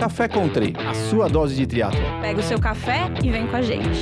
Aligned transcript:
Café 0.00 0.26
Country, 0.26 0.72
a 0.78 0.94
sua 0.94 1.28
dose 1.28 1.54
de 1.54 1.66
triatlo. 1.66 2.00
Pega 2.22 2.40
o 2.40 2.42
seu 2.42 2.58
café 2.58 3.12
e 3.22 3.30
vem 3.30 3.46
com 3.46 3.54
a 3.54 3.60
gente. 3.60 4.00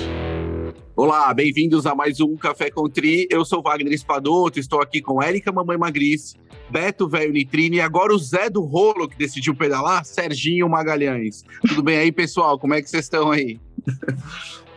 Olá, 0.95 1.35
bem-vindos 1.35 1.87
a 1.87 1.95
mais 1.95 2.21
um 2.21 2.37
Café 2.37 2.71
Country. 2.71 3.27
Eu 3.29 3.45
sou 3.45 3.61
Wagner 3.61 3.93
Espadoto, 3.93 4.61
estou 4.61 4.81
aqui 4.81 5.03
com 5.03 5.21
Érica 5.21 5.51
Mamãe 5.51 5.77
Magris, 5.77 6.37
Beto 6.71 7.09
Velho 7.09 7.33
Nitrine 7.33 7.79
e 7.79 7.81
agora 7.81 8.15
o 8.15 8.19
Zé 8.19 8.49
do 8.49 8.63
Rolo 8.63 9.09
que 9.09 9.19
decidiu 9.19 9.57
pedalar, 9.57 10.05
Serginho 10.05 10.69
Magalhães. 10.69 11.43
Tudo 11.67 11.83
bem 11.83 11.99
aí, 11.99 12.13
pessoal? 12.13 12.61
Como 12.61 12.75
é 12.75 12.81
que 12.81 12.89
vocês 12.89 13.07
estão 13.07 13.33
aí? 13.33 13.59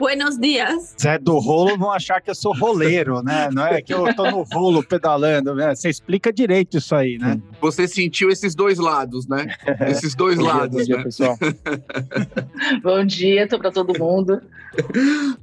Buenos 0.01 0.35
dias. 0.39 0.95
Zé 0.99 1.19
do 1.19 1.37
rolo 1.37 1.77
vão 1.77 1.91
achar 1.91 2.19
que 2.21 2.31
eu 2.31 2.33
sou 2.33 2.57
roleiro, 2.57 3.21
né? 3.21 3.49
Não 3.53 3.67
é 3.67 3.83
que 3.83 3.93
eu 3.93 4.11
tô 4.15 4.31
no 4.31 4.41
rolo 4.51 4.81
pedalando, 4.81 5.53
né? 5.53 5.75
Você 5.75 5.89
explica 5.89 6.33
direito 6.33 6.79
isso 6.79 6.95
aí, 6.95 7.19
né? 7.19 7.39
Você 7.61 7.87
sentiu 7.87 8.31
esses 8.31 8.55
dois 8.55 8.79
lados, 8.79 9.27
né? 9.27 9.45
Esses 9.87 10.15
dois 10.15 10.37
Bom 10.37 10.45
lados, 10.45 10.75
bom 10.75 10.83
dia, 10.83 10.97
né? 10.97 11.03
pessoal. 11.03 11.37
Bom 12.81 13.05
dia, 13.05 13.47
tô 13.47 13.59
para 13.59 13.71
todo 13.71 13.97
mundo. 13.97 14.41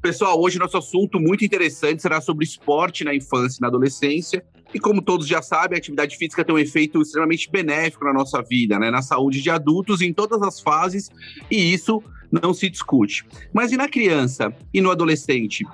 Pessoal, 0.02 0.40
hoje 0.40 0.58
nosso 0.58 0.76
assunto 0.76 1.20
muito 1.20 1.44
interessante 1.44 2.02
será 2.02 2.20
sobre 2.20 2.44
esporte 2.44 3.04
na 3.04 3.14
infância 3.14 3.58
e 3.58 3.62
na 3.62 3.68
adolescência. 3.68 4.44
E 4.74 4.78
como 4.78 5.00
todos 5.00 5.26
já 5.26 5.40
sabem, 5.40 5.76
a 5.76 5.78
atividade 5.78 6.16
física 6.16 6.44
tem 6.44 6.54
um 6.54 6.58
efeito 6.58 7.00
extremamente 7.00 7.50
benéfico 7.50 8.04
na 8.04 8.12
nossa 8.12 8.42
vida, 8.42 8.78
né? 8.78 8.90
Na 8.90 9.02
saúde 9.02 9.40
de 9.40 9.50
adultos 9.50 10.00
em 10.00 10.12
todas 10.12 10.42
as 10.42 10.60
fases, 10.60 11.10
e 11.50 11.72
isso 11.72 12.02
não 12.30 12.52
se 12.52 12.68
discute. 12.68 13.24
Mas 13.52 13.72
e 13.72 13.76
na 13.76 13.88
criança 13.88 14.54
e 14.72 14.80
no 14.80 14.90
adolescente? 14.90 15.64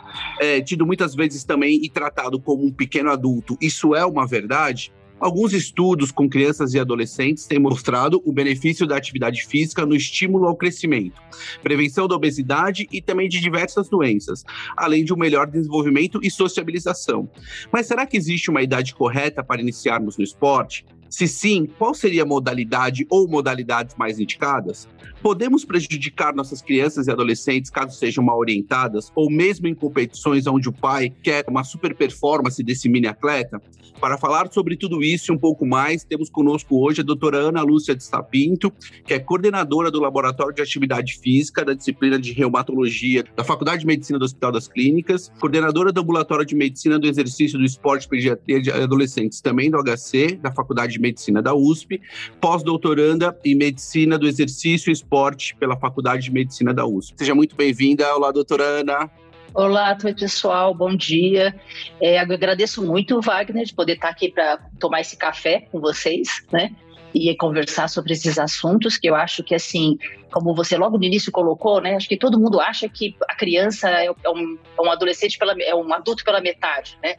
É, 0.40 0.60
tido 0.60 0.86
muitas 0.86 1.14
vezes 1.14 1.44
também 1.44 1.84
e 1.84 1.88
tratado 1.88 2.40
como 2.40 2.64
um 2.64 2.72
pequeno 2.72 3.10
adulto, 3.10 3.56
isso 3.60 3.94
é 3.94 4.04
uma 4.04 4.27
verdade? 4.27 4.92
Alguns 5.20 5.52
estudos 5.52 6.10
com 6.10 6.28
crianças 6.28 6.74
e 6.74 6.78
adolescentes 6.78 7.46
têm 7.46 7.58
mostrado 7.58 8.20
o 8.27 8.32
benefício 8.32 8.86
da 8.86 8.96
atividade 8.96 9.46
física 9.46 9.86
no 9.86 9.94
estímulo 9.94 10.46
ao 10.46 10.56
crescimento, 10.56 11.18
prevenção 11.62 12.08
da 12.08 12.16
obesidade 12.16 12.86
e 12.92 13.00
também 13.00 13.28
de 13.28 13.41
diversas 13.41 13.89
doenças, 13.89 14.44
além 14.77 15.05
de 15.05 15.14
um 15.14 15.16
melhor 15.16 15.46
desenvolvimento 15.46 16.20
e 16.22 16.30
sociabilização. 16.30 17.30
Mas 17.72 17.86
será 17.86 18.05
que 18.06 18.16
existe 18.16 18.50
uma 18.50 18.61
idade 18.61 18.94
correta 18.94 19.42
para 19.42 19.62
iniciarmos 19.62 20.18
no 20.18 20.24
esporte? 20.24 20.84
Se 21.08 21.28
sim, 21.28 21.64
qual 21.78 21.94
seria 21.94 22.24
a 22.24 22.27
modalidade 22.27 23.06
ou 23.08 23.28
modalidades 23.28 23.94
mais 23.96 24.18
indicadas? 24.18 24.89
Podemos 25.25 25.64
prejudicar 25.64 26.34
nossas 26.34 26.61
crianças 26.61 27.06
e 27.06 27.11
adolescentes 27.11 27.70
caso 27.70 27.97
sejam 27.97 28.22
mal 28.22 28.39
orientadas 28.39 29.11
ou 29.14 29.30
mesmo 29.30 29.67
em 29.67 29.75
competições 29.75 30.47
onde 30.47 30.69
o 30.69 30.72
pai 30.72 31.11
quer 31.22 31.47
uma 31.48 31.64
super 31.64 31.94
performance 31.94 32.62
desse 32.62 32.91
mini 32.91 33.06
atleta? 33.06 33.58
Para 33.98 34.19
falar 34.19 34.52
sobre 34.52 34.77
tudo 34.77 35.02
isso 35.02 35.33
e 35.33 35.34
um 35.34 35.39
pouco 35.39 35.64
mais, 35.64 36.05
temos 36.05 36.28
conosco 36.28 36.84
hoje 36.84 37.00
a 37.00 37.05
doutora 37.05 37.39
Ana 37.39 37.62
Lúcia 37.62 37.95
de 37.95 38.05
Sapinto, 38.05 38.70
que 39.06 39.14
é 39.14 39.19
coordenadora 39.19 39.91
do 39.91 39.98
Laboratório 39.98 40.55
de 40.55 40.61
Atividade 40.61 41.19
Física 41.19 41.64
da 41.64 41.72
disciplina 41.72 42.19
de 42.19 42.33
Reumatologia 42.33 43.25
da 43.34 43.42
Faculdade 43.42 43.80
de 43.80 43.86
Medicina 43.86 44.19
do 44.19 44.27
Hospital 44.27 44.52
das 44.52 44.69
Clínicas, 44.69 45.33
coordenadora 45.41 45.91
do 45.91 46.02
Ambulatório 46.02 46.45
de 46.45 46.55
Medicina 46.55 46.98
do 46.98 47.06
Exercício 47.06 47.58
do 47.58 47.64
Esporte 47.64 48.06
Pediatria 48.06 48.61
de 48.61 48.70
Adolescentes, 48.70 49.41
também 49.41 49.70
do 49.70 49.78
HC, 49.83 50.39
da 50.42 50.52
Faculdade 50.52 50.92
de 50.92 51.00
Medicina 51.00 51.41
da 51.41 51.55
USP, 51.55 51.98
pós-doutoranda 52.42 53.34
em 53.42 53.55
Medicina 53.55 54.19
do 54.19 54.27
Exercício 54.27 54.91
e 54.91 54.92
Esporte 54.92 55.14
pela 55.61 55.77
Faculdade 55.77 56.25
de 56.25 56.33
Medicina 56.33 56.75
da 56.75 56.84
USP. 56.84 57.15
Seja 57.17 57.37
muito 57.37 57.55
bem-vinda. 57.55 58.12
Olá, 58.17 58.33
doutora 58.33 58.65
Ana. 58.65 59.09
Olá, 59.55 59.97
oi, 60.05 60.12
pessoal, 60.12 60.75
bom 60.75 60.97
dia. 60.97 61.55
É, 62.01 62.17
eu 62.17 62.34
agradeço 62.34 62.84
muito, 62.84 63.20
Wagner, 63.20 63.65
de 63.65 63.73
poder 63.73 63.92
estar 63.92 64.09
aqui 64.09 64.33
para 64.33 64.59
tomar 64.81 65.03
esse 65.03 65.17
café 65.17 65.69
com 65.70 65.81
vocês, 65.81 66.45
né? 66.53 66.75
E 67.15 67.33
conversar 67.37 67.89
sobre 67.89 68.12
esses 68.12 68.41
assuntos 68.41 68.98
que 68.98 69.09
eu 69.09 69.15
acho 69.15 69.45
que, 69.45 69.55
assim, 69.55 69.97
como 70.33 70.53
você 70.53 70.77
logo 70.77 70.98
no 70.98 71.05
início 71.05 71.31
colocou, 71.31 71.81
né? 71.81 71.95
Acho 71.95 72.09
que 72.09 72.17
todo 72.17 72.37
mundo 72.37 72.61
acha 72.61 72.89
que 72.89 73.15
a 73.29 73.37
criança 73.37 73.89
é 73.89 74.11
um, 74.11 74.59
é 74.77 74.83
um 74.83 74.91
adolescente, 74.91 75.39
pela, 75.39 75.55
é 75.62 75.77
um 75.77 75.95
adulto 75.95 76.25
pela 76.25 76.41
metade, 76.41 76.98
né? 77.01 77.14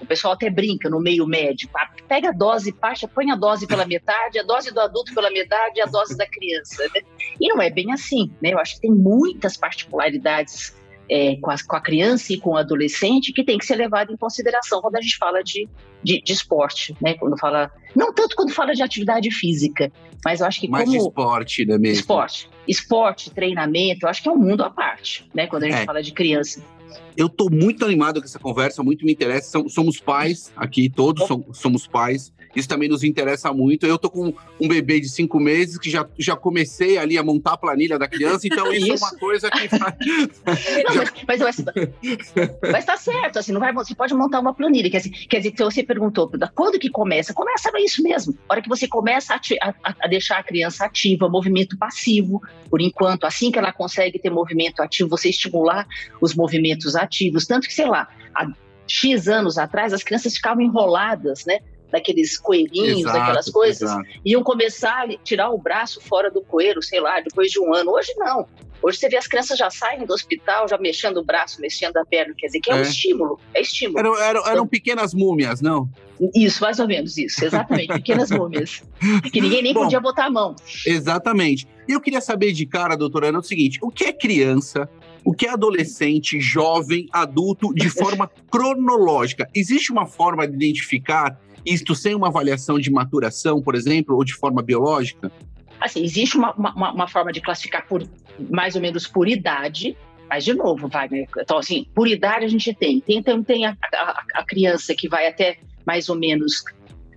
O 0.00 0.06
pessoal 0.06 0.34
até 0.34 0.48
brinca 0.48 0.88
no 0.88 1.00
meio 1.00 1.26
médio. 1.26 1.68
Ah, 1.74 1.88
Pega 2.06 2.30
a 2.30 2.32
dose, 2.32 2.72
parte, 2.72 3.06
põe 3.06 3.30
a 3.30 3.36
dose 3.36 3.66
pela 3.66 3.84
metade, 3.84 4.38
a 4.38 4.42
dose 4.42 4.72
do 4.72 4.80
adulto 4.80 5.12
pela 5.14 5.30
metade 5.30 5.78
e 5.78 5.82
a 5.82 5.86
dose 5.86 6.16
da 6.16 6.26
criança. 6.26 6.84
Né? 6.94 7.02
E 7.40 7.48
não 7.48 7.60
é 7.60 7.70
bem 7.70 7.92
assim, 7.92 8.30
né? 8.40 8.52
Eu 8.52 8.58
acho 8.58 8.76
que 8.76 8.82
tem 8.82 8.90
muitas 8.90 9.56
particularidades 9.56 10.74
é, 11.10 11.36
com, 11.36 11.50
a, 11.50 11.56
com, 11.66 11.76
a, 11.76 11.80
criança 11.80 12.32
e 12.32 12.38
com 12.38 12.50
o 12.50 12.56
adolescente 12.56 13.32
que 13.32 13.42
tem 13.42 13.56
que 13.56 13.64
ser 13.64 13.76
levado 13.76 14.12
em 14.12 14.16
consideração 14.16 14.80
quando 14.80 14.96
a 14.96 15.00
gente 15.00 15.16
fala 15.16 15.42
de, 15.42 15.66
de, 16.02 16.20
de, 16.20 16.32
esporte, 16.32 16.94
né? 17.00 17.14
Quando 17.14 17.38
fala, 17.38 17.70
não 17.96 18.12
tanto 18.12 18.36
quando 18.36 18.52
fala 18.52 18.74
de 18.74 18.82
atividade 18.82 19.30
física, 19.30 19.90
mas 20.24 20.40
eu 20.40 20.46
acho 20.46 20.60
que 20.60 20.68
Mais 20.68 20.84
como 20.84 20.98
de 20.98 21.04
esporte, 21.04 21.64
né 21.64 21.78
mesmo? 21.78 22.00
Esporte, 22.00 22.50
esporte, 22.66 23.30
treinamento, 23.30 24.04
eu 24.04 24.10
acho 24.10 24.22
que 24.22 24.28
é 24.28 24.32
um 24.32 24.38
mundo 24.38 24.62
à 24.62 24.70
parte, 24.70 25.28
né? 25.34 25.46
Quando 25.46 25.64
a 25.64 25.66
gente 25.66 25.80
É. 25.80 25.84
fala 25.84 26.02
de 26.02 26.12
criança. 26.12 26.62
Eu 27.16 27.26
estou 27.26 27.50
muito 27.50 27.84
animado 27.84 28.20
com 28.20 28.24
essa 28.26 28.38
conversa, 28.38 28.82
muito 28.82 29.04
me 29.04 29.12
interessa. 29.12 29.50
Som- 29.50 29.68
Somos 29.68 30.00
pais 30.00 30.52
aqui, 30.56 30.88
todos 30.88 31.26
som- 31.26 31.44
somos 31.52 31.86
pais. 31.86 32.32
Isso 32.54 32.68
também 32.68 32.88
nos 32.88 33.04
interessa 33.04 33.52
muito. 33.52 33.86
Eu 33.86 33.98
tô 33.98 34.10
com 34.10 34.32
um 34.60 34.68
bebê 34.68 35.00
de 35.00 35.08
cinco 35.08 35.38
meses 35.38 35.78
que 35.78 35.90
já, 35.90 36.08
já 36.18 36.36
comecei 36.36 36.98
ali 36.98 37.16
a 37.18 37.22
montar 37.22 37.52
a 37.52 37.56
planilha 37.56 37.98
da 37.98 38.08
criança, 38.08 38.46
então 38.46 38.70
isso, 38.72 38.90
é 38.90 38.94
Isso. 38.94 39.04
uma 39.04 39.18
coisa 39.18 39.50
que 39.50 39.68
faz. 39.68 39.94
Não, 40.84 40.94
mas, 40.96 41.12
mas, 41.26 41.40
mas, 41.40 41.64
mas 42.72 42.84
tá 42.84 42.96
certo, 42.96 43.38
assim, 43.38 43.52
não 43.52 43.60
vai, 43.60 43.72
você 43.72 43.94
pode 43.94 44.14
montar 44.14 44.40
uma 44.40 44.54
planilha. 44.54 44.90
Quer 44.90 44.98
dizer, 44.98 45.10
quer 45.28 45.36
dizer, 45.38 45.52
que 45.52 45.62
você 45.64 45.82
perguntou, 45.82 46.30
quando 46.54 46.78
que 46.78 46.88
começa? 46.90 47.32
Começa 47.34 47.70
é 47.74 47.82
isso 47.82 48.02
mesmo. 48.02 48.36
A 48.48 48.54
hora 48.54 48.62
que 48.62 48.68
você 48.68 48.88
começa 48.88 49.34
a- 49.34 49.74
a- 49.84 49.94
a 50.02 50.08
deixar 50.08 50.38
a 50.38 50.42
criança 50.42 50.84
ativa, 50.84 51.28
movimento 51.28 51.76
passivo, 51.78 52.40
por 52.70 52.80
enquanto, 52.80 53.24
assim 53.24 53.50
que 53.50 53.58
ela 53.58 53.72
consegue 53.72 54.18
ter 54.18 54.30
movimento 54.30 54.80
ativo, 54.80 55.08
você 55.08 55.28
estimular 55.28 55.86
os 56.20 56.34
movimentos 56.34 56.96
ativos. 56.96 57.46
Tanto 57.46 57.66
que, 57.68 57.74
sei 57.74 57.86
lá, 57.86 58.08
há 58.34 58.46
X 58.86 59.28
anos 59.28 59.58
atrás, 59.58 59.92
as 59.92 60.02
crianças 60.02 60.34
ficavam 60.34 60.62
enroladas, 60.62 61.44
né? 61.46 61.58
Daqueles 61.90 62.38
coelhinhos, 62.38 63.00
Exato, 63.00 63.18
daquelas 63.18 63.48
coisas 63.50 63.82
exato. 63.90 64.06
iam 64.24 64.42
começar 64.42 65.04
a 65.08 65.16
tirar 65.24 65.50
o 65.50 65.58
braço 65.58 66.00
fora 66.02 66.30
do 66.30 66.42
coelho, 66.42 66.82
sei 66.82 67.00
lá, 67.00 67.20
depois 67.20 67.50
de 67.50 67.58
um 67.58 67.72
ano. 67.74 67.92
Hoje 67.92 68.12
não. 68.16 68.46
Hoje 68.80 68.98
você 68.98 69.08
vê 69.08 69.16
as 69.16 69.26
crianças 69.26 69.58
já 69.58 69.68
saem 69.70 70.04
do 70.06 70.12
hospital, 70.14 70.68
já 70.68 70.78
mexendo 70.78 71.16
o 71.16 71.24
braço, 71.24 71.60
mexendo 71.60 71.96
a 71.96 72.04
perna, 72.04 72.32
quer 72.38 72.46
dizer, 72.46 72.60
que 72.60 72.70
é, 72.70 72.74
um 72.74 72.78
É. 72.78 72.82
estímulo, 72.82 73.40
é 73.52 73.60
estímulo. 73.60 73.98
Eram, 73.98 74.18
eram, 74.18 74.46
eram 74.46 74.66
pequenas 74.68 75.12
múmias, 75.12 75.60
não? 75.60 75.88
Isso, 76.34 76.62
mais 76.62 76.78
ou 76.78 76.86
menos 76.86 77.16
isso, 77.18 77.44
exatamente, 77.44 77.88
pequenas 77.94 78.30
múmias, 78.30 78.82
que 79.32 79.40
ninguém 79.40 79.62
nem 79.62 79.74
Bom. 79.74 79.82
podia 79.84 79.98
botar 79.98 80.26
a 80.26 80.30
mão. 80.30 80.54
Exatamente. 80.86 81.66
E 81.88 81.92
eu 81.92 82.00
queria 82.00 82.20
saber 82.20 82.52
de 82.52 82.66
cara, 82.66 82.96
doutora 82.96 83.28
Ana, 83.28 83.38
o 83.38 83.42
seguinte: 83.42 83.78
o 83.82 83.90
que 83.90 84.04
é 84.04 84.12
criança? 84.12 84.88
O 85.24 85.32
que 85.34 85.46
é 85.46 85.50
adolescente, 85.50 86.40
jovem, 86.40 87.06
adulto, 87.12 87.74
de 87.74 87.90
forma 87.90 88.30
cronológica? 88.50 89.48
Existe 89.54 89.90
uma 89.92 90.06
forma 90.06 90.46
de 90.46 90.54
identificar 90.54 91.38
isto 91.64 91.94
sem 91.94 92.14
uma 92.14 92.28
avaliação 92.28 92.78
de 92.78 92.90
maturação, 92.90 93.60
por 93.62 93.74
exemplo, 93.74 94.16
ou 94.16 94.24
de 94.24 94.34
forma 94.34 94.62
biológica? 94.62 95.30
Assim, 95.80 96.02
existe 96.02 96.36
uma, 96.36 96.52
uma, 96.54 96.92
uma 96.92 97.08
forma 97.08 97.32
de 97.32 97.40
classificar 97.40 97.86
por 97.86 98.02
mais 98.50 98.74
ou 98.74 98.80
menos 98.80 99.06
por 99.06 99.28
idade, 99.28 99.96
mas 100.28 100.44
de 100.44 100.52
novo, 100.54 100.88
Wagner, 100.88 101.26
então 101.38 101.58
assim, 101.58 101.86
por 101.94 102.06
idade 102.06 102.44
a 102.44 102.48
gente 102.48 102.74
tem. 102.74 103.00
Tem, 103.00 103.18
então, 103.18 103.42
tem 103.42 103.64
a, 103.64 103.76
a, 103.94 104.24
a 104.34 104.44
criança 104.44 104.94
que 104.94 105.08
vai 105.08 105.26
até 105.26 105.58
mais 105.86 106.08
ou 106.08 106.16
menos. 106.16 106.64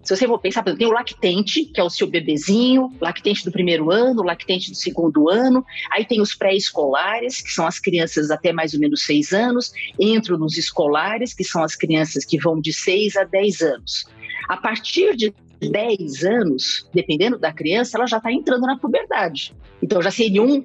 Se 0.03 0.15
você 0.15 0.25
for 0.25 0.39
pensar, 0.39 0.63
tem 0.63 0.87
o 0.87 0.91
lactente, 0.91 1.65
que 1.65 1.79
é 1.79 1.83
o 1.83 1.89
seu 1.89 2.07
bebezinho, 2.07 2.91
lactente 2.99 3.45
do 3.45 3.51
primeiro 3.51 3.91
ano, 3.91 4.23
lactente 4.23 4.71
do 4.71 4.75
segundo 4.75 5.29
ano, 5.29 5.63
aí 5.91 6.03
tem 6.05 6.19
os 6.19 6.33
pré-escolares, 6.33 7.39
que 7.39 7.51
são 7.51 7.67
as 7.67 7.79
crianças 7.79 8.31
até 8.31 8.51
mais 8.51 8.73
ou 8.73 8.79
menos 8.79 9.05
seis 9.05 9.31
anos, 9.31 9.71
entro 9.99 10.39
nos 10.39 10.57
escolares, 10.57 11.35
que 11.35 11.43
são 11.43 11.63
as 11.63 11.75
crianças 11.75 12.25
que 12.25 12.39
vão 12.39 12.59
de 12.59 12.73
seis 12.73 13.15
a 13.15 13.23
dez 13.25 13.61
anos. 13.61 14.05
A 14.51 14.57
partir 14.57 15.15
de 15.15 15.33
10 15.61 16.25
anos, 16.25 16.85
dependendo 16.93 17.39
da 17.39 17.53
criança, 17.53 17.97
ela 17.97 18.05
já 18.05 18.17
está 18.17 18.29
entrando 18.29 18.63
na 18.67 18.77
puberdade. 18.77 19.55
Então 19.81 20.01
já 20.01 20.11
seria 20.11 20.43
um, 20.43 20.61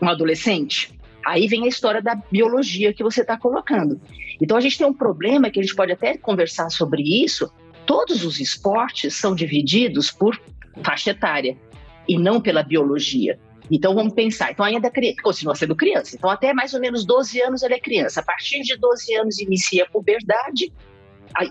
um 0.00 0.08
adolescente. 0.08 0.96
Aí 1.26 1.48
vem 1.48 1.64
a 1.64 1.66
história 1.66 2.00
da 2.00 2.14
biologia 2.14 2.94
que 2.94 3.02
você 3.02 3.22
está 3.22 3.36
colocando. 3.36 4.00
Então 4.40 4.56
a 4.56 4.60
gente 4.60 4.78
tem 4.78 4.86
um 4.86 4.94
problema 4.94 5.50
que 5.50 5.58
a 5.58 5.62
gente 5.64 5.74
pode 5.74 5.90
até 5.90 6.16
conversar 6.16 6.70
sobre 6.70 7.02
isso. 7.02 7.50
Todos 7.84 8.24
os 8.24 8.38
esportes 8.38 9.16
são 9.16 9.34
divididos 9.34 10.12
por 10.12 10.40
faixa 10.84 11.10
etária 11.10 11.58
e 12.06 12.16
não 12.16 12.40
pela 12.40 12.62
biologia. 12.62 13.36
Então 13.68 13.96
vamos 13.96 14.14
pensar, 14.14 14.52
então 14.52 14.64
ainda 14.64 14.88
cri- 14.92 15.16
continua 15.16 15.56
sendo 15.56 15.74
criança. 15.74 16.14
Então 16.14 16.30
até 16.30 16.54
mais 16.54 16.72
ou 16.72 16.78
menos 16.80 17.04
12 17.04 17.42
anos 17.42 17.64
ele 17.64 17.74
é 17.74 17.80
criança. 17.80 18.20
A 18.20 18.22
partir 18.22 18.60
de 18.60 18.76
12 18.76 19.12
anos 19.16 19.40
inicia 19.40 19.82
a 19.82 19.88
puberdade 19.88 20.72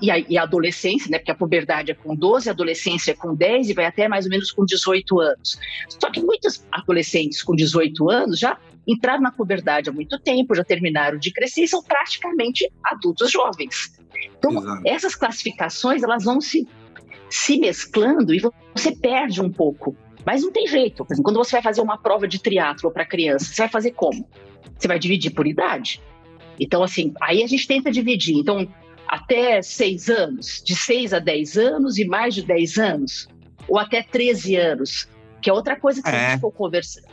e 0.01 0.09
a, 0.09 0.17
e 0.19 0.37
a 0.37 0.43
adolescência, 0.43 1.09
né? 1.11 1.17
Porque 1.17 1.31
a 1.31 1.35
puberdade 1.35 1.91
é 1.91 1.93
com 1.93 2.15
12, 2.15 2.47
a 2.47 2.53
adolescência 2.53 3.11
é 3.11 3.13
com 3.13 3.35
10 3.35 3.69
e 3.69 3.73
vai 3.73 3.85
até 3.85 4.07
mais 4.07 4.25
ou 4.25 4.31
menos 4.31 4.51
com 4.51 4.65
18 4.65 5.19
anos. 5.19 5.59
Só 5.89 6.09
que 6.09 6.21
muitos 6.21 6.65
adolescentes 6.71 7.43
com 7.43 7.55
18 7.55 8.09
anos 8.09 8.39
já 8.39 8.57
entraram 8.87 9.21
na 9.21 9.31
puberdade 9.31 9.89
há 9.89 9.93
muito 9.93 10.17
tempo, 10.19 10.55
já 10.55 10.63
terminaram 10.63 11.17
de 11.17 11.31
crescer 11.31 11.63
e 11.63 11.67
são 11.67 11.83
praticamente 11.83 12.69
adultos 12.83 13.31
jovens. 13.31 13.93
Então, 14.37 14.57
Exato. 14.57 14.81
essas 14.85 15.15
classificações 15.15 16.03
elas 16.03 16.23
vão 16.23 16.39
se, 16.39 16.67
se 17.29 17.57
mesclando 17.57 18.33
e 18.33 18.41
você 18.73 18.95
perde 18.95 19.41
um 19.41 19.51
pouco 19.51 19.95
Mas 20.25 20.41
não 20.41 20.51
tem 20.51 20.67
jeito. 20.67 21.05
Exemplo, 21.05 21.23
quando 21.23 21.37
você 21.37 21.51
vai 21.57 21.61
fazer 21.61 21.81
uma 21.81 21.97
prova 21.97 22.27
de 22.27 22.39
triatlo 22.39 22.89
para 22.91 23.05
criança, 23.05 23.45
você 23.45 23.63
vai 23.63 23.69
fazer 23.69 23.91
como? 23.91 24.25
Você 24.77 24.87
vai 24.87 24.97
dividir 24.97 25.31
por 25.31 25.45
idade. 25.45 26.01
Então, 26.59 26.83
assim, 26.83 27.13
aí 27.21 27.43
a 27.43 27.47
gente 27.47 27.67
tenta 27.67 27.91
dividir. 27.91 28.37
Então, 28.37 28.67
até 29.13 29.61
seis 29.61 30.09
anos, 30.09 30.63
de 30.65 30.75
seis 30.75 31.13
a 31.13 31.19
dez 31.19 31.55
anos 31.55 31.99
e 31.99 32.05
mais 32.05 32.33
de 32.33 32.41
dez 32.41 32.79
anos, 32.79 33.27
ou 33.67 33.77
até 33.77 34.01
13 34.01 34.55
anos, 34.55 35.07
que 35.39 35.51
é 35.51 35.53
outra 35.53 35.79
coisa 35.79 36.01
que 36.01 36.09
é. 36.09 36.11
a 36.11 36.29
gente 36.31 36.41
for 36.41 36.51
conversar. 36.51 37.03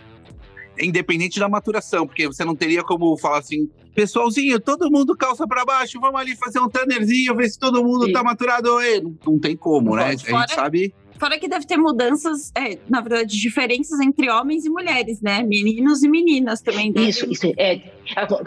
Independente 0.80 1.38
da 1.38 1.46
maturação, 1.46 2.06
porque 2.06 2.26
você 2.26 2.42
não 2.42 2.56
teria 2.56 2.82
como 2.82 3.14
falar 3.18 3.40
assim, 3.40 3.68
pessoalzinho, 3.94 4.58
todo 4.58 4.90
mundo 4.90 5.14
calça 5.14 5.46
para 5.46 5.62
baixo, 5.62 6.00
vamos 6.00 6.18
ali 6.18 6.34
fazer 6.34 6.58
um 6.58 6.70
tannerzinho, 6.70 7.36
ver 7.36 7.50
se 7.50 7.58
todo 7.58 7.84
mundo 7.84 8.06
Sim. 8.06 8.12
tá 8.12 8.24
maturado. 8.24 8.70
Não, 9.02 9.14
não 9.26 9.38
tem 9.38 9.54
como, 9.54 9.94
né? 9.94 10.16
Fora, 10.16 10.38
a 10.38 10.46
gente 10.46 10.54
sabe 10.54 10.94
Fora 11.20 11.38
que 11.38 11.46
deve 11.46 11.66
ter 11.66 11.76
mudanças, 11.76 12.50
é, 12.56 12.78
na 12.88 13.02
verdade, 13.02 13.38
diferenças 13.38 14.00
entre 14.00 14.30
homens 14.30 14.64
e 14.64 14.70
mulheres, 14.70 15.20
né? 15.20 15.42
Meninos 15.42 16.02
e 16.02 16.08
meninas 16.08 16.62
também. 16.62 16.94
Isso, 16.96 17.30
isso 17.30 17.46
é, 17.58 17.82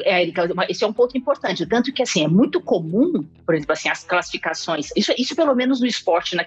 é, 0.01 0.31
esse 0.67 0.83
é 0.83 0.87
um 0.87 0.91
ponto 0.91 1.15
importante. 1.15 1.67
Tanto 1.67 1.93
que, 1.93 2.01
assim, 2.01 2.23
é 2.23 2.27
muito 2.27 2.59
comum, 2.59 3.23
por 3.45 3.53
exemplo, 3.53 3.73
assim, 3.73 3.89
as 3.89 4.03
classificações, 4.03 4.89
isso, 4.97 5.13
isso 5.15 5.35
pelo 5.35 5.53
menos 5.53 5.81
no 5.81 5.85
esporte, 5.85 6.35
na, 6.35 6.43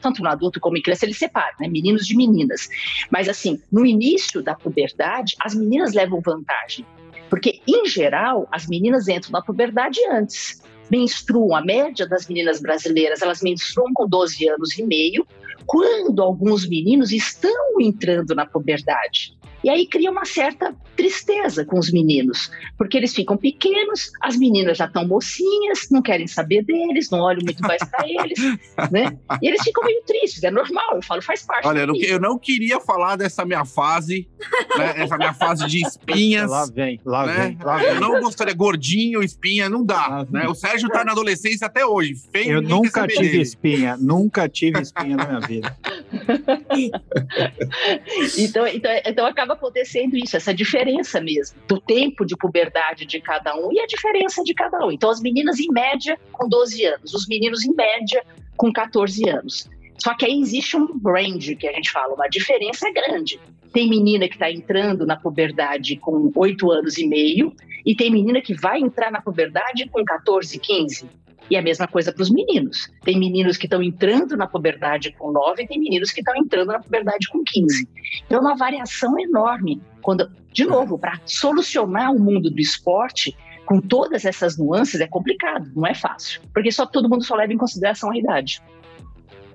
tanto 0.00 0.22
no 0.22 0.30
adulto 0.30 0.58
como 0.58 0.78
em 0.78 0.80
criança, 0.80 1.04
ele 1.04 1.12
separa, 1.12 1.54
né? 1.60 1.68
Meninos 1.68 2.06
de 2.06 2.16
meninas. 2.16 2.70
Mas, 3.10 3.28
assim, 3.28 3.60
no 3.70 3.84
início 3.84 4.42
da 4.42 4.54
puberdade, 4.54 5.36
as 5.38 5.54
meninas 5.54 5.92
levam 5.92 6.22
vantagem. 6.22 6.86
Porque, 7.28 7.60
em 7.68 7.84
geral, 7.84 8.48
as 8.50 8.66
meninas 8.66 9.06
entram 9.06 9.32
na 9.32 9.42
puberdade 9.42 10.00
antes 10.10 10.62
menstruam, 10.90 11.54
a 11.54 11.60
média 11.60 12.06
das 12.06 12.26
meninas 12.26 12.60
brasileiras, 12.60 13.22
elas 13.22 13.42
menstruam 13.42 13.92
com 13.94 14.08
12 14.08 14.48
anos 14.48 14.78
e 14.78 14.82
meio, 14.82 15.26
quando 15.66 16.22
alguns 16.22 16.68
meninos 16.68 17.12
estão 17.12 17.80
entrando 17.80 18.34
na 18.34 18.46
puberdade. 18.46 19.37
E 19.62 19.70
aí 19.70 19.86
cria 19.86 20.10
uma 20.10 20.24
certa 20.24 20.74
tristeza 20.96 21.64
com 21.64 21.78
os 21.78 21.92
meninos, 21.92 22.50
porque 22.76 22.96
eles 22.96 23.14
ficam 23.14 23.36
pequenos, 23.36 24.10
as 24.22 24.36
meninas 24.36 24.78
já 24.78 24.86
estão 24.86 25.06
mocinhas, 25.06 25.88
não 25.90 26.02
querem 26.02 26.26
saber 26.26 26.64
deles, 26.64 27.10
não 27.10 27.20
olham 27.20 27.42
muito 27.44 27.62
mais 27.62 27.82
para 27.84 28.04
eles, 28.06 28.38
né? 28.90 29.16
E 29.40 29.48
eles 29.48 29.62
ficam 29.62 29.84
meio 29.84 30.02
tristes, 30.04 30.42
é 30.42 30.50
normal, 30.50 30.96
eu 30.96 31.02
falo, 31.02 31.22
faz 31.22 31.42
parte. 31.42 31.66
Olha, 31.66 31.80
eu 31.80 31.86
não, 31.86 31.96
eu 31.96 32.20
não, 32.20 32.38
queria 32.38 32.80
falar 32.80 33.16
dessa 33.16 33.44
minha 33.44 33.64
fase, 33.64 34.28
né? 34.76 34.94
essa 34.96 35.16
minha 35.16 35.34
fase 35.34 35.66
de 35.66 35.86
espinhas. 35.86 36.50
Lá 36.50 36.66
vem, 36.66 37.00
lá 37.04 37.26
né? 37.26 37.34
vem, 37.34 37.58
lá 37.62 37.76
vem. 37.78 37.88
Eu 37.88 38.00
não 38.00 38.20
gostaria, 38.20 38.54
gordinho, 38.54 39.22
espinha, 39.22 39.68
não 39.68 39.84
dá, 39.84 40.26
né? 40.30 40.48
O 40.48 40.54
Sérgio 40.54 40.88
tá 40.88 41.04
na 41.04 41.12
adolescência 41.12 41.66
até 41.66 41.84
hoje, 41.84 42.14
feio. 42.32 42.52
Eu 42.52 42.62
nunca 42.62 43.06
tive 43.06 43.28
dele. 43.28 43.42
espinha, 43.42 43.96
nunca 43.96 44.48
tive 44.48 44.80
espinha 44.80 45.16
na 45.16 45.26
minha 45.26 45.40
vida. 45.40 45.76
então, 48.38 48.66
então, 48.66 48.90
então 49.04 49.26
acaba 49.26 49.54
acontecendo 49.54 50.16
isso, 50.16 50.36
essa 50.36 50.54
diferença 50.54 51.20
mesmo, 51.20 51.58
do 51.66 51.80
tempo 51.80 52.24
de 52.24 52.36
puberdade 52.36 53.04
de 53.04 53.20
cada 53.20 53.54
um 53.56 53.72
e 53.72 53.80
a 53.80 53.86
diferença 53.86 54.42
de 54.42 54.54
cada 54.54 54.86
um. 54.86 54.90
Então, 54.90 55.10
as 55.10 55.20
meninas, 55.20 55.58
em 55.58 55.70
média, 55.70 56.18
com 56.32 56.48
12 56.48 56.84
anos, 56.84 57.14
os 57.14 57.26
meninos, 57.28 57.64
em 57.64 57.74
média, 57.74 58.24
com 58.56 58.72
14 58.72 59.28
anos. 59.28 59.68
Só 59.98 60.14
que 60.14 60.24
aí 60.24 60.40
existe 60.40 60.76
um 60.76 61.00
range 61.04 61.56
que 61.56 61.66
a 61.66 61.72
gente 61.72 61.90
fala, 61.90 62.14
uma 62.14 62.28
diferença 62.28 62.90
grande. 62.92 63.40
Tem 63.72 63.88
menina 63.88 64.28
que 64.28 64.34
está 64.34 64.50
entrando 64.50 65.04
na 65.04 65.16
puberdade 65.16 65.96
com 65.96 66.30
8 66.34 66.70
anos 66.70 66.96
e 66.98 67.06
meio, 67.06 67.52
e 67.84 67.94
tem 67.94 68.10
menina 68.10 68.40
que 68.40 68.54
vai 68.54 68.80
entrar 68.80 69.10
na 69.10 69.20
puberdade 69.20 69.88
com 69.88 70.04
14, 70.04 70.58
15. 70.58 71.06
E 71.50 71.56
a 71.56 71.62
mesma 71.62 71.86
coisa 71.86 72.12
para 72.12 72.22
os 72.22 72.30
meninos. 72.30 72.90
Tem 73.04 73.18
meninos 73.18 73.56
que 73.56 73.66
estão 73.66 73.82
entrando 73.82 74.36
na 74.36 74.46
puberdade 74.46 75.12
com 75.18 75.32
9 75.32 75.62
e 75.62 75.66
tem 75.66 75.78
meninos 75.78 76.10
que 76.10 76.20
estão 76.20 76.36
entrando 76.36 76.68
na 76.68 76.80
puberdade 76.80 77.28
com 77.28 77.42
15. 77.42 77.88
Então, 78.26 78.38
é 78.38 78.40
uma 78.40 78.56
variação 78.56 79.18
enorme. 79.18 79.80
Quando, 80.02 80.30
de 80.52 80.64
novo, 80.64 80.98
para 80.98 81.20
solucionar 81.24 82.12
o 82.12 82.20
mundo 82.20 82.50
do 82.50 82.60
esporte, 82.60 83.36
com 83.64 83.80
todas 83.80 84.24
essas 84.24 84.56
nuances, 84.56 85.00
é 85.00 85.06
complicado, 85.06 85.70
não 85.74 85.86
é 85.86 85.94
fácil. 85.94 86.40
Porque 86.54 86.72
só 86.72 86.86
todo 86.86 87.08
mundo 87.08 87.24
só 87.24 87.34
leva 87.34 87.52
em 87.52 87.58
consideração 87.58 88.10
a 88.10 88.16
idade. 88.16 88.62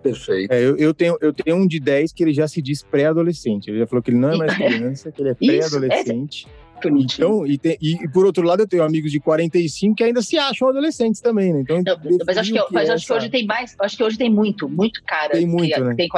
Perfeito. 0.04 0.52
É, 0.52 0.62
eu, 0.62 0.76
eu, 0.78 0.94
tenho, 0.94 1.18
eu 1.22 1.34
tenho 1.34 1.56
um 1.56 1.66
de 1.66 1.80
10 1.80 2.12
que 2.12 2.24
ele 2.24 2.34
já 2.34 2.48
se 2.48 2.62
diz 2.62 2.84
pré-adolescente. 2.84 3.70
Ele 3.70 3.80
já 3.80 3.88
falou 3.88 4.04
que 4.04 4.12
ele 4.12 4.20
não 4.20 4.32
é 4.32 4.38
mais 4.38 4.54
criança, 4.54 5.12
que 5.12 5.22
ele 5.22 5.30
é 5.30 5.34
pré-adolescente. 5.34 6.46
Então, 6.90 7.46
e, 7.46 7.58
tem, 7.58 7.78
e, 7.82 8.08
por 8.10 8.26
outro 8.26 8.44
lado, 8.44 8.62
eu 8.62 8.68
tenho 8.68 8.84
amigos 8.84 9.12
de 9.12 9.20
45 9.20 9.96
que 9.96 10.04
ainda 10.04 10.22
se 10.22 10.38
acham 10.38 10.70
adolescentes 10.70 11.22
também, 11.22 11.54
né? 11.54 11.62
Então, 11.62 11.84
mas 12.26 12.38
acho 12.38 12.52
que, 12.52 12.60
que 12.60 12.74
mas 12.74 12.90
acho 12.90 13.06
que 13.06 13.14
hoje 13.14 13.30
tem 13.30 13.46
mais, 13.46 13.76
acho 13.80 13.98
que 13.98 14.04
hoje 14.04 14.18
tem 14.18 14.30
muito, 14.30 14.68
muito 14.70 15.02
cara 15.04 15.34
tem 15.34 15.46
muito, 15.46 15.74
que, 15.74 15.80
né? 15.80 15.96
tem, 15.96 16.10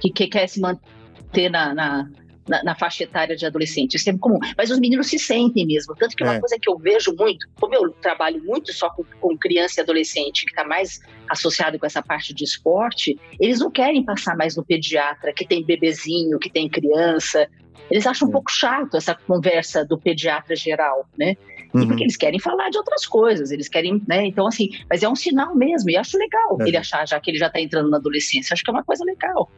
que, 0.00 0.10
que, 0.10 0.26
quer 0.26 0.48
se 0.48 0.60
manter 0.60 1.50
na, 1.50 1.74
na, 1.74 2.10
na, 2.48 2.62
na, 2.62 2.74
faixa 2.74 3.04
etária 3.04 3.36
de 3.36 3.46
adolescente. 3.46 3.94
Isso 3.94 4.08
é 4.08 4.16
comum. 4.16 4.38
Mas 4.56 4.70
os 4.70 4.78
meninos 4.78 5.08
se 5.08 5.18
sentem 5.18 5.66
mesmo. 5.66 5.94
Tanto 5.94 6.16
que 6.16 6.22
uma 6.22 6.34
é. 6.34 6.40
coisa 6.40 6.56
que 6.60 6.68
eu 6.68 6.78
vejo 6.78 7.14
muito, 7.16 7.46
como 7.60 7.74
eu 7.74 7.90
trabalho 7.90 8.42
muito 8.42 8.72
só 8.72 8.90
com, 8.90 9.04
com 9.20 9.36
criança 9.36 9.80
e 9.80 9.82
adolescente, 9.82 10.44
que 10.44 10.52
está 10.52 10.64
mais 10.64 11.00
associado 11.28 11.78
com 11.78 11.86
essa 11.86 12.02
parte 12.02 12.34
de 12.34 12.44
esporte, 12.44 13.18
eles 13.38 13.60
não 13.60 13.70
querem 13.70 14.04
passar 14.04 14.36
mais 14.36 14.56
no 14.56 14.64
pediatra, 14.64 15.32
que 15.32 15.46
tem 15.46 15.64
bebezinho, 15.64 16.38
que 16.38 16.50
tem 16.50 16.68
criança. 16.68 17.48
Eles 17.90 18.06
acham 18.06 18.28
um 18.28 18.30
pouco 18.30 18.50
chato 18.50 18.96
essa 18.96 19.14
conversa 19.14 19.84
do 19.84 19.98
pediatra 19.98 20.54
geral, 20.54 21.08
né? 21.16 21.36
E 21.74 21.78
uhum. 21.78 21.88
porque 21.88 22.02
eles 22.02 22.16
querem 22.16 22.40
falar 22.40 22.70
de 22.70 22.78
outras 22.78 23.06
coisas, 23.06 23.50
eles 23.50 23.68
querem, 23.68 24.02
né? 24.06 24.26
Então, 24.26 24.46
assim, 24.46 24.70
mas 24.88 25.02
é 25.02 25.08
um 25.08 25.14
sinal 25.14 25.54
mesmo, 25.54 25.90
e 25.90 25.96
acho 25.96 26.16
legal 26.16 26.58
é. 26.60 26.68
ele 26.68 26.76
achar 26.76 27.06
já 27.06 27.20
que 27.20 27.30
ele 27.30 27.38
já 27.38 27.46
está 27.46 27.60
entrando 27.60 27.90
na 27.90 27.98
adolescência. 27.98 28.54
Acho 28.54 28.62
que 28.62 28.70
é 28.70 28.72
uma 28.72 28.84
coisa 28.84 29.04
legal. 29.04 29.50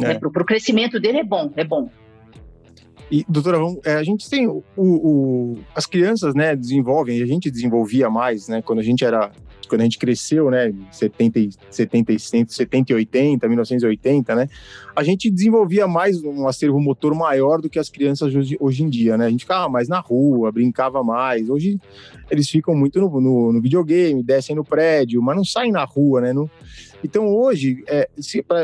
É. 0.00 0.08
Né? 0.08 0.18
Para 0.18 0.28
o 0.28 0.44
crescimento 0.44 1.00
dele 1.00 1.18
é 1.18 1.24
bom, 1.24 1.52
é 1.56 1.64
bom. 1.64 1.90
E, 3.10 3.24
doutora, 3.28 3.58
é, 3.84 3.94
a 3.94 4.02
gente 4.02 4.28
tem 4.28 4.46
o, 4.46 4.62
o, 4.76 5.58
as 5.74 5.86
crianças, 5.86 6.34
né, 6.34 6.54
desenvolvem, 6.54 7.22
a 7.22 7.26
gente 7.26 7.50
desenvolvia 7.50 8.10
mais, 8.10 8.48
né, 8.48 8.60
quando 8.60 8.80
a 8.80 8.82
gente 8.82 9.02
era, 9.02 9.32
quando 9.66 9.80
a 9.80 9.84
gente 9.84 9.98
cresceu, 9.98 10.50
né, 10.50 10.74
70, 10.92 11.56
70, 11.70 12.18
70 12.18 12.92
e 12.92 12.94
80, 12.94 13.48
1980, 13.48 14.34
né, 14.34 14.48
a 14.94 15.02
gente 15.02 15.30
desenvolvia 15.30 15.88
mais 15.88 16.22
um 16.22 16.46
acervo 16.46 16.78
motor 16.78 17.14
maior 17.14 17.62
do 17.62 17.70
que 17.70 17.78
as 17.78 17.88
crianças 17.88 18.34
hoje, 18.34 18.58
hoje 18.60 18.82
em 18.82 18.90
dia, 18.90 19.16
né, 19.16 19.24
a 19.24 19.30
gente 19.30 19.44
ficava 19.44 19.70
mais 19.70 19.88
na 19.88 20.00
rua, 20.00 20.52
brincava 20.52 21.02
mais, 21.02 21.48
hoje 21.48 21.80
eles 22.30 22.46
ficam 22.50 22.74
muito 22.74 23.00
no, 23.00 23.20
no, 23.22 23.52
no 23.54 23.62
videogame, 23.62 24.22
descem 24.22 24.54
no 24.54 24.64
prédio, 24.64 25.22
mas 25.22 25.34
não 25.34 25.44
saem 25.44 25.72
na 25.72 25.84
rua, 25.84 26.20
né, 26.20 26.34
então 27.02 27.26
hoje, 27.28 27.82
é, 27.86 28.08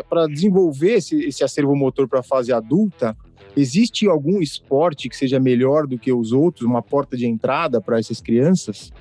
para 0.06 0.26
desenvolver 0.26 0.94
esse, 0.94 1.18
esse 1.24 1.44
acervo 1.44 1.74
motor 1.74 2.06
para 2.08 2.20
a 2.20 2.22
fase 2.22 2.52
adulta, 2.52 3.16
Existe 3.56 4.08
algum 4.08 4.40
esporte 4.40 5.08
que 5.08 5.16
seja 5.16 5.38
melhor 5.38 5.86
do 5.86 5.98
que 5.98 6.12
os 6.12 6.32
outros, 6.32 6.66
uma 6.66 6.82
porta 6.82 7.16
de 7.16 7.26
entrada 7.26 7.80
para 7.80 7.98
essas 7.98 8.20
crianças? 8.20 8.92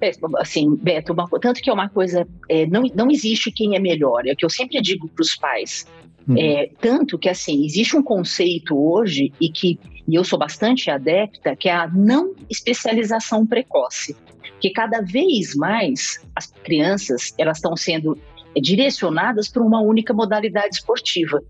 É, 0.00 0.10
assim, 0.38 0.76
Beto, 0.76 1.12
uma, 1.12 1.26
tanto 1.40 1.60
que 1.60 1.70
é 1.70 1.72
uma 1.72 1.88
coisa, 1.88 2.26
é, 2.48 2.66
não, 2.66 2.82
não 2.94 3.10
existe 3.10 3.50
quem 3.50 3.74
é 3.74 3.78
melhor, 3.78 4.26
é 4.26 4.32
o 4.32 4.36
que 4.36 4.44
eu 4.44 4.50
sempre 4.50 4.80
digo 4.80 5.08
para 5.08 5.22
os 5.22 5.34
pais. 5.34 5.86
Uhum. 6.28 6.36
É, 6.38 6.70
tanto 6.80 7.18
que, 7.18 7.28
assim, 7.28 7.64
existe 7.64 7.96
um 7.96 8.02
conceito 8.02 8.76
hoje, 8.76 9.32
e 9.40 9.48
que 9.48 9.78
e 10.06 10.14
eu 10.14 10.24
sou 10.24 10.38
bastante 10.38 10.90
adepta, 10.90 11.56
que 11.56 11.68
é 11.68 11.72
a 11.72 11.88
não 11.88 12.34
especialização 12.50 13.46
precoce. 13.46 14.14
Que 14.60 14.70
cada 14.70 15.00
vez 15.00 15.54
mais 15.54 16.22
as 16.36 16.46
crianças 16.62 17.32
elas 17.38 17.58
estão 17.58 17.76
sendo 17.76 18.18
direcionadas 18.60 19.48
para 19.48 19.62
uma 19.62 19.80
única 19.80 20.12
modalidade 20.12 20.76
esportiva. 20.76 21.42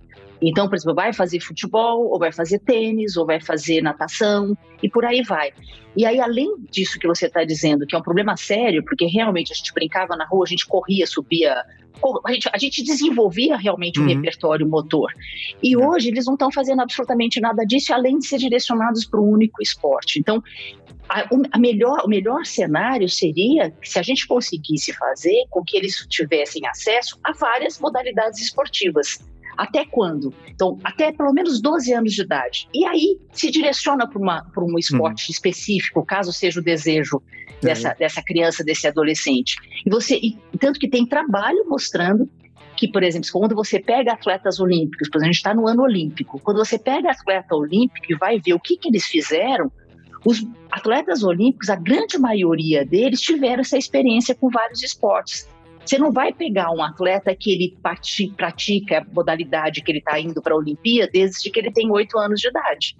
Então, 0.42 0.68
por 0.68 0.76
exemplo, 0.76 0.94
vai 0.94 1.12
fazer 1.12 1.40
futebol, 1.40 2.10
ou 2.10 2.18
vai 2.18 2.32
fazer 2.32 2.58
tênis, 2.60 3.16
ou 3.16 3.26
vai 3.26 3.40
fazer 3.40 3.80
natação, 3.82 4.56
e 4.82 4.88
por 4.88 5.04
aí 5.04 5.22
vai. 5.22 5.52
E 5.96 6.04
aí, 6.04 6.20
além 6.20 6.56
disso 6.70 6.98
que 6.98 7.06
você 7.06 7.26
está 7.26 7.44
dizendo, 7.44 7.86
que 7.86 7.94
é 7.94 7.98
um 7.98 8.02
problema 8.02 8.36
sério, 8.36 8.84
porque 8.84 9.06
realmente 9.06 9.52
a 9.52 9.56
gente 9.56 9.72
brincava 9.72 10.16
na 10.16 10.26
rua, 10.26 10.44
a 10.44 10.48
gente 10.48 10.66
corria, 10.66 11.06
subia, 11.06 11.54
a 12.24 12.32
gente, 12.32 12.50
a 12.52 12.58
gente 12.58 12.82
desenvolvia 12.82 13.56
realmente 13.56 14.00
uhum. 14.00 14.06
um 14.06 14.08
repertório 14.08 14.68
motor. 14.68 15.12
E 15.62 15.76
uhum. 15.76 15.88
hoje 15.88 16.08
eles 16.08 16.26
não 16.26 16.34
estão 16.34 16.50
fazendo 16.50 16.82
absolutamente 16.82 17.40
nada 17.40 17.64
disso, 17.64 17.94
além 17.94 18.18
de 18.18 18.26
ser 18.26 18.38
direcionados 18.38 19.04
para 19.04 19.20
um 19.20 19.30
único 19.30 19.62
esporte. 19.62 20.18
Então, 20.18 20.42
a, 21.08 21.28
a, 21.52 21.58
melhor, 21.58 22.02
o 22.04 22.08
melhor 22.08 22.44
cenário 22.44 23.08
seria 23.08 23.72
se 23.82 23.98
a 23.98 24.02
gente 24.02 24.26
conseguisse 24.26 24.92
fazer 24.94 25.44
com 25.50 25.62
que 25.62 25.76
eles 25.76 26.06
tivessem 26.08 26.66
acesso 26.66 27.18
a 27.22 27.32
várias 27.32 27.78
modalidades 27.78 28.40
esportivas. 28.40 29.18
Até 29.56 29.84
quando? 29.84 30.32
Então, 30.48 30.78
até 30.82 31.12
pelo 31.12 31.32
menos 31.32 31.60
12 31.60 31.92
anos 31.92 32.12
de 32.12 32.22
idade. 32.22 32.68
E 32.74 32.84
aí 32.84 33.18
se 33.32 33.50
direciona 33.50 34.08
para 34.08 34.64
um 34.64 34.78
esporte 34.78 35.28
uhum. 35.28 35.32
específico, 35.32 36.04
caso 36.04 36.32
seja 36.32 36.60
o 36.60 36.62
desejo 36.62 37.22
dessa, 37.62 37.94
dessa 37.94 38.22
criança, 38.22 38.64
desse 38.64 38.86
adolescente. 38.86 39.56
E 39.84 39.90
você, 39.90 40.16
e, 40.16 40.36
tanto 40.58 40.78
que 40.78 40.88
tem 40.88 41.06
trabalho 41.06 41.64
mostrando 41.68 42.28
que, 42.76 42.88
por 42.88 43.02
exemplo, 43.02 43.28
quando 43.32 43.54
você 43.54 43.80
pega 43.80 44.12
atletas 44.12 44.58
olímpicos, 44.60 45.08
por 45.08 45.18
exemplo, 45.18 45.30
a 45.30 45.32
gente 45.32 45.36
está 45.36 45.54
no 45.54 45.68
ano 45.68 45.82
olímpico, 45.82 46.40
quando 46.40 46.58
você 46.58 46.78
pega 46.78 47.10
atleta 47.10 47.54
olímpico 47.54 48.06
e 48.10 48.16
vai 48.16 48.40
ver 48.40 48.54
o 48.54 48.60
que, 48.60 48.76
que 48.76 48.88
eles 48.88 49.04
fizeram, 49.06 49.70
os 50.24 50.44
atletas 50.70 51.22
olímpicos, 51.22 51.68
a 51.68 51.76
grande 51.76 52.18
maioria 52.18 52.84
deles 52.84 53.20
tiveram 53.20 53.60
essa 53.60 53.76
experiência 53.76 54.34
com 54.34 54.48
vários 54.48 54.82
esportes. 54.82 55.48
Você 55.84 55.98
não 55.98 56.10
vai 56.10 56.32
pegar 56.32 56.70
um 56.70 56.82
atleta 56.82 57.34
que 57.34 57.52
ele 57.52 57.76
pratica 58.36 58.98
a 58.98 59.04
modalidade 59.12 59.82
que 59.82 59.92
ele 59.92 59.98
está 59.98 60.18
indo 60.18 60.40
para 60.40 60.54
a 60.54 60.56
Olimpíada 60.56 61.10
desde 61.12 61.50
que 61.50 61.58
ele 61.58 61.70
tem 61.70 61.90
oito 61.90 62.18
anos 62.18 62.40
de 62.40 62.48
idade 62.48 62.96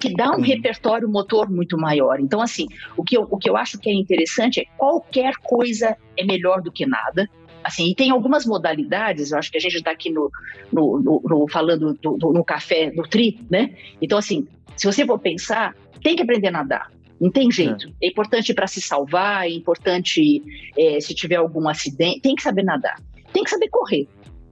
que 0.00 0.14
dá 0.14 0.30
um 0.32 0.40
repertório 0.40 1.06
motor 1.06 1.50
muito 1.50 1.76
maior. 1.76 2.18
Então, 2.20 2.40
assim, 2.40 2.66
o 2.96 3.04
que, 3.04 3.18
eu, 3.18 3.28
o 3.30 3.36
que 3.36 3.50
eu 3.50 3.56
acho 3.56 3.78
que 3.78 3.90
é 3.90 3.92
interessante 3.92 4.58
é 4.58 4.64
qualquer 4.76 5.34
coisa 5.42 5.94
é 6.16 6.24
melhor 6.24 6.62
do 6.62 6.72
que 6.72 6.86
nada. 6.86 7.28
Assim, 7.62 7.90
e 7.90 7.94
tem 7.94 8.10
algumas 8.10 8.46
modalidades, 8.46 9.30
eu 9.30 9.38
acho 9.38 9.50
que 9.50 9.58
a 9.58 9.60
gente 9.60 9.76
está 9.76 9.90
aqui 9.90 10.10
no, 10.10 10.30
no, 10.72 10.98
no, 10.98 11.22
no 11.22 11.48
falando 11.48 11.92
do, 11.92 12.16
do, 12.16 12.32
no 12.32 12.42
café 12.42 12.90
do 12.90 13.02
tri, 13.02 13.38
né? 13.50 13.74
Então, 14.00 14.16
assim, 14.16 14.48
se 14.74 14.86
você 14.86 15.04
for 15.04 15.18
pensar, 15.18 15.76
tem 16.02 16.16
que 16.16 16.22
aprender 16.22 16.48
a 16.48 16.52
nadar. 16.52 16.90
Não 17.20 17.30
tem 17.30 17.50
jeito. 17.50 17.88
É, 18.00 18.06
é 18.06 18.08
importante 18.08 18.54
para 18.54 18.66
se 18.66 18.80
salvar, 18.80 19.46
é 19.46 19.50
importante 19.50 20.42
é, 20.76 21.00
se 21.00 21.14
tiver 21.14 21.36
algum 21.36 21.68
acidente, 21.68 22.20
tem 22.20 22.34
que 22.34 22.42
saber 22.42 22.62
nadar. 22.62 22.98
Tem 23.32 23.44
que 23.44 23.50
saber 23.50 23.68
correr. 23.68 24.08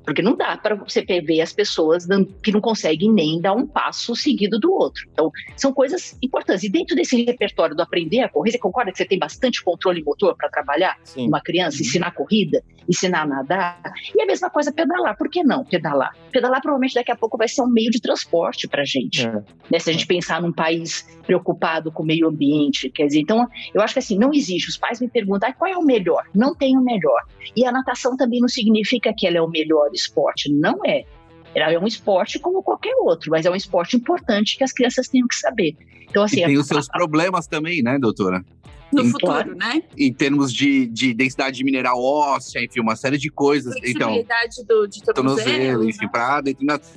Porque 0.08 0.22
não 0.22 0.34
dá 0.34 0.56
para 0.56 0.74
você 0.74 1.02
ver 1.02 1.42
as 1.42 1.52
pessoas 1.52 2.06
que 2.42 2.50
não 2.50 2.62
conseguem 2.62 3.12
nem 3.12 3.38
dar 3.42 3.52
um 3.52 3.66
passo 3.66 4.16
seguido 4.16 4.58
do 4.58 4.72
outro. 4.72 5.06
Então, 5.12 5.30
são 5.54 5.70
coisas 5.70 6.16
importantes. 6.22 6.64
E 6.64 6.70
dentro 6.70 6.96
desse 6.96 7.22
repertório 7.24 7.76
do 7.76 7.82
aprender 7.82 8.22
a 8.22 8.28
correr, 8.30 8.52
você 8.52 8.58
concorda 8.58 8.90
que 8.90 8.96
você 8.96 9.04
tem 9.04 9.18
bastante 9.18 9.62
controle 9.62 10.02
motor 10.02 10.34
para 10.34 10.48
trabalhar 10.48 10.96
Sim. 11.04 11.28
uma 11.28 11.42
criança, 11.42 11.76
uhum. 11.76 11.82
ensinar 11.82 12.12
corrida, 12.12 12.64
ensinar 12.88 13.24
a 13.24 13.26
nadar? 13.26 13.82
E 14.16 14.22
a 14.22 14.24
mesma 14.24 14.48
coisa 14.48 14.72
pedalar. 14.72 15.14
Por 15.18 15.28
que 15.28 15.44
não 15.44 15.62
pedalar? 15.62 16.16
Pedalar 16.32 16.62
provavelmente 16.62 16.94
daqui 16.94 17.12
a 17.12 17.16
pouco 17.16 17.36
vai 17.36 17.46
ser 17.46 17.60
um 17.60 17.68
meio 17.68 17.90
de 17.90 18.00
transporte 18.00 18.66
para 18.66 18.80
a 18.80 18.86
gente. 18.86 19.26
É. 19.26 19.42
Né? 19.70 19.78
Se 19.78 19.90
a 19.90 19.92
gente 19.92 20.06
pensar 20.06 20.40
num 20.40 20.54
país 20.54 21.06
preocupado 21.28 21.92
com 21.92 22.02
o 22.02 22.06
meio 22.06 22.26
ambiente. 22.26 22.88
Quer 22.88 23.06
dizer, 23.06 23.20
então, 23.20 23.46
eu 23.74 23.82
acho 23.82 23.92
que 23.92 23.98
assim, 23.98 24.18
não 24.18 24.32
existe. 24.32 24.70
Os 24.70 24.78
pais 24.78 24.98
me 24.98 25.08
perguntam 25.08 25.50
ah, 25.50 25.52
qual 25.52 25.70
é 25.70 25.76
o 25.76 25.82
melhor. 25.82 26.24
Não 26.34 26.54
tem 26.54 26.74
o 26.74 26.80
melhor. 26.80 27.22
E 27.54 27.66
a 27.66 27.70
natação 27.70 28.16
também 28.16 28.40
não 28.40 28.48
significa 28.48 29.12
que 29.14 29.26
ela 29.26 29.36
é 29.36 29.42
o 29.42 29.48
melhor 29.48 29.90
esporte. 29.98 30.52
Não 30.52 30.84
é. 30.84 31.04
Ela 31.54 31.72
é 31.72 31.78
um 31.78 31.86
esporte 31.86 32.38
como 32.38 32.62
qualquer 32.62 32.94
outro, 33.02 33.30
mas 33.30 33.46
é 33.46 33.50
um 33.50 33.54
esporte 33.54 33.96
importante 33.96 34.56
que 34.56 34.64
as 34.64 34.72
crianças 34.72 35.08
têm 35.08 35.26
que 35.26 35.34
saber. 35.34 35.76
Então, 36.08 36.22
assim, 36.22 36.42
e 36.42 36.46
tem 36.46 36.56
a, 36.56 36.60
os 36.60 36.66
seus 36.66 36.88
a, 36.88 36.92
problemas 36.92 37.46
também, 37.46 37.82
né, 37.82 37.98
doutora? 37.98 38.44
No 38.92 39.02
em, 39.02 39.10
futuro, 39.10 39.54
né? 39.54 39.82
Em 39.96 40.12
termos 40.12 40.52
de, 40.52 40.86
de 40.86 41.12
densidade 41.12 41.62
mineral 41.62 42.02
óssea, 42.02 42.64
enfim, 42.64 42.80
uma 42.80 42.96
série 42.96 43.18
de 43.18 43.30
coisas. 43.30 43.74
Então, 43.84 44.24
do, 44.66 44.86
de 44.86 45.02
tornozelo, 45.02 45.14
tornozelo 45.14 45.88
enfim, 45.88 46.04
né? 46.04 46.10
para 46.10 46.42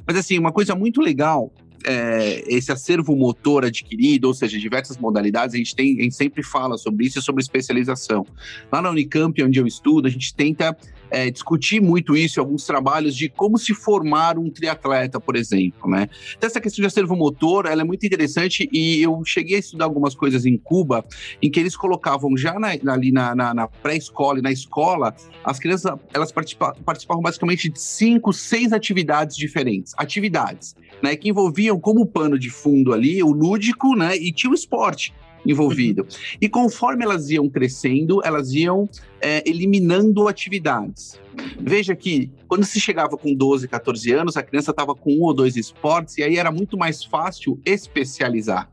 Mas 0.07 0.17
assim, 0.17 0.39
uma 0.39 0.53
coisa 0.53 0.73
muito 0.75 1.01
legal 1.01 1.51
é, 1.85 2.43
esse 2.47 2.71
acervo 2.71 3.15
motor 3.15 3.65
adquirido, 3.65 4.25
ou 4.25 4.33
seja, 4.33 4.57
diversas 4.57 4.97
modalidades, 4.97 5.55
a 5.55 5.57
gente, 5.57 5.75
tem, 5.75 5.99
a 5.99 6.03
gente 6.03 6.15
sempre 6.15 6.43
fala 6.43 6.77
sobre 6.77 7.05
isso 7.05 7.19
e 7.19 7.21
sobre 7.21 7.41
especialização. 7.41 8.25
Lá 8.71 8.81
na 8.81 8.89
Unicamp, 8.89 9.41
onde 9.43 9.59
eu 9.59 9.67
estudo, 9.67 10.07
a 10.07 10.11
gente 10.11 10.33
tenta 10.33 10.75
é, 11.11 11.29
discutir 11.29 11.81
muito 11.81 12.15
isso 12.15 12.39
em 12.39 12.41
alguns 12.41 12.65
trabalhos 12.65 13.15
de 13.15 13.29
como 13.29 13.57
se 13.57 13.73
formar 13.73 14.39
um 14.39 14.49
triatleta, 14.49 15.19
por 15.19 15.35
exemplo, 15.35 15.89
né? 15.89 16.09
Então, 16.37 16.47
essa 16.47 16.61
questão 16.61 16.81
de 16.81 16.87
acervo 16.87 17.15
motor, 17.15 17.65
ela 17.65 17.81
é 17.81 17.83
muito 17.83 18.05
interessante 18.05 18.67
e 18.71 19.01
eu 19.01 19.21
cheguei 19.25 19.57
a 19.57 19.59
estudar 19.59 19.85
algumas 19.85 20.15
coisas 20.15 20.45
em 20.45 20.57
Cuba, 20.57 21.05
em 21.41 21.51
que 21.51 21.59
eles 21.59 21.75
colocavam 21.75 22.35
já 22.37 22.57
na, 22.57 22.69
ali 22.91 23.11
na, 23.11 23.35
na, 23.35 23.53
na 23.53 23.67
pré-escola 23.67 24.39
e 24.39 24.41
na 24.41 24.51
escola, 24.51 25.13
as 25.43 25.59
crianças, 25.59 25.93
elas 26.13 26.31
participa, 26.31 26.73
participavam 26.85 27.21
basicamente 27.21 27.69
de 27.69 27.79
cinco, 27.79 28.31
seis 28.31 28.71
atividades 28.71 29.35
diferentes. 29.35 29.93
Atividades, 29.97 30.75
né? 31.03 31.15
Que 31.15 31.29
envolviam 31.29 31.79
como 31.79 32.05
pano 32.05 32.39
de 32.39 32.49
fundo 32.49 32.93
ali 32.93 33.21
o 33.21 33.31
lúdico, 33.31 33.95
né? 33.95 34.15
E 34.15 34.31
tinha 34.31 34.49
o 34.49 34.55
esporte 34.55 35.13
envolvido. 35.45 36.05
E 36.39 36.47
conforme 36.47 37.03
elas 37.03 37.29
iam 37.29 37.49
crescendo, 37.49 38.21
elas 38.23 38.51
iam 38.51 38.89
é, 39.19 39.47
eliminando 39.47 40.27
atividades. 40.27 41.19
Veja 41.59 41.95
que 41.95 42.29
quando 42.47 42.65
se 42.65 42.79
chegava 42.79 43.17
com 43.17 43.33
12, 43.33 43.67
14 43.67 44.11
anos, 44.11 44.37
a 44.37 44.43
criança 44.43 44.71
estava 44.71 44.93
com 44.93 45.13
um 45.13 45.21
ou 45.21 45.33
dois 45.33 45.55
esportes, 45.55 46.17
e 46.17 46.23
aí 46.23 46.37
era 46.37 46.51
muito 46.51 46.77
mais 46.77 47.03
fácil 47.03 47.59
especializar. 47.65 48.69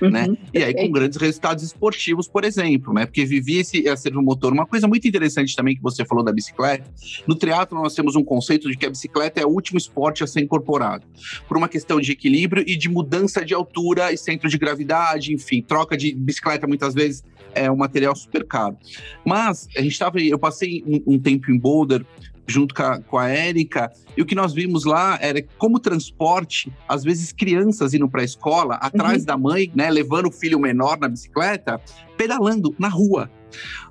Uhum, 0.00 0.10
né? 0.10 0.26
E 0.52 0.62
aí 0.62 0.74
com 0.74 0.90
grandes 0.90 1.18
resultados 1.18 1.64
esportivos, 1.64 2.28
por 2.28 2.44
exemplo, 2.44 2.92
né? 2.92 3.06
Porque 3.06 3.24
vivia 3.24 3.60
esse 3.60 3.88
acervo 3.88 4.22
motor. 4.22 4.52
Uma 4.52 4.66
coisa 4.66 4.86
muito 4.86 5.06
interessante 5.06 5.54
também 5.54 5.76
que 5.76 5.82
você 5.82 6.04
falou 6.04 6.24
da 6.24 6.32
bicicleta, 6.32 6.84
no 7.26 7.34
triatlo 7.34 7.80
nós 7.80 7.94
temos 7.94 8.16
um 8.16 8.24
conceito 8.24 8.70
de 8.70 8.76
que 8.76 8.86
a 8.86 8.90
bicicleta 8.90 9.40
é 9.40 9.46
o 9.46 9.48
último 9.48 9.78
esporte 9.78 10.22
a 10.22 10.26
ser 10.26 10.40
incorporado, 10.40 11.06
por 11.48 11.56
uma 11.56 11.68
questão 11.68 12.00
de 12.00 12.12
equilíbrio 12.12 12.64
e 12.66 12.76
de 12.76 12.88
mudança 12.88 13.44
de 13.44 13.54
altura 13.54 14.12
e 14.12 14.16
centro 14.16 14.48
de 14.48 14.58
gravidade, 14.58 15.32
enfim, 15.32 15.62
troca 15.62 15.96
de 15.96 16.14
bicicleta 16.14 16.66
muitas 16.66 16.94
vezes 16.94 17.22
é 17.54 17.70
um 17.70 17.76
material 17.76 18.14
super 18.16 18.44
caro. 18.44 18.76
Mas 19.24 19.68
a 19.76 19.80
gente 19.80 19.92
estava, 19.92 20.20
eu 20.20 20.38
passei 20.38 20.82
um, 20.86 21.14
um 21.14 21.18
tempo 21.18 21.50
em 21.50 21.58
Boulder 21.58 22.04
junto 22.46 22.74
com 22.74 22.82
a, 22.82 23.00
com 23.00 23.18
a 23.18 23.28
Érica, 23.28 23.92
e 24.16 24.22
o 24.22 24.26
que 24.26 24.34
nós 24.34 24.52
vimos 24.52 24.84
lá 24.84 25.18
era 25.20 25.42
como 25.58 25.78
transporte, 25.78 26.72
às 26.88 27.02
vezes 27.02 27.32
crianças 27.32 27.94
indo 27.94 28.08
para 28.08 28.22
a 28.22 28.24
escola, 28.24 28.74
atrás 28.76 29.20
uhum. 29.20 29.26
da 29.26 29.38
mãe, 29.38 29.70
né, 29.74 29.90
levando 29.90 30.26
o 30.26 30.32
filho 30.32 30.58
menor 30.58 30.98
na 30.98 31.08
bicicleta, 31.08 31.80
pedalando 32.16 32.74
na 32.78 32.88
rua. 32.88 33.30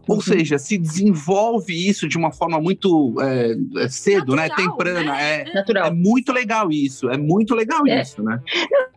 Ou 0.07 0.15
uhum. 0.15 0.21
seja, 0.21 0.57
se 0.57 0.77
desenvolve 0.77 1.73
isso 1.73 2.07
de 2.07 2.17
uma 2.17 2.31
forma 2.31 2.59
muito 2.59 3.15
é, 3.21 3.55
é 3.83 3.87
cedo, 3.87 4.35
né, 4.35 4.47
Natural, 4.47 4.65
né? 4.65 4.71
Temprana. 4.71 5.03
Né? 5.13 5.41
É, 5.41 5.53
Natural. 5.53 5.87
é 5.87 5.91
muito 5.91 6.33
legal 6.33 6.71
isso, 6.71 7.09
é 7.09 7.17
muito 7.17 7.55
legal 7.55 7.87
é. 7.87 8.01
isso, 8.01 8.21
né? 8.21 8.41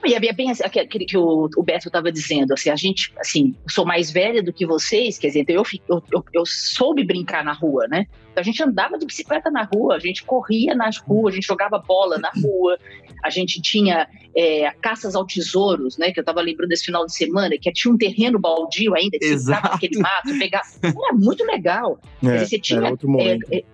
E 0.05 0.15
é 0.15 0.33
bem 0.33 0.51
assim, 0.51 0.65
aquele 0.65 1.05
que 1.05 1.17
o, 1.17 1.49
o 1.57 1.63
Beto 1.63 1.89
estava 1.89 2.11
dizendo, 2.11 2.53
assim, 2.53 2.71
a 2.71 2.77
gente, 2.77 3.13
assim, 3.19 3.55
sou 3.69 3.85
mais 3.85 4.11
velha 4.11 4.43
do 4.43 4.53
que 4.53 4.67
vocês, 4.67 5.19
quer 5.19 5.29
dizer, 5.29 5.41
então 5.41 5.55
eu, 5.55 5.65
eu, 5.89 6.03
eu, 6.13 6.25
eu 6.33 6.43
soube 6.47 7.05
brincar 7.05 7.45
na 7.45 7.53
rua, 7.53 7.87
né? 7.89 8.07
Então 8.37 8.43
a 8.43 8.45
gente 8.45 8.63
andava 8.63 8.99
de 8.99 9.07
bicicleta 9.07 9.51
na 9.51 9.63
rua, 9.63 9.97
a 9.97 9.99
gente 9.99 10.23
corria 10.23 10.75
nas 10.75 10.99
ruas, 10.99 11.33
a 11.33 11.37
gente 11.37 11.47
jogava 11.47 11.79
bola 11.79 12.19
na 12.19 12.31
rua, 12.31 12.79
a 13.25 13.31
gente 13.31 13.63
tinha 13.63 14.07
é, 14.37 14.71
caças 14.73 15.17
ao 15.17 15.25
tesouros, 15.25 15.97
né? 15.97 16.13
Que 16.13 16.21
eu 16.21 16.23
estava 16.23 16.43
lembrando 16.43 16.69
desse 16.69 16.85
final 16.85 17.07
de 17.07 17.15
semana, 17.15 17.57
que 17.59 17.73
tinha 17.73 17.93
um 17.93 17.97
terreno 17.97 18.39
baldio 18.39 18.95
ainda, 18.95 19.19
que 19.19 19.39
você 19.39 19.51
naquele 19.51 19.99
mato, 19.99 20.39
pegar. 20.39 20.61
Era 21.05 21.15
muito 21.15 21.45
legal. 21.45 21.99
É, 22.23 22.45
você 22.45 22.59
tinha. 22.59 22.81
É, 23.19 23.59
é, 23.59 23.65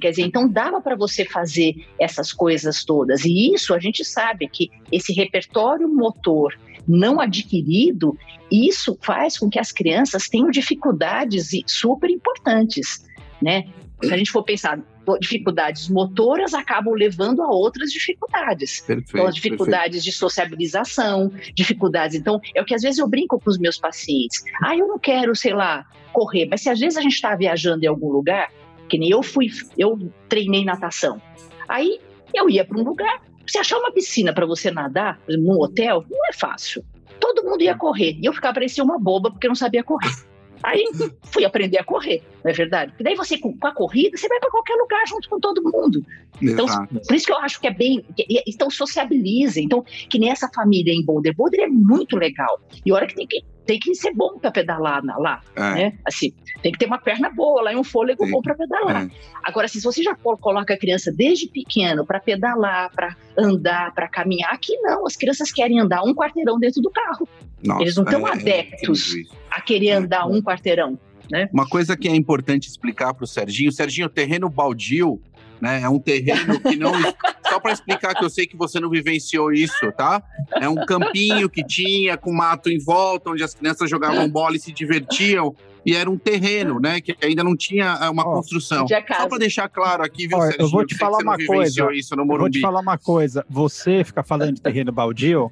quer 0.00 0.10
dizer, 0.10 0.22
então 0.22 0.48
dava 0.48 0.80
para 0.80 0.96
você 0.96 1.24
fazer 1.24 1.86
essas 1.98 2.32
coisas 2.32 2.84
todas. 2.84 3.24
E 3.24 3.54
isso 3.54 3.74
a 3.74 3.78
gente 3.78 4.04
sabe 4.04 4.48
que 4.48 4.70
esse 4.90 5.12
repertório 5.12 5.88
motor 5.88 6.58
não 6.86 7.20
adquirido, 7.20 8.16
isso 8.50 8.98
faz 9.02 9.38
com 9.38 9.50
que 9.50 9.58
as 9.58 9.70
crianças 9.70 10.28
tenham 10.28 10.50
dificuldades 10.50 11.50
super 11.66 12.08
importantes, 12.08 13.04
né? 13.42 13.66
Se 14.02 14.14
a 14.14 14.16
gente 14.16 14.30
for 14.30 14.44
pensar, 14.44 14.80
dificuldades 15.20 15.88
motoras 15.88 16.54
acabam 16.54 16.94
levando 16.94 17.42
a 17.42 17.48
outras 17.48 17.90
dificuldades. 17.90 18.80
Perfeito, 18.80 19.10
então, 19.10 19.26
as 19.26 19.34
dificuldades 19.34 19.96
perfeito. 19.96 20.04
de 20.04 20.12
sociabilização, 20.12 21.32
dificuldades. 21.54 22.16
Então, 22.16 22.40
é 22.54 22.62
o 22.62 22.64
que 22.64 22.74
às 22.74 22.82
vezes 22.82 22.98
eu 22.98 23.08
brinco 23.08 23.40
com 23.40 23.50
os 23.50 23.58
meus 23.58 23.78
pacientes. 23.78 24.42
Ah, 24.62 24.76
eu 24.76 24.86
não 24.86 24.98
quero, 24.98 25.34
sei 25.34 25.52
lá, 25.52 25.84
correr, 26.12 26.46
mas 26.46 26.62
se 26.62 26.70
às 26.70 26.78
vezes 26.78 26.96
a 26.96 27.00
gente 27.00 27.14
está 27.14 27.34
viajando 27.34 27.84
em 27.84 27.88
algum 27.88 28.10
lugar, 28.10 28.52
que 28.88 28.98
nem 28.98 29.10
eu 29.10 29.22
fui, 29.22 29.48
eu 29.76 29.98
treinei 30.28 30.64
natação. 30.64 31.20
Aí 31.68 32.00
eu 32.34 32.48
ia 32.48 32.64
para 32.64 32.78
um 32.78 32.84
lugar, 32.84 33.20
você 33.46 33.58
achar 33.58 33.78
uma 33.78 33.92
piscina 33.92 34.32
para 34.32 34.46
você 34.46 34.70
nadar, 34.70 35.18
num 35.28 35.60
hotel, 35.60 36.04
não 36.08 36.18
é 36.28 36.32
fácil. 36.32 36.84
Todo 37.18 37.44
mundo 37.44 37.62
ia 37.62 37.76
correr. 37.76 38.16
E 38.20 38.26
eu 38.26 38.32
ficava 38.32 38.54
parecia 38.54 38.84
uma 38.84 38.98
boba 38.98 39.30
porque 39.30 39.46
eu 39.46 39.50
não 39.50 39.56
sabia 39.56 39.82
correr. 39.82 40.27
Aí 40.62 40.84
fui 41.24 41.44
aprender 41.44 41.78
a 41.78 41.84
correr, 41.84 42.22
não 42.44 42.50
é 42.50 42.54
verdade? 42.54 42.90
Porque 42.92 43.04
daí 43.04 43.14
você, 43.14 43.38
com 43.38 43.54
a 43.62 43.72
corrida, 43.72 44.16
você 44.16 44.28
vai 44.28 44.38
para 44.38 44.50
qualquer 44.50 44.74
lugar 44.74 45.06
junto 45.06 45.28
com 45.28 45.40
todo 45.40 45.62
mundo. 45.62 46.04
Então, 46.40 46.66
por 47.06 47.14
isso 47.14 47.26
que 47.26 47.32
eu 47.32 47.38
acho 47.38 47.60
que 47.60 47.66
é 47.66 47.72
bem. 47.72 48.04
Então, 48.46 48.70
sociabilizem. 48.70 49.64
Então, 49.64 49.84
que 50.08 50.18
nessa 50.18 50.48
família 50.48 50.92
em 50.92 51.04
Boulder. 51.04 51.34
Boulder 51.34 51.60
é 51.60 51.68
muito 51.68 52.16
legal. 52.16 52.60
E 52.84 52.92
hora 52.92 53.06
que 53.06 53.14
tem 53.14 53.26
que 53.26 53.42
tem 53.68 53.78
que 53.78 53.94
ser 53.94 54.14
bom 54.14 54.38
para 54.38 54.50
pedalar 54.50 55.02
lá, 55.04 55.42
é. 55.54 55.60
né? 55.60 55.98
Assim, 56.06 56.32
tem 56.62 56.72
que 56.72 56.78
ter 56.78 56.86
uma 56.86 56.96
perna 56.96 57.28
boa 57.28 57.60
lá 57.60 57.70
e 57.70 57.76
um 57.76 57.84
fôlego 57.84 58.26
bom 58.26 58.40
para 58.40 58.54
pedalar. 58.54 59.04
É. 59.04 59.10
Agora, 59.44 59.68
se 59.68 59.78
você 59.82 60.02
já 60.02 60.14
coloca 60.14 60.72
a 60.72 60.78
criança 60.78 61.12
desde 61.12 61.48
pequeno 61.48 62.06
para 62.06 62.18
pedalar, 62.18 62.90
para 62.90 63.14
andar, 63.36 63.92
para 63.92 64.08
caminhar, 64.08 64.54
aqui 64.54 64.74
não, 64.78 65.06
as 65.06 65.16
crianças 65.16 65.52
querem 65.52 65.78
andar 65.78 66.02
um 66.02 66.14
quarteirão 66.14 66.58
dentro 66.58 66.80
do 66.80 66.90
carro. 66.90 67.28
Nossa, 67.62 67.82
Eles 67.82 67.94
não 67.94 68.04
estão 68.04 68.26
é, 68.26 68.30
é 68.30 68.32
adeptos 68.32 69.14
a 69.58 69.60
querer 69.60 69.92
andar 69.92 70.26
um 70.26 70.40
quarteirão. 70.40 70.98
Né? 71.30 71.48
Uma 71.52 71.68
coisa 71.68 71.96
que 71.96 72.08
é 72.08 72.14
importante 72.14 72.68
explicar 72.68 73.12
para 73.12 73.24
o 73.24 73.26
Serginho, 73.26 73.70
Serginho, 73.70 74.08
terreno 74.08 74.48
baldio 74.48 75.20
né? 75.60 75.82
É 75.82 75.88
um 75.88 75.98
terreno 75.98 76.60
que 76.60 76.76
não. 76.76 76.92
Só 77.48 77.58
para 77.58 77.72
explicar 77.72 78.14
que 78.14 78.24
eu 78.24 78.30
sei 78.30 78.46
que 78.46 78.56
você 78.56 78.78
não 78.78 78.90
vivenciou 78.90 79.52
isso, 79.52 79.90
tá? 79.96 80.22
É 80.60 80.68
um 80.68 80.84
campinho 80.84 81.48
que 81.48 81.64
tinha 81.64 82.16
com 82.16 82.32
mato 82.32 82.68
em 82.68 82.78
volta, 82.78 83.30
onde 83.30 83.42
as 83.42 83.54
crianças 83.54 83.88
jogavam 83.88 84.28
bola 84.28 84.56
e 84.56 84.60
se 84.60 84.70
divertiam. 84.70 85.54
E 85.84 85.94
era 85.94 86.10
um 86.10 86.18
terreno, 86.18 86.80
né? 86.80 87.00
Que 87.00 87.16
ainda 87.22 87.42
não 87.42 87.56
tinha 87.56 87.98
é, 88.02 88.08
uma 88.08 88.24
construção. 88.24 88.86
Só 88.86 89.28
para 89.28 89.38
deixar 89.38 89.68
claro 89.68 90.02
aqui, 90.02 90.26
viu, 90.26 90.40
Sérgio, 90.40 90.60
eu 90.60 90.68
vou 90.68 90.84
te 90.84 90.96
falar 90.96 91.18
uma 91.18 91.36
coisa. 91.36 91.92
Isso 91.92 92.14
no 92.16 92.22
eu 92.22 92.38
vou 92.38 92.50
te 92.50 92.60
falar 92.60 92.80
uma 92.80 92.98
coisa. 92.98 93.44
Você 93.48 94.04
fica 94.04 94.22
falando 94.22 94.54
de 94.54 94.60
terreno 94.60 94.92
baldio, 94.92 95.50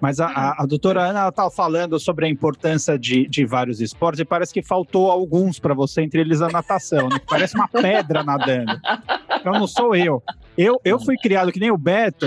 mas 0.00 0.20
a, 0.20 0.26
a, 0.26 0.62
a 0.62 0.66
doutora 0.66 1.02
Ana 1.02 1.28
estava 1.28 1.50
falando 1.50 1.98
sobre 1.98 2.26
a 2.26 2.28
importância 2.28 2.98
de, 2.98 3.26
de 3.28 3.44
vários 3.44 3.80
esportes 3.80 4.20
e 4.20 4.24
parece 4.24 4.52
que 4.52 4.62
faltou 4.62 5.10
alguns 5.10 5.58
para 5.58 5.74
você, 5.74 6.02
entre 6.02 6.20
eles 6.20 6.40
a 6.40 6.48
natação, 6.48 7.08
né? 7.08 7.20
Parece 7.28 7.54
uma 7.54 7.68
pedra 7.68 8.22
nadando. 8.22 8.72
Então 9.40 9.52
não 9.52 9.66
sou 9.66 9.94
eu. 9.94 10.22
Eu, 10.56 10.80
eu 10.84 10.98
fui 10.98 11.16
criado 11.16 11.52
que 11.52 11.60
nem 11.60 11.70
o 11.70 11.78
Beto. 11.78 12.26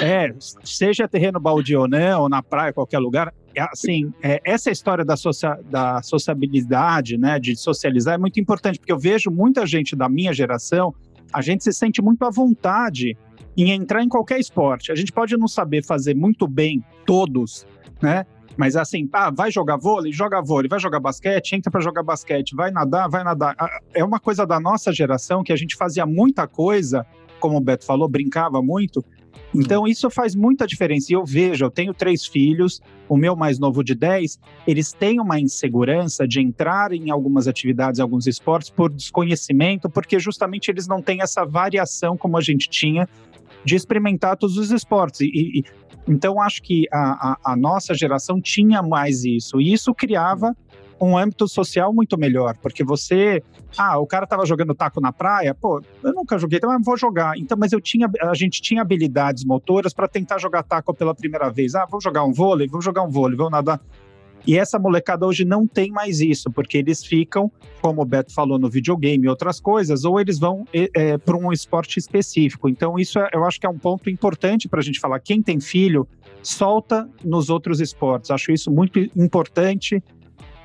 É, 0.00 0.32
seja 0.62 1.08
terreno 1.08 1.40
baldio 1.40 1.80
ou 1.80 1.88
não, 1.88 2.22
ou 2.22 2.28
na 2.28 2.40
praia, 2.42 2.72
qualquer 2.72 3.00
lugar, 3.00 3.34
assim, 3.58 4.12
é, 4.22 4.40
essa 4.44 4.70
história 4.70 5.04
da, 5.04 5.16
socia 5.16 5.58
da 5.68 6.02
sociabilidade, 6.02 7.18
né, 7.18 7.38
de 7.38 7.56
socializar, 7.56 8.14
é 8.14 8.18
muito 8.18 8.38
importante, 8.38 8.78
porque 8.78 8.92
eu 8.92 8.98
vejo 8.98 9.30
muita 9.30 9.66
gente 9.66 9.96
da 9.96 10.08
minha 10.08 10.32
geração, 10.32 10.94
a 11.32 11.40
gente 11.40 11.64
se 11.64 11.72
sente 11.72 12.00
muito 12.02 12.24
à 12.24 12.30
vontade 12.30 13.16
em 13.56 13.70
entrar 13.70 14.02
em 14.02 14.08
qualquer 14.08 14.38
esporte. 14.38 14.92
A 14.92 14.94
gente 14.94 15.12
pode 15.12 15.36
não 15.36 15.48
saber 15.48 15.84
fazer 15.84 16.14
muito 16.14 16.46
bem 16.46 16.84
todos, 17.04 17.66
né? 18.00 18.24
Mas 18.56 18.76
assim, 18.76 19.08
ah, 19.12 19.30
vai 19.30 19.50
jogar 19.50 19.76
vôlei, 19.76 20.12
joga 20.12 20.40
vôlei, 20.42 20.68
vai 20.68 20.78
jogar 20.78 21.00
basquete, 21.00 21.54
entra 21.54 21.70
para 21.70 21.80
jogar 21.80 22.02
basquete, 22.02 22.54
vai 22.54 22.70
nadar, 22.70 23.08
vai 23.08 23.24
nadar. 23.24 23.54
Ah, 23.58 23.80
é 23.94 24.04
uma 24.04 24.20
coisa 24.20 24.46
da 24.46 24.60
nossa 24.60 24.92
geração 24.92 25.42
que 25.42 25.52
a 25.52 25.56
gente 25.56 25.76
fazia 25.76 26.04
muita 26.04 26.46
coisa, 26.46 27.06
como 27.38 27.56
o 27.56 27.60
Beto 27.60 27.86
falou, 27.86 28.08
brincava 28.08 28.60
muito, 28.60 29.04
então, 29.54 29.86
isso 29.86 30.08
faz 30.10 30.34
muita 30.34 30.66
diferença. 30.66 31.12
E 31.12 31.14
eu 31.14 31.24
vejo, 31.24 31.64
eu 31.64 31.70
tenho 31.70 31.92
três 31.92 32.24
filhos, 32.24 32.80
o 33.08 33.16
meu 33.16 33.34
mais 33.34 33.58
novo 33.58 33.82
de 33.82 33.94
10, 33.94 34.38
eles 34.66 34.92
têm 34.92 35.20
uma 35.20 35.40
insegurança 35.40 36.26
de 36.26 36.40
entrar 36.40 36.92
em 36.92 37.10
algumas 37.10 37.48
atividades, 37.48 38.00
alguns 38.00 38.26
esportes, 38.26 38.70
por 38.70 38.90
desconhecimento, 38.90 39.90
porque 39.90 40.18
justamente 40.18 40.70
eles 40.70 40.86
não 40.86 41.02
têm 41.02 41.20
essa 41.20 41.44
variação 41.44 42.16
como 42.16 42.36
a 42.36 42.40
gente 42.40 42.68
tinha 42.68 43.08
de 43.64 43.74
experimentar 43.74 44.36
todos 44.36 44.56
os 44.56 44.70
esportes. 44.70 45.20
E, 45.20 45.30
e 45.60 45.64
então, 46.08 46.40
acho 46.40 46.62
que 46.62 46.86
a, 46.92 47.32
a, 47.44 47.52
a 47.52 47.56
nossa 47.56 47.94
geração 47.94 48.40
tinha 48.40 48.82
mais 48.82 49.24
isso. 49.24 49.60
E 49.60 49.72
isso 49.72 49.94
criava 49.94 50.56
um 51.00 51.16
âmbito 51.16 51.48
social 51.48 51.92
muito 51.92 52.18
melhor, 52.18 52.56
porque 52.58 52.84
você, 52.84 53.42
ah, 53.76 53.98
o 53.98 54.06
cara 54.06 54.26
tava 54.26 54.44
jogando 54.44 54.74
taco 54.74 55.00
na 55.00 55.12
praia, 55.12 55.54
pô, 55.54 55.82
eu 56.02 56.12
nunca 56.12 56.38
joguei, 56.38 56.58
então 56.58 56.72
eu 56.72 56.80
vou 56.82 56.96
jogar. 56.96 57.38
Então, 57.38 57.56
mas 57.58 57.72
eu 57.72 57.80
tinha, 57.80 58.10
a 58.22 58.34
gente 58.34 58.60
tinha 58.60 58.82
habilidades 58.82 59.44
motoras 59.44 59.94
para 59.94 60.06
tentar 60.06 60.38
jogar 60.38 60.62
taco 60.62 60.92
pela 60.92 61.14
primeira 61.14 61.50
vez. 61.50 61.74
Ah, 61.74 61.86
vou 61.86 62.00
jogar 62.00 62.24
um 62.24 62.32
vôlei, 62.32 62.68
vou 62.68 62.82
jogar 62.82 63.02
um 63.02 63.08
vôlei, 63.08 63.36
vou 63.36 63.48
nadar. 63.48 63.80
E 64.46 64.56
essa 64.56 64.78
molecada 64.78 65.26
hoje 65.26 65.44
não 65.44 65.66
tem 65.66 65.90
mais 65.90 66.20
isso, 66.20 66.50
porque 66.50 66.78
eles 66.78 67.04
ficam, 67.04 67.50
como 67.82 68.00
o 68.00 68.04
Beto 68.04 68.32
falou, 68.32 68.58
no 68.58 68.70
videogame 68.70 69.26
e 69.26 69.28
outras 69.28 69.60
coisas, 69.60 70.04
ou 70.04 70.18
eles 70.18 70.38
vão 70.38 70.64
é, 70.72 71.18
para 71.18 71.36
um 71.36 71.52
esporte 71.52 71.98
específico. 71.98 72.68
Então, 72.68 72.98
isso 72.98 73.18
é, 73.18 73.28
eu 73.34 73.44
acho 73.44 73.60
que 73.60 73.66
é 73.66 73.68
um 73.68 73.78
ponto 73.78 74.08
importante 74.08 74.68
para 74.68 74.80
a 74.80 74.82
gente 74.82 74.98
falar. 74.98 75.20
Quem 75.20 75.42
tem 75.42 75.60
filho, 75.60 76.08
solta 76.42 77.08
nos 77.22 77.50
outros 77.50 77.80
esportes. 77.80 78.30
Acho 78.30 78.50
isso 78.50 78.70
muito 78.70 78.98
importante 78.98 80.02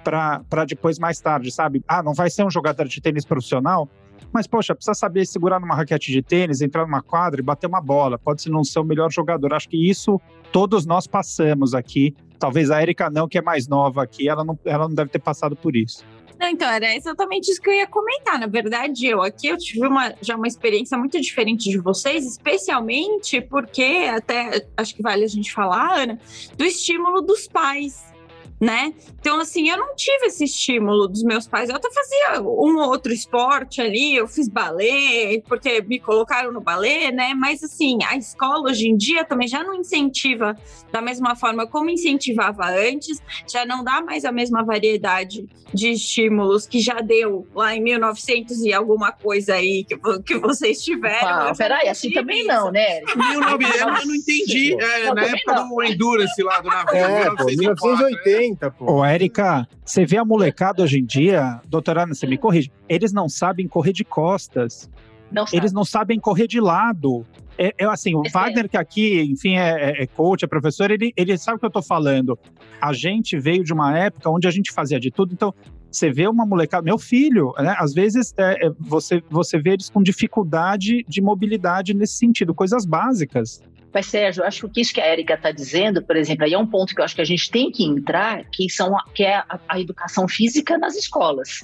para 0.05 0.65
depois, 0.65 0.99
mais 0.99 1.19
tarde, 1.19 1.51
sabe? 1.51 1.83
Ah, 1.87 2.03
não 2.03 2.13
vai 2.13 2.29
ser 2.29 2.45
um 2.45 2.49
jogador 2.49 2.87
de 2.87 3.01
tênis 3.01 3.25
profissional, 3.25 3.89
mas, 4.31 4.45
poxa, 4.45 4.75
precisa 4.75 4.93
saber 4.93 5.25
segurar 5.25 5.59
numa 5.59 5.75
raquete 5.75 6.11
de 6.11 6.21
tênis, 6.21 6.61
entrar 6.61 6.85
numa 6.85 7.01
quadra 7.01 7.41
e 7.41 7.43
bater 7.43 7.67
uma 7.67 7.81
bola. 7.81 8.17
Pode 8.17 8.49
não 8.49 8.63
ser 8.63 8.79
o 8.79 8.83
melhor 8.83 9.11
jogador. 9.11 9.53
Acho 9.53 9.69
que 9.69 9.89
isso 9.89 10.19
todos 10.51 10.85
nós 10.85 11.07
passamos 11.07 11.73
aqui. 11.73 12.13
Talvez 12.37 12.69
a 12.69 12.81
Erika 12.81 13.09
não, 13.09 13.27
que 13.27 13.37
é 13.37 13.41
mais 13.41 13.67
nova 13.67 14.03
aqui, 14.03 14.27
ela 14.29 14.43
não, 14.43 14.59
ela 14.65 14.87
não 14.87 14.95
deve 14.95 15.09
ter 15.09 15.19
passado 15.19 15.55
por 15.55 15.75
isso. 15.75 16.03
Não, 16.37 16.49
então, 16.49 16.69
era 16.69 16.93
exatamente 16.93 17.49
isso 17.49 17.61
que 17.61 17.69
eu 17.69 17.73
ia 17.73 17.87
comentar. 17.87 18.37
Na 18.37 18.47
verdade, 18.47 19.07
eu 19.07 19.21
aqui 19.21 19.47
eu 19.47 19.57
tive 19.57 19.87
uma, 19.87 20.13
já 20.21 20.35
uma 20.35 20.47
experiência 20.47 20.97
muito 20.97 21.19
diferente 21.19 21.69
de 21.69 21.77
vocês, 21.77 22.25
especialmente 22.25 23.39
porque, 23.39 24.09
até 24.13 24.67
acho 24.75 24.93
que 24.93 25.01
vale 25.01 25.23
a 25.23 25.27
gente 25.27 25.53
falar, 25.53 25.97
Ana, 25.97 26.19
do 26.57 26.65
estímulo 26.65 27.21
dos 27.21 27.47
pais 27.47 28.14
né? 28.59 28.93
Então, 29.19 29.39
assim, 29.39 29.69
eu 29.69 29.77
não 29.77 29.95
tive 29.95 30.27
esse 30.27 30.45
estímulo 30.45 31.07
dos 31.07 31.23
meus 31.23 31.47
pais. 31.47 31.69
Eu 31.69 31.75
até 31.75 31.89
fazia 31.91 32.41
um 32.41 32.77
outro 32.79 33.11
esporte 33.11 33.81
ali, 33.81 34.15
eu 34.15 34.27
fiz 34.27 34.47
balé, 34.47 35.41
porque 35.47 35.81
me 35.81 35.99
colocaram 35.99 36.51
no 36.51 36.61
balé, 36.61 37.11
né? 37.11 37.33
Mas, 37.33 37.63
assim, 37.63 37.99
a 38.07 38.15
escola 38.15 38.69
hoje 38.69 38.87
em 38.87 38.95
dia 38.95 39.25
também 39.25 39.47
já 39.47 39.63
não 39.63 39.73
incentiva 39.73 40.57
da 40.91 41.01
mesma 41.01 41.35
forma 41.35 41.67
como 41.67 41.89
incentivava 41.89 42.65
antes, 42.67 43.21
já 43.51 43.65
não 43.65 43.83
dá 43.83 44.01
mais 44.01 44.23
a 44.23 44.31
mesma 44.31 44.63
variedade 44.63 45.45
de 45.73 45.89
estímulos 45.89 46.65
que 46.65 46.79
já 46.79 47.01
deu 47.01 47.45
lá 47.53 47.75
em 47.75 47.81
1900 47.81 48.61
e 48.61 48.73
alguma 48.73 49.11
coisa 49.11 49.55
aí 49.55 49.83
que, 49.83 49.97
que 50.25 50.37
vocês 50.37 50.81
tiveram. 50.81 51.27
Ah, 51.27 51.53
peraí, 51.57 51.89
assim 51.89 52.11
também 52.11 52.45
não, 52.45 52.71
né? 52.71 53.01
1900 53.01 54.01
eu 54.01 54.07
não 54.07 54.15
entendi. 54.15 54.73
É, 54.73 55.13
na 55.13 55.23
época 55.23 55.53
não. 55.53 55.67
do 55.67 55.83
Endurance 55.83 56.41
lá 56.41 56.61
do 56.61 56.69
navio. 56.69 56.95
É, 56.95 57.29
1980. 57.55 58.44
80, 58.45 58.71
pô. 58.71 58.91
Ô, 58.91 59.05
Érica, 59.05 59.67
você 59.83 60.05
vê 60.05 60.17
a 60.17 60.25
molecada 60.25 60.83
hoje 60.83 60.99
em 60.99 61.05
dia, 61.05 61.59
doutora 61.67 62.03
Ana, 62.03 62.13
você 62.13 62.27
me 62.27 62.37
corrige, 62.37 62.71
eles 62.87 63.11
não 63.11 63.27
sabem 63.27 63.67
correr 63.67 63.93
de 63.93 64.03
costas. 64.03 64.89
Não 65.31 65.45
eles 65.51 65.73
não 65.73 65.83
sabem 65.83 66.19
correr 66.19 66.47
de 66.47 66.59
lado. 66.59 67.25
É, 67.57 67.73
é 67.77 67.85
assim, 67.85 68.15
o 68.15 68.21
Esse 68.23 68.33
Wagner, 68.33 68.65
é. 68.65 68.67
que 68.67 68.77
aqui, 68.77 69.21
enfim, 69.23 69.55
é, 69.55 69.69
é, 69.69 70.03
é, 70.03 70.07
coach, 70.07 70.43
é 70.43 70.47
professor, 70.47 70.91
ele, 70.91 71.13
ele 71.15 71.37
sabe 71.37 71.57
o 71.57 71.59
que 71.59 71.65
eu 71.65 71.71
tô 71.71 71.81
falando. 71.81 72.37
A 72.81 72.93
gente 72.93 73.37
veio 73.39 73.63
de 73.63 73.73
uma 73.73 73.97
época 73.97 74.29
onde 74.29 74.47
a 74.47 74.51
gente 74.51 74.71
fazia 74.71 74.99
de 74.99 75.09
tudo, 75.09 75.33
então 75.33 75.53
você 75.89 76.11
vê 76.11 76.27
uma 76.27 76.45
molecada, 76.45 76.83
meu 76.83 76.97
filho, 76.97 77.53
né? 77.57 77.73
Às 77.79 77.93
vezes 77.93 78.33
é, 78.37 78.67
é, 78.67 78.71
você, 78.77 79.23
você 79.29 79.57
vê 79.57 79.71
eles 79.71 79.89
com 79.89 80.03
dificuldade 80.03 81.05
de 81.07 81.21
mobilidade 81.21 81.93
nesse 81.93 82.17
sentido, 82.17 82.53
coisas 82.53 82.85
básicas. 82.85 83.61
Mas, 83.95 84.07
Sérgio, 84.07 84.43
acho 84.43 84.67
que 84.67 84.81
isso 84.81 84.93
que 84.93 84.99
a 84.99 85.09
Erika 85.09 85.35
está 85.35 85.51
dizendo, 85.51 86.03
por 86.03 86.17
exemplo, 86.17 86.43
aí 86.43 86.53
é 86.53 86.57
um 86.57 86.67
ponto 86.67 86.93
que 86.93 86.99
eu 86.99 87.05
acho 87.05 87.15
que 87.15 87.21
a 87.21 87.25
gente 87.25 87.49
tem 87.49 87.71
que 87.71 87.85
entrar, 87.85 88.43
que, 88.49 88.69
são, 88.69 88.93
que 89.13 89.23
é 89.23 89.37
a, 89.37 89.57
a 89.69 89.79
educação 89.79 90.27
física 90.27 90.77
nas 90.77 90.97
escolas. 90.97 91.63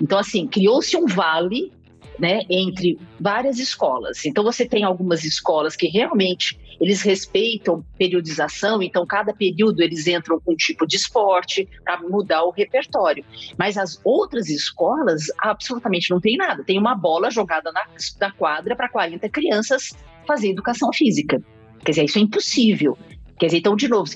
Então, 0.00 0.16
assim, 0.16 0.46
criou-se 0.46 0.96
um 0.96 1.06
vale 1.06 1.72
né, 2.20 2.42
entre 2.48 3.00
várias 3.18 3.58
escolas. 3.58 4.24
Então 4.24 4.44
você 4.44 4.64
tem 4.64 4.84
algumas 4.84 5.24
escolas 5.24 5.74
que 5.74 5.88
realmente 5.88 6.56
eles 6.80 7.02
respeitam 7.02 7.84
periodização, 7.98 8.80
então 8.80 9.04
cada 9.04 9.34
período 9.34 9.80
eles 9.80 10.06
entram 10.06 10.38
com 10.38 10.52
um 10.52 10.56
tipo 10.56 10.86
de 10.86 10.96
esporte 10.96 11.68
para 11.82 12.00
mudar 12.00 12.44
o 12.44 12.50
repertório. 12.50 13.24
Mas 13.58 13.76
as 13.76 14.00
outras 14.04 14.48
escolas 14.48 15.24
absolutamente 15.36 16.10
não 16.10 16.20
tem 16.20 16.36
nada. 16.36 16.62
Tem 16.62 16.78
uma 16.78 16.94
bola 16.94 17.28
jogada 17.28 17.72
na, 17.72 17.86
na 18.20 18.30
quadra 18.30 18.76
para 18.76 18.88
40 18.88 19.28
crianças 19.28 19.90
fazer 20.24 20.50
educação 20.50 20.92
física. 20.92 21.42
Quer 21.84 21.92
dizer, 21.92 22.04
isso 22.04 22.18
é 22.18 22.22
impossível. 22.22 22.96
Quer 23.38 23.46
dizer, 23.46 23.58
então, 23.58 23.74
de 23.74 23.88
novo, 23.88 24.08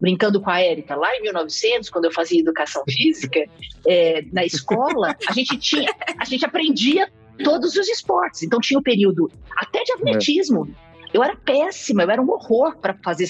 brincando 0.00 0.40
com 0.40 0.48
a 0.48 0.60
Érica, 0.60 0.96
lá 0.96 1.14
em 1.16 1.22
1900, 1.22 1.90
quando 1.90 2.06
eu 2.06 2.12
fazia 2.12 2.40
educação 2.40 2.82
física, 2.88 3.44
é, 3.86 4.22
na 4.32 4.44
escola, 4.44 5.14
a 5.28 5.32
gente 5.32 5.58
tinha, 5.58 5.92
a 6.18 6.24
gente 6.24 6.44
aprendia 6.44 7.10
todos 7.44 7.76
os 7.76 7.88
esportes. 7.88 8.42
Então, 8.42 8.58
tinha 8.58 8.78
o 8.78 8.80
um 8.80 8.82
período 8.82 9.30
até 9.56 9.82
de 9.82 9.92
atletismo. 9.92 10.68
É. 10.86 10.90
Eu 11.12 11.24
era 11.24 11.36
péssima, 11.36 12.04
eu 12.04 12.10
era 12.10 12.22
um 12.22 12.30
horror 12.30 12.76
para 12.78 12.94
fazer. 12.94 13.28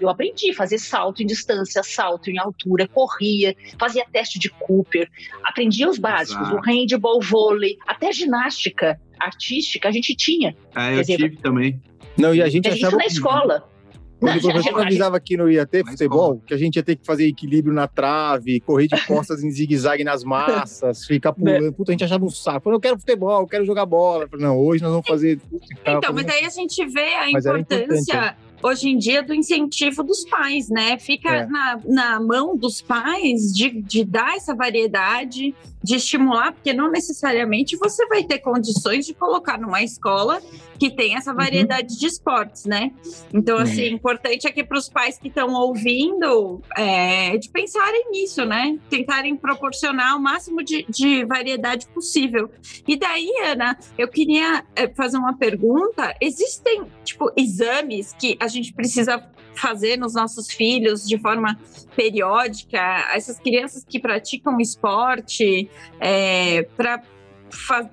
Eu 0.00 0.08
aprendi 0.08 0.50
a 0.50 0.54
fazer 0.54 0.78
salto 0.78 1.22
em 1.22 1.26
distância, 1.26 1.82
salto 1.82 2.28
em 2.28 2.38
altura, 2.38 2.88
corria, 2.88 3.56
fazia 3.78 4.04
teste 4.12 4.38
de 4.38 4.50
Cooper, 4.50 5.08
aprendia 5.44 5.88
os 5.88 5.98
básicos, 5.98 6.48
Exato. 6.48 6.56
o 6.56 6.60
handball, 6.60 7.20
vôlei, 7.20 7.78
até 7.86 8.12
ginástica 8.12 9.00
artística 9.24 9.88
a 9.88 9.92
gente 9.92 10.14
tinha. 10.14 10.56
É, 10.74 10.94
eu 10.94 11.00
dizer, 11.00 11.16
tive 11.16 11.36
também. 11.36 11.80
Não, 12.16 12.34
e 12.34 12.42
a 12.42 12.48
gente 12.48 12.68
achava. 12.68 12.96
Isso 12.96 12.96
na 12.96 13.06
escola. 13.06 13.72
Quando 14.22 14.36
o 14.36 14.40
professor 14.52 14.80
avisava 14.80 15.18
que 15.18 15.36
não 15.36 15.50
ia 15.50 15.66
ter 15.66 15.84
futebol, 15.84 16.40
que 16.46 16.54
a 16.54 16.56
gente 16.56 16.76
ia 16.76 16.82
ter 16.82 16.96
que 16.96 17.04
fazer 17.04 17.26
equilíbrio 17.26 17.74
na 17.74 17.88
trave, 17.88 18.60
correr 18.60 18.86
de 18.86 19.06
costas 19.06 19.42
em 19.42 19.50
zigue-zague 19.50 20.04
nas 20.04 20.22
massas, 20.22 21.04
ficar 21.06 21.32
pulando. 21.32 21.72
Puta, 21.72 21.90
a 21.90 21.94
gente 21.94 22.04
achava 22.04 22.24
um 22.24 22.30
saco. 22.30 22.64
Falei, 22.64 22.76
eu 22.76 22.80
quero 22.80 22.98
futebol, 22.98 23.40
eu 23.40 23.48
quero 23.48 23.64
jogar 23.64 23.84
bola. 23.84 24.28
Falei, 24.28 24.46
não, 24.46 24.56
hoje 24.56 24.82
nós 24.82 24.92
vamos 24.92 25.06
fazer. 25.06 25.40
Então, 25.84 26.12
mas 26.14 26.26
aí 26.28 26.44
a 26.44 26.50
gente 26.50 26.86
vê 26.86 27.14
a 27.14 27.30
importância 27.30 28.36
hoje 28.62 28.88
em 28.88 28.96
dia 28.96 29.22
do 29.22 29.34
incentivo 29.34 30.04
dos 30.04 30.24
pais, 30.24 30.68
né? 30.68 30.96
Fica 30.98 31.28
é. 31.28 31.46
na, 31.46 31.80
na 31.84 32.20
mão 32.20 32.56
dos 32.56 32.80
pais 32.80 33.52
de, 33.52 33.82
de 33.82 34.04
dar 34.04 34.36
essa 34.36 34.54
variedade 34.54 35.52
de 35.82 35.96
estimular, 35.96 36.52
porque 36.52 36.72
não 36.72 36.90
necessariamente 36.90 37.76
você 37.76 38.06
vai 38.06 38.22
ter 38.22 38.38
condições 38.38 39.06
de 39.06 39.14
colocar 39.14 39.58
numa 39.58 39.82
escola 39.82 40.40
que 40.78 40.90
tem 40.90 41.16
essa 41.16 41.32
variedade 41.32 41.92
uhum. 41.92 41.98
de 41.98 42.06
esportes, 42.06 42.64
né? 42.64 42.92
Então, 43.32 43.56
assim, 43.58 43.88
uhum. 43.88 43.94
importante 43.94 44.48
aqui 44.48 44.64
para 44.64 44.78
os 44.78 44.88
pais 44.88 45.18
que 45.18 45.28
estão 45.28 45.52
ouvindo 45.54 46.60
é, 46.76 47.36
de 47.36 47.48
pensarem 47.50 48.10
nisso, 48.10 48.44
né? 48.44 48.78
Tentarem 48.90 49.36
proporcionar 49.36 50.16
o 50.16 50.20
máximo 50.20 50.62
de, 50.62 50.84
de 50.88 51.24
variedade 51.24 51.86
possível. 51.86 52.50
E 52.86 52.96
daí, 52.96 53.30
Ana, 53.44 53.78
eu 53.96 54.08
queria 54.08 54.64
é, 54.74 54.88
fazer 54.88 55.18
uma 55.18 55.36
pergunta: 55.36 56.14
existem, 56.20 56.84
tipo, 57.04 57.30
exames 57.36 58.12
que 58.18 58.36
a 58.40 58.48
gente 58.48 58.72
precisa 58.72 59.18
fazer 59.54 59.96
nos 59.96 60.14
nossos 60.14 60.50
filhos 60.50 61.06
de 61.06 61.18
forma 61.18 61.58
periódica, 61.96 62.78
essas 63.14 63.38
crianças 63.38 63.84
que 63.84 63.98
praticam 63.98 64.60
esporte, 64.60 65.68
é, 66.00 66.62
para 66.76 67.02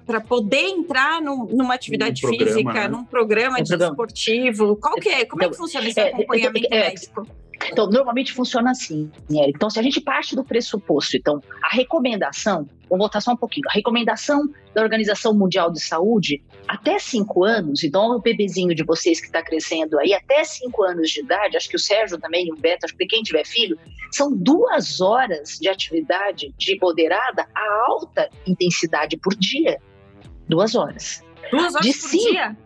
para 0.05 0.21
poder 0.21 0.67
entrar 0.67 1.21
no, 1.21 1.45
numa 1.51 1.73
atividade 1.73 2.25
um 2.25 2.29
programa, 2.29 2.53
física, 2.53 2.73
né? 2.73 2.87
num 2.87 3.03
programa 3.03 3.61
de 3.61 3.75
esportivo? 3.75 4.77
Qual 4.77 4.95
que 4.95 5.09
é? 5.09 5.25
Como 5.25 5.43
é 5.43 5.47
que 5.47 5.53
então, 5.53 5.65
funciona 5.65 5.87
esse 5.87 5.99
é, 5.99 6.13
acompanhamento 6.13 6.67
é, 6.71 6.77
é, 6.77 6.89
médico? 6.89 7.27
Então, 7.67 7.87
normalmente 7.89 8.33
funciona 8.33 8.71
assim, 8.71 9.11
Eric. 9.29 9.53
Então, 9.55 9.69
se 9.69 9.79
a 9.79 9.83
gente 9.83 9.99
parte 10.01 10.35
do 10.35 10.43
pressuposto, 10.43 11.17
então, 11.17 11.41
a 11.63 11.75
recomendação, 11.75 12.67
vou 12.87 12.97
voltar 12.97 13.21
só 13.21 13.31
um 13.31 13.37
pouquinho, 13.37 13.67
a 13.69 13.73
recomendação 13.73 14.49
da 14.73 14.81
Organização 14.81 15.33
Mundial 15.33 15.71
de 15.71 15.81
Saúde, 15.81 16.41
até 16.67 16.97
cinco 16.99 17.43
anos, 17.43 17.83
então 17.83 18.15
o 18.15 18.21
bebezinho 18.21 18.73
de 18.73 18.83
vocês 18.83 19.19
que 19.19 19.27
está 19.27 19.43
crescendo 19.43 19.99
aí, 19.99 20.13
até 20.13 20.43
cinco 20.43 20.83
anos 20.83 21.09
de 21.09 21.19
idade, 21.19 21.57
acho 21.57 21.69
que 21.69 21.75
o 21.75 21.79
Sérgio 21.79 22.17
também, 22.17 22.51
o 22.51 22.55
Beto, 22.55 22.85
acho 22.85 22.95
que 22.95 23.05
quem 23.05 23.21
tiver 23.21 23.45
filho, 23.45 23.77
são 24.11 24.35
duas 24.35 25.01
horas 25.01 25.57
de 25.59 25.67
atividade 25.67 26.53
de 26.57 26.77
moderada 26.81 27.45
a 27.53 27.85
alta 27.87 28.29
intensidade 28.47 29.17
por 29.17 29.35
dia. 29.35 29.79
Duas 30.47 30.75
horas. 30.75 31.23
Duas 31.51 31.75
horas 31.75 31.85
de 31.85 31.93
por 31.93 32.09
cinco, 32.09 32.31
dia? 32.31 32.57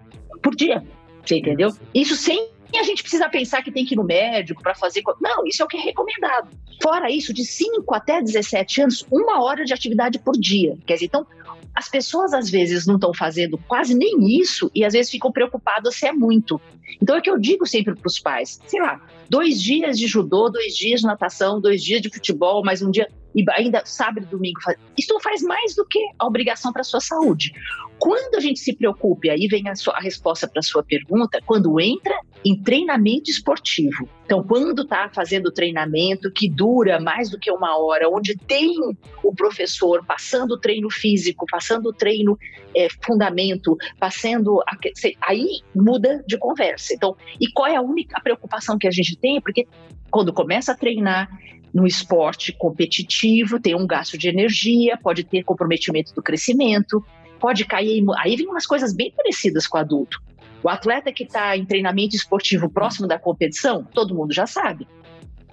Por 0.42 0.56
dia. 0.56 0.84
Você 1.26 1.38
entendeu? 1.38 1.70
Isso 1.94 2.16
sem 2.16 2.53
e 2.74 2.78
a 2.80 2.84
gente 2.84 3.04
precisa 3.04 3.30
pensar 3.30 3.62
que 3.62 3.72
tem 3.72 3.86
que 3.86 3.94
ir 3.94 3.98
no 3.98 4.04
médico 4.04 4.64
para 4.64 4.74
fazer. 4.74 5.04
Não, 5.22 5.46
isso 5.46 5.62
é 5.62 5.66
o 5.66 5.68
que 5.68 5.78
é 5.78 5.82
recomendado. 5.82 6.50
Fora 6.82 7.12
isso, 7.12 7.32
de 7.32 7.46
5 7.46 7.94
até 7.94 8.20
17 8.20 8.82
anos, 8.82 9.06
uma 9.12 9.44
hora 9.44 9.64
de 9.64 9.72
atividade 9.72 10.18
por 10.18 10.34
dia. 10.34 10.76
Quer 10.86 10.96
dizer, 10.96 11.06
então, 11.06 11.28
as 11.76 11.88
pessoas 11.88 12.34
às 12.34 12.50
vezes 12.50 12.88
não 12.88 12.96
estão 12.96 13.14
fazendo 13.14 13.60
quase 13.68 13.94
nem 13.94 14.40
isso 14.40 14.72
e 14.74 14.84
às 14.84 14.94
vezes 14.94 15.12
ficam 15.12 15.32
preocupadas 15.32 15.96
se 15.96 16.08
é 16.08 16.12
muito. 16.12 16.60
Então 17.00 17.16
é 17.16 17.20
o 17.20 17.22
que 17.22 17.30
eu 17.30 17.38
digo 17.38 17.66
sempre 17.66 17.96
para 17.96 18.08
os 18.08 18.20
pais: 18.20 18.60
sei 18.66 18.82
lá, 18.82 19.00
dois 19.30 19.62
dias 19.62 19.98
de 19.98 20.08
judô, 20.08 20.50
dois 20.50 20.76
dias 20.76 21.02
de 21.02 21.08
natação, 21.08 21.62
dois 21.62 21.84
dias 21.84 22.02
de 22.02 22.10
futebol, 22.10 22.64
mais 22.64 22.82
um 22.82 22.90
dia 22.90 23.08
e 23.36 23.44
ainda 23.52 23.82
sábado 23.86 24.26
e 24.26 24.30
domingo. 24.30 24.60
Isso 24.98 25.20
faz 25.22 25.42
mais 25.42 25.76
do 25.76 25.86
que 25.86 26.00
a 26.20 26.26
obrigação 26.26 26.72
para 26.72 26.82
a 26.82 26.86
sua 26.86 27.00
saúde. 27.00 27.54
Quando 28.00 28.36
a 28.36 28.40
gente 28.40 28.60
se 28.60 28.76
preocupa, 28.76 29.32
aí 29.32 29.48
vem 29.48 29.70
a, 29.70 29.76
sua, 29.76 29.96
a 29.96 30.02
resposta 30.02 30.48
para 30.48 30.60
a 30.60 30.64
sua 30.64 30.84
pergunta, 30.84 31.40
quando 31.46 31.80
entra 31.80 32.14
em 32.44 32.62
treinamento 32.62 33.30
esportivo. 33.30 34.10
Então, 34.26 34.44
quando 34.44 34.82
está 34.82 35.10
fazendo 35.10 35.52
treinamento 35.52 36.32
que 36.32 36.50
dura 36.50 37.00
mais 37.00 37.30
do 37.30 37.40
que 37.40 37.50
uma 37.50 37.78
hora, 37.78 38.10
onde 38.10 38.36
tem 38.36 38.76
o 39.24 39.34
professor 39.34 40.04
passando 40.06 40.54
o 40.56 40.60
treino 40.60 40.90
físico, 40.90 41.46
passando 41.50 41.88
o 41.88 41.94
treino 41.94 42.38
é, 42.76 42.88
fundamento, 43.02 43.78
passando. 44.00 44.62
A, 44.62 44.78
aí 45.22 45.62
muda 45.74 46.24
de 46.28 46.38
conversa. 46.38 46.94
Então, 46.94 47.16
e 47.40 47.50
qual 47.52 47.68
é 47.68 47.76
a 47.76 47.82
única 47.82 48.20
preocupação 48.22 48.78
que 48.78 48.88
a 48.88 48.92
gente 48.92 49.16
tem? 49.18 49.40
Porque 49.40 49.66
quando 50.12 50.34
começa 50.34 50.74
a 50.74 50.76
treinar, 50.76 51.30
no 51.74 51.88
esporte 51.88 52.54
competitivo, 52.54 53.60
tem 53.60 53.76
um 53.76 53.88
gasto 53.88 54.18
de 54.18 54.30
energia, 54.30 54.98
pode 54.98 55.24
ter 55.24 55.44
comprometimento 55.44 56.14
do 56.14 56.22
crescimento, 56.22 57.04
pode 57.40 57.66
cair. 57.66 58.04
Aí 58.20 58.36
vem 58.36 58.48
umas 58.48 58.68
coisas 58.68 58.94
bem 58.94 59.12
parecidas 59.12 59.66
com 59.66 59.78
o 59.78 59.82
adulto. 59.82 60.22
O 60.62 60.70
atleta 60.70 61.12
que 61.12 61.24
está 61.24 61.58
em 61.58 61.66
treinamento 61.66 62.16
esportivo 62.16 62.70
próximo 62.70 63.08
da 63.08 63.18
competição, 63.18 63.84
todo 63.84 64.16
mundo 64.16 64.34
já 64.34 64.46
sabe, 64.46 64.88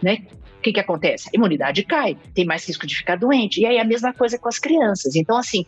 né? 0.03 0.27
O 0.59 0.63
que, 0.63 0.73
que 0.73 0.81
acontece? 0.81 1.29
A 1.29 1.37
imunidade 1.37 1.83
cai, 1.85 2.19
tem 2.35 2.45
mais 2.45 2.69
risco 2.69 2.87
de 2.87 2.95
ficar 2.95 3.17
doente. 3.17 3.61
E 3.61 3.67
aí 3.67 3.79
a 3.79 3.85
mesma 3.85 4.13
coisa 4.13 4.39
com 4.39 4.49
as 4.49 4.59
crianças. 4.59 5.17
Então, 5.17 5.39
assim, 5.39 5.65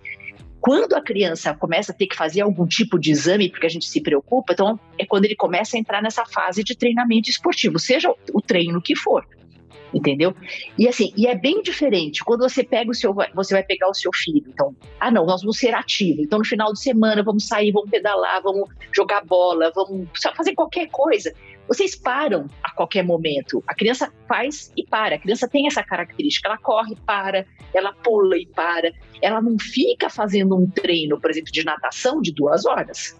quando 0.60 0.92
a 0.94 1.00
criança 1.00 1.54
começa 1.54 1.92
a 1.92 1.94
ter 1.94 2.06
que 2.06 2.14
fazer 2.14 2.42
algum 2.42 2.66
tipo 2.66 2.98
de 2.98 3.10
exame, 3.10 3.48
porque 3.48 3.66
a 3.66 3.70
gente 3.70 3.86
se 3.86 4.02
preocupa, 4.02 4.52
então 4.52 4.78
é 4.98 5.06
quando 5.06 5.24
ele 5.24 5.34
começa 5.34 5.78
a 5.78 5.80
entrar 5.80 6.02
nessa 6.02 6.26
fase 6.26 6.62
de 6.62 6.76
treinamento 6.76 7.30
esportivo, 7.30 7.78
seja 7.78 8.14
o 8.32 8.40
treino 8.42 8.82
que 8.82 8.94
for 8.94 9.26
entendeu? 9.92 10.34
E 10.78 10.88
assim, 10.88 11.12
e 11.16 11.26
é 11.26 11.34
bem 11.34 11.62
diferente 11.62 12.24
quando 12.24 12.40
você 12.40 12.62
pega 12.62 12.90
o 12.90 12.94
seu, 12.94 13.14
você 13.34 13.54
vai 13.54 13.62
pegar 13.62 13.88
o 13.88 13.94
seu 13.94 14.10
filho, 14.14 14.44
então, 14.48 14.74
ah 14.98 15.10
não, 15.10 15.26
nós 15.26 15.42
vamos 15.42 15.58
ser 15.58 15.74
ativos, 15.74 16.24
então 16.24 16.38
no 16.38 16.44
final 16.44 16.72
de 16.72 16.80
semana 16.80 17.22
vamos 17.22 17.46
sair, 17.46 17.72
vamos 17.72 17.90
pedalar, 17.90 18.42
vamos 18.42 18.68
jogar 18.94 19.24
bola, 19.24 19.70
vamos 19.74 20.08
fazer 20.36 20.54
qualquer 20.54 20.88
coisa. 20.88 21.32
Vocês 21.68 21.94
param 21.94 22.48
a 22.62 22.70
qualquer 22.74 23.04
momento. 23.04 23.62
A 23.68 23.74
criança 23.74 24.12
faz 24.28 24.72
e 24.76 24.84
para. 24.84 25.14
A 25.14 25.18
criança 25.18 25.48
tem 25.48 25.66
essa 25.66 25.82
característica. 25.82 26.48
Ela 26.48 26.58
corre, 26.58 26.96
para, 27.06 27.46
ela 27.72 27.92
pula 27.92 28.36
e 28.36 28.44
para. 28.44 28.92
Ela 29.22 29.40
não 29.40 29.56
fica 29.58 30.10
fazendo 30.10 30.56
um 30.56 30.68
treino, 30.68 31.20
por 31.20 31.30
exemplo, 31.30 31.52
de 31.52 31.64
natação 31.64 32.20
de 32.20 32.32
duas 32.32 32.66
horas 32.66 33.16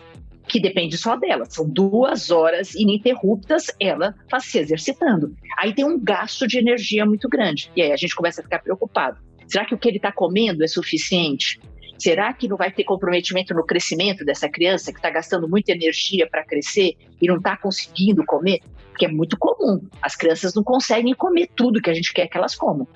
que 0.46 0.61
depende 0.61 0.96
só 0.96 1.16
dela. 1.16 1.44
São 1.46 1.68
duas 1.68 2.31
horas 2.31 2.74
ininterruptas 2.74 3.66
ela 3.81 4.14
tá 4.28 4.40
se 4.40 4.59
exercitando. 4.59 5.35
Aí 5.59 5.72
tem 5.72 5.85
um 5.85 5.98
gasto 5.98 6.46
de 6.46 6.59
energia 6.59 7.07
muito 7.07 7.28
grande. 7.28 7.70
E 7.76 7.83
aí 7.83 7.92
a 7.92 7.96
gente 7.96 8.14
começa 8.14 8.40
a 8.40 8.44
ficar 8.44 8.61
preocupado. 8.61 9.18
Será 9.46 9.64
que 9.64 9.74
o 9.74 9.78
que 9.78 9.88
ele 9.88 9.98
está 9.98 10.12
comendo 10.12 10.64
é 10.64 10.66
suficiente? 10.66 11.61
Será 11.98 12.33
que 12.33 12.48
não 12.48 12.57
vai 12.57 12.72
ter 12.72 12.85
comprometimento 12.85 13.55
no 13.55 13.64
crescimento 13.64 14.24
dessa 14.24 14.48
criança 14.48 14.92
que 14.92 14.98
está 14.98 15.11
gastando 15.11 15.48
muita 15.48 15.72
energia 15.72 16.28
para 16.28 16.44
crescer 16.44 16.96
e 17.20 17.28
não 17.28 17.37
está 17.37 17.57
conseguindo 17.57 18.24
comer? 18.24 18.61
Porque 18.88 19.07
é 19.07 19.09
muito 19.09 19.38
comum. 19.38 19.81
As 20.00 20.16
crianças 20.16 20.55
não 20.55 20.64
conseguem 20.64 21.14
comer 21.14 21.48
tudo 21.55 21.81
que 21.81 21.90
a 21.90 21.94
gente 21.94 22.12
quer 22.12 22.26
que 22.26 22.37
elas 22.37 22.55
comam. 22.55 22.88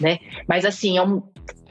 Né? 0.00 0.18
Mas 0.48 0.64
assim, 0.64 0.98
é 0.98 1.02
um. 1.02 1.22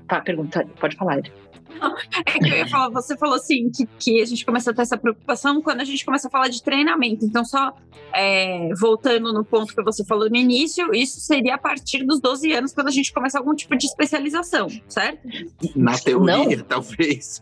Tá, 0.08 0.22
pergunta, 0.22 0.66
pode 0.80 0.96
falar. 0.96 1.20
Ele. 1.20 1.43
É 2.26 2.40
que 2.40 2.50
eu 2.50 2.58
ia 2.58 2.68
falar, 2.68 2.90
você 2.90 3.18
falou 3.18 3.36
assim 3.36 3.70
que, 3.70 3.86
que 4.00 4.22
a 4.22 4.26
gente 4.26 4.46
começa 4.46 4.72
a 4.72 4.74
ter 4.74 4.82
essa 4.82 4.98
preocupação 4.98 5.62
quando 5.62 5.82
a 5.82 5.84
gente 5.84 6.06
começa 6.06 6.28
a 6.28 6.32
falar 6.32 6.48
de 6.48 6.62
treinamento. 6.62 7.26
Então, 7.26 7.44
só 7.44 7.76
é, 8.14 8.70
voltando 8.80 9.34
no 9.34 9.44
ponto 9.44 9.74
que 9.74 9.84
você 9.84 10.06
falou 10.06 10.30
no 10.30 10.36
início, 10.36 10.94
isso 10.94 11.20
seria 11.20 11.56
a 11.56 11.58
partir 11.58 12.04
dos 12.06 12.20
12 12.20 12.52
anos, 12.54 12.74
quando 12.74 12.88
a 12.88 12.92
gente 12.92 13.12
começa 13.12 13.38
algum 13.38 13.56
tipo 13.56 13.76
de 13.76 13.86
especialização, 13.86 14.68
certo? 14.88 15.28
Na 15.76 15.98
teoria, 15.98 16.58
não. 16.58 16.64
talvez. 16.64 17.42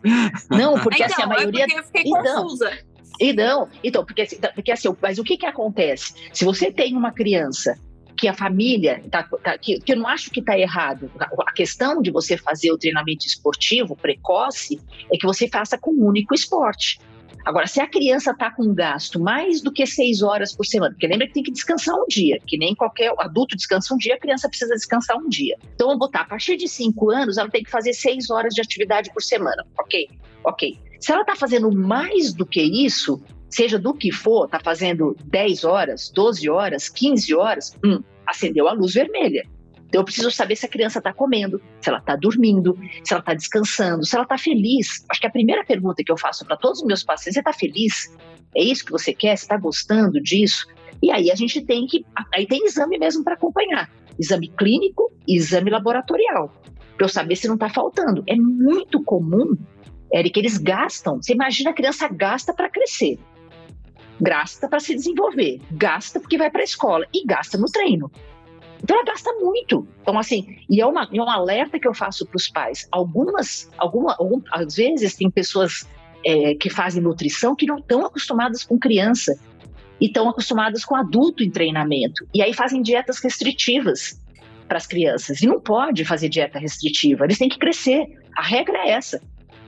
Não, 0.50 0.80
porque 0.80 1.04
então, 1.04 1.14
assim, 1.14 1.22
a 1.22 1.26
é 1.26 1.28
maioria. 1.28 1.64
É 1.64 1.68
porque 1.68 1.80
eu 1.80 1.84
fiquei 1.84 2.04
então, 2.06 2.44
confusa. 2.44 2.72
E 3.20 3.34
não, 3.34 3.68
então, 3.84 4.04
porque, 4.04 4.26
porque 4.56 4.72
assim, 4.72 4.90
mas 5.02 5.20
o 5.20 5.24
que, 5.24 5.38
que 5.38 5.46
acontece? 5.46 6.14
Se 6.34 6.44
você 6.44 6.72
tem 6.72 6.96
uma 6.98 7.12
criança 7.12 7.78
que 8.22 8.28
a 8.28 8.36
família, 8.36 9.04
tá, 9.10 9.28
tá, 9.44 9.58
que, 9.58 9.80
que 9.80 9.94
eu 9.94 9.98
não 9.98 10.08
acho 10.08 10.30
que 10.30 10.42
está 10.42 10.56
errado. 10.56 11.10
A 11.20 11.52
questão 11.54 12.04
de 12.04 12.12
você 12.12 12.38
fazer 12.38 12.72
o 12.72 12.78
treinamento 12.78 13.26
esportivo 13.26 13.96
precoce 13.96 14.80
é 15.12 15.18
que 15.18 15.26
você 15.26 15.48
faça 15.48 15.76
com 15.76 15.90
um 15.90 16.06
único 16.06 16.36
esporte. 16.36 17.00
Agora, 17.44 17.66
se 17.66 17.82
a 17.82 17.88
criança 17.88 18.30
está 18.30 18.52
com 18.52 18.62
um 18.62 18.76
gasto 18.76 19.20
mais 19.20 19.60
do 19.60 19.72
que 19.72 19.88
seis 19.88 20.22
horas 20.22 20.56
por 20.56 20.68
semana, 20.68 20.92
porque 20.92 21.08
lembra 21.08 21.26
que 21.26 21.34
tem 21.34 21.42
que 21.42 21.52
descansar 21.52 21.96
um 21.96 22.06
dia, 22.08 22.40
que 22.46 22.60
nem 22.60 22.76
qualquer 22.76 23.12
adulto 23.18 23.56
descansa 23.56 23.92
um 23.96 23.98
dia, 23.98 24.14
a 24.14 24.20
criança 24.20 24.48
precisa 24.48 24.76
descansar 24.76 25.18
um 25.18 25.28
dia. 25.28 25.58
Então, 25.74 25.88
vamos 25.88 25.98
botar, 25.98 26.22
a 26.22 26.26
partir 26.26 26.58
de 26.58 26.68
cinco 26.68 27.10
anos, 27.10 27.40
ela 27.40 27.50
tem 27.50 27.64
que 27.64 27.72
fazer 27.72 27.94
seis 27.94 28.30
horas 28.30 28.54
de 28.54 28.62
atividade 28.62 29.12
por 29.12 29.24
semana. 29.24 29.66
Ok, 29.80 30.08
ok. 30.44 30.78
Se 31.00 31.12
ela 31.12 31.22
está 31.22 31.36
fazendo 31.36 31.72
mais 31.72 32.32
do 32.32 32.46
que 32.46 32.62
isso, 32.62 33.20
seja 33.52 33.78
do 33.78 33.94
que 33.94 34.12
for, 34.12 34.46
está 34.46 34.60
fazendo 34.60 35.16
10 35.26 35.66
horas, 35.66 36.10
12 36.10 36.50
horas, 36.50 36.90
15 36.90 37.36
horas, 37.36 37.78
hum, 37.84 38.02
acendeu 38.26 38.68
a 38.68 38.74
luz 38.74 38.94
vermelha. 38.94 39.44
Então 39.92 40.00
eu 40.00 40.06
preciso 40.06 40.32
saber 40.32 40.56
se 40.56 40.66
a 40.66 40.70
criança 40.70 41.00
está 41.00 41.12
comendo, 41.12 41.62
se 41.82 41.90
ela 41.90 42.00
está 42.00 42.16
dormindo, 42.16 42.80
se 43.04 43.14
ela 43.14 43.20
está 43.20 43.34
descansando, 43.34 44.06
se 44.06 44.16
ela 44.16 44.24
está 44.24 44.38
feliz. 44.38 45.04
Acho 45.10 45.20
que 45.20 45.28
a 45.28 45.32
primeira 45.32 45.66
pergunta 45.66 46.02
que 46.02 46.10
eu 46.12 46.18
faço 46.18 46.46
para 46.46 46.56
todos 46.56 46.80
os 46.80 46.88
meus 46.88 47.04
pacientes: 47.04 47.34
você 47.34 47.40
está 47.40 47.52
feliz? 47.52 48.18
É 48.56 48.64
isso 48.64 48.86
que 48.86 48.92
você 48.92 49.14
quer? 49.14 49.36
Você 49.38 49.44
está 49.44 49.58
gostando 49.58 50.22
disso? 50.22 50.66
E 51.04 51.12
aí 51.12 51.30
a 51.30 51.36
gente 51.36 51.60
tem 51.62 51.86
que. 51.88 52.06
Aí 52.34 52.48
tem 52.48 52.66
exame 52.66 52.98
mesmo 52.98 53.22
para 53.22 53.34
acompanhar: 53.34 53.92
exame 54.18 54.48
clínico 54.58 55.12
e 55.28 55.36
exame 55.36 55.70
laboratorial, 55.70 56.54
para 56.96 57.06
eu 57.06 57.10
saber 57.10 57.36
se 57.36 57.50
não 57.50 57.56
está 57.56 57.68
faltando. 57.68 58.24
É 58.28 58.36
muito 58.38 59.04
comum, 59.04 59.58
Eric, 60.14 60.40
eles 60.40 60.58
gastam. 60.58 61.22
Você 61.22 61.34
imagina 61.34 61.72
a 61.72 61.74
criança 61.74 62.08
gasta 62.08 62.54
para 62.54 62.70
crescer 62.70 63.20
gasta 64.22 64.70
para 64.70 64.80
se 64.80 64.94
desenvolver, 64.94 65.60
gasta 65.72 66.20
porque 66.20 66.38
vai 66.38 66.52
para 66.52 66.62
a 66.62 66.64
escola 66.64 67.06
e 67.14 67.26
gasta 67.26 67.58
no 67.58 67.66
treino. 67.66 68.12
Então 68.84 68.96
ela 68.96 69.06
gasta 69.06 69.32
muito. 69.34 69.88
Então, 70.02 70.18
assim, 70.18 70.58
e 70.70 70.82
é, 70.82 70.86
uma, 70.86 71.08
é 71.12 71.22
um 71.22 71.30
alerta 71.30 71.80
que 71.80 71.88
eu 71.88 71.94
faço 71.94 72.26
para 72.26 72.38
os 72.38 72.48
pais. 72.48 72.88
Algumas, 72.92 73.70
alguma, 73.78 74.16
algum, 74.18 74.42
às 74.52 74.76
vezes, 74.76 75.16
tem 75.16 75.30
pessoas 75.30 75.88
é, 76.26 76.56
que 76.56 76.70
fazem 76.70 77.02
nutrição 77.02 77.56
que 77.56 77.66
não 77.66 77.78
estão 77.78 78.06
acostumadas 78.06 78.64
com 78.64 78.80
criança 78.80 79.38
e 80.00 80.08
estão 80.08 80.28
acostumadas 80.28 80.84
com 80.84 80.96
adulto 80.96 81.44
em 81.44 81.52
treinamento. 81.52 82.28
E 82.34 82.42
aí 82.42 82.54
fazem 82.54 82.82
dietas 82.82 83.20
restritivas 83.20 84.20
para 84.68 84.78
as 84.78 84.88
crianças. 84.88 85.42
E 85.42 85.48
não 85.48 85.60
pode 85.60 86.04
fazer 86.04 86.30
dieta 86.30 86.58
restritiva, 86.58 87.26
eles 87.26 87.38
têm 87.38 87.50
que 87.50 87.60
crescer. 87.60 88.08
A 88.36 88.42
regra 88.42 88.80
é 88.80 88.92
essa. 88.92 89.22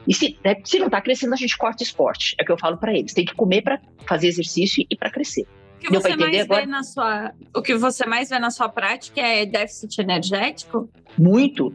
E 0.07 0.13
se, 0.13 0.37
né, 0.43 0.55
se 0.63 0.79
não 0.79 0.87
está 0.87 1.01
crescendo, 1.01 1.33
a 1.33 1.37
gente 1.37 1.57
corta 1.57 1.83
esporte. 1.83 2.35
É 2.39 2.43
o 2.43 2.45
que 2.45 2.51
eu 2.51 2.57
falo 2.57 2.77
para 2.77 2.93
eles. 2.93 3.13
Tem 3.13 3.25
que 3.25 3.33
comer 3.33 3.61
para 3.61 3.79
fazer 4.05 4.27
exercício 4.27 4.85
e 4.89 4.95
para 4.95 5.09
crescer. 5.09 5.45
O 5.75 5.79
que, 5.79 5.89
você 5.89 6.15
mais 6.15 6.39
agora? 6.39 6.61
vê 6.61 6.67
na 6.67 6.83
sua, 6.83 7.33
o 7.53 7.61
que 7.61 7.75
você 7.75 8.05
mais 8.05 8.29
vê 8.29 8.39
na 8.39 8.49
sua 8.49 8.69
prática 8.69 9.19
é 9.19 9.45
déficit 9.45 9.99
energético? 9.99 10.89
Muito. 11.17 11.73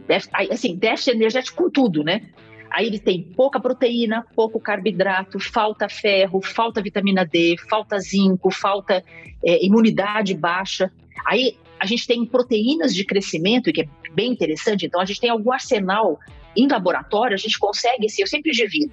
Assim, 0.51 0.77
déficit 0.77 1.15
energético 1.15 1.65
com 1.65 1.71
tudo, 1.71 2.03
né? 2.03 2.23
Aí 2.71 2.87
ele 2.87 2.99
tem 2.99 3.23
pouca 3.23 3.59
proteína, 3.61 4.25
pouco 4.35 4.61
carboidrato, 4.61 5.39
falta 5.39 5.89
ferro, 5.89 6.41
falta 6.43 6.83
vitamina 6.83 7.25
D, 7.25 7.57
falta 7.69 7.99
zinco, 7.99 8.51
falta 8.51 9.03
é, 9.45 9.65
imunidade 9.65 10.35
baixa. 10.35 10.91
Aí 11.27 11.57
a 11.81 11.87
gente 11.87 12.07
tem 12.07 12.25
proteínas 12.27 12.95
de 12.95 13.05
crescimento, 13.05 13.73
que 13.73 13.83
é 13.83 13.89
bem 14.13 14.33
interessante. 14.33 14.87
Então 14.87 15.01
a 15.01 15.05
gente 15.05 15.21
tem 15.21 15.31
algum 15.31 15.53
arsenal 15.53 16.19
em 16.63 16.69
laboratório, 16.69 17.35
a 17.35 17.39
gente 17.39 17.59
consegue, 17.59 18.07
assim, 18.07 18.23
eu 18.23 18.27
sempre 18.27 18.53
divido 18.53 18.93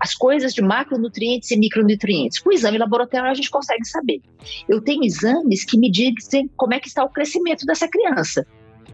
as 0.00 0.14
coisas 0.14 0.52
de 0.52 0.62
macronutrientes 0.62 1.50
e 1.50 1.56
micronutrientes. 1.56 2.40
Com 2.40 2.50
o 2.50 2.52
exame 2.52 2.78
laboratorial 2.78 3.30
a 3.30 3.34
gente 3.34 3.50
consegue 3.50 3.84
saber. 3.84 4.20
Eu 4.68 4.80
tenho 4.80 5.04
exames 5.04 5.64
que 5.64 5.78
me 5.78 5.90
dizem 5.90 6.50
como 6.56 6.74
é 6.74 6.80
que 6.80 6.88
está 6.88 7.04
o 7.04 7.08
crescimento 7.08 7.64
dessa 7.64 7.88
criança. 7.88 8.46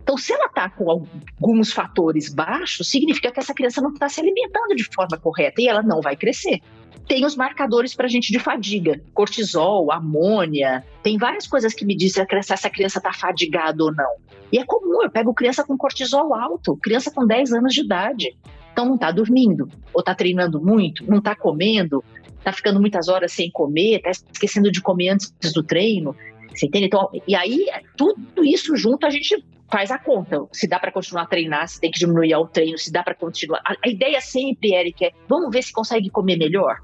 Então, 0.03 0.17
se 0.17 0.33
ela 0.33 0.47
está 0.47 0.69
com 0.69 0.91
alguns 0.91 1.73
fatores 1.73 2.33
baixos, 2.35 2.91
significa 2.91 3.31
que 3.31 3.39
essa 3.39 3.55
criança 3.55 3.81
não 3.81 3.93
está 3.93 4.09
se 4.09 4.21
alimentando 4.21 4.75
de 4.75 4.85
forma 4.93 5.17
correta 5.17 5.63
e 5.63 5.69
ela 5.69 5.83
não 5.83 6.01
vai 6.01 6.17
crescer. 6.17 6.61
Tem 7.07 7.25
os 7.25 7.37
marcadores 7.37 7.95
para 7.95 8.07
a 8.07 8.09
gente 8.09 8.33
de 8.33 8.39
fadiga, 8.39 9.01
cortisol, 9.13 9.91
amônia, 9.93 10.85
tem 11.03 11.19
várias 11.19 11.47
coisas 11.47 11.75
que 11.75 11.85
me 11.85 11.97
dizem 11.97 12.25
se 12.43 12.53
essa 12.53 12.71
criança 12.71 12.99
está 12.99 13.13
fadigada 13.13 13.83
ou 13.83 13.93
não. 13.93 14.13
E 14.53 14.59
é 14.59 14.65
comum, 14.65 15.03
eu 15.03 15.11
pego 15.11 15.35
criança 15.35 15.65
com 15.65 15.77
cortisol 15.77 16.35
alto, 16.35 16.77
criança 16.77 17.11
com 17.11 17.27
10 17.27 17.53
anos 17.53 17.75
de 17.75 17.81
idade. 17.83 18.37
Então 18.73 18.87
não 18.87 18.95
está 18.95 19.11
dormindo, 19.11 19.69
ou 19.93 20.01
está 20.01 20.15
treinando 20.15 20.61
muito, 20.61 21.05
não 21.05 21.19
está 21.19 21.35
comendo, 21.35 22.03
está 22.39 22.53
ficando 22.53 22.81
muitas 22.81 23.09
horas 23.09 23.33
sem 23.33 23.51
comer, 23.51 23.97
está 23.97 24.11
esquecendo 24.11 24.71
de 24.71 24.81
comer 24.81 25.11
antes 25.11 25.33
do 25.53 25.63
treino. 25.63 26.17
Você 26.55 26.67
entende? 26.67 26.87
Então, 26.87 27.09
e 27.27 27.35
aí, 27.35 27.67
tudo 27.97 28.45
isso 28.45 28.77
junto 28.77 29.07
a 29.07 29.11
gente 29.11 29.43
faz 29.71 29.91
a 29.91 29.99
conta. 29.99 30.47
Se 30.53 30.69
dá 30.69 30.79
para 30.79 30.93
continuar 30.93 31.23
a 31.23 31.27
treinar, 31.27 31.67
se 31.67 31.81
tem 31.81 31.91
que 31.91 31.99
diminuir 31.99 32.35
o 32.35 32.47
treino, 32.47 32.77
se 32.77 32.93
dá 32.93 33.03
para 33.03 33.15
continuar. 33.15 33.61
A, 33.65 33.75
a, 33.83 33.89
ideia 33.89 34.21
sempre, 34.21 34.75
Eric, 34.75 35.05
é 35.05 35.13
vamos 35.27 35.51
ver 35.51 35.63
se 35.63 35.73
consegue 35.73 36.11
comer 36.11 36.37
melhor. 36.37 36.77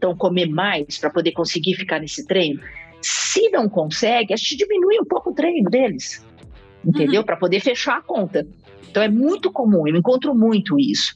Então, 0.00 0.16
comer 0.16 0.46
mais 0.46 0.96
para 0.96 1.10
poder 1.10 1.32
conseguir 1.32 1.74
ficar 1.74 2.00
nesse 2.00 2.26
treino. 2.26 2.58
Se 3.02 3.50
não 3.50 3.68
consegue, 3.68 4.32
a 4.32 4.36
gente 4.36 4.56
diminui 4.56 4.98
um 4.98 5.04
pouco 5.04 5.30
o 5.30 5.34
treino 5.34 5.68
deles, 5.68 6.26
entendeu? 6.82 7.20
Uhum. 7.20 7.26
Para 7.26 7.36
poder 7.36 7.60
fechar 7.60 7.98
a 7.98 8.00
conta. 8.00 8.46
Então, 8.90 9.02
é 9.02 9.10
muito 9.10 9.52
comum, 9.52 9.86
eu 9.86 9.94
encontro 9.94 10.34
muito 10.34 10.80
isso. 10.80 11.14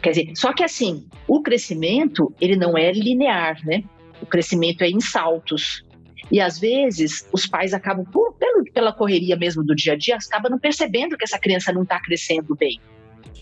Quer 0.00 0.10
dizer, 0.10 0.32
só 0.34 0.54
que 0.54 0.64
assim, 0.64 1.06
o 1.28 1.42
crescimento, 1.42 2.34
ele 2.40 2.56
não 2.56 2.76
é 2.76 2.90
linear, 2.90 3.58
né? 3.66 3.84
O 4.22 4.24
crescimento 4.24 4.80
é 4.80 4.88
em 4.88 5.00
saltos. 5.00 5.84
E 6.30 6.40
às 6.40 6.58
vezes 6.58 7.28
os 7.30 7.46
pais 7.46 7.74
acabam, 7.74 8.06
por, 8.06 8.34
pela 8.72 8.94
correria 8.94 9.36
mesmo 9.36 9.62
do 9.62 9.74
dia 9.74 9.92
a 9.92 9.96
dia, 9.96 10.16
acabam 10.16 10.50
não 10.50 10.58
percebendo 10.58 11.18
que 11.18 11.24
essa 11.24 11.38
criança 11.38 11.70
não 11.70 11.82
está 11.82 12.00
crescendo 12.00 12.56
bem. 12.56 12.80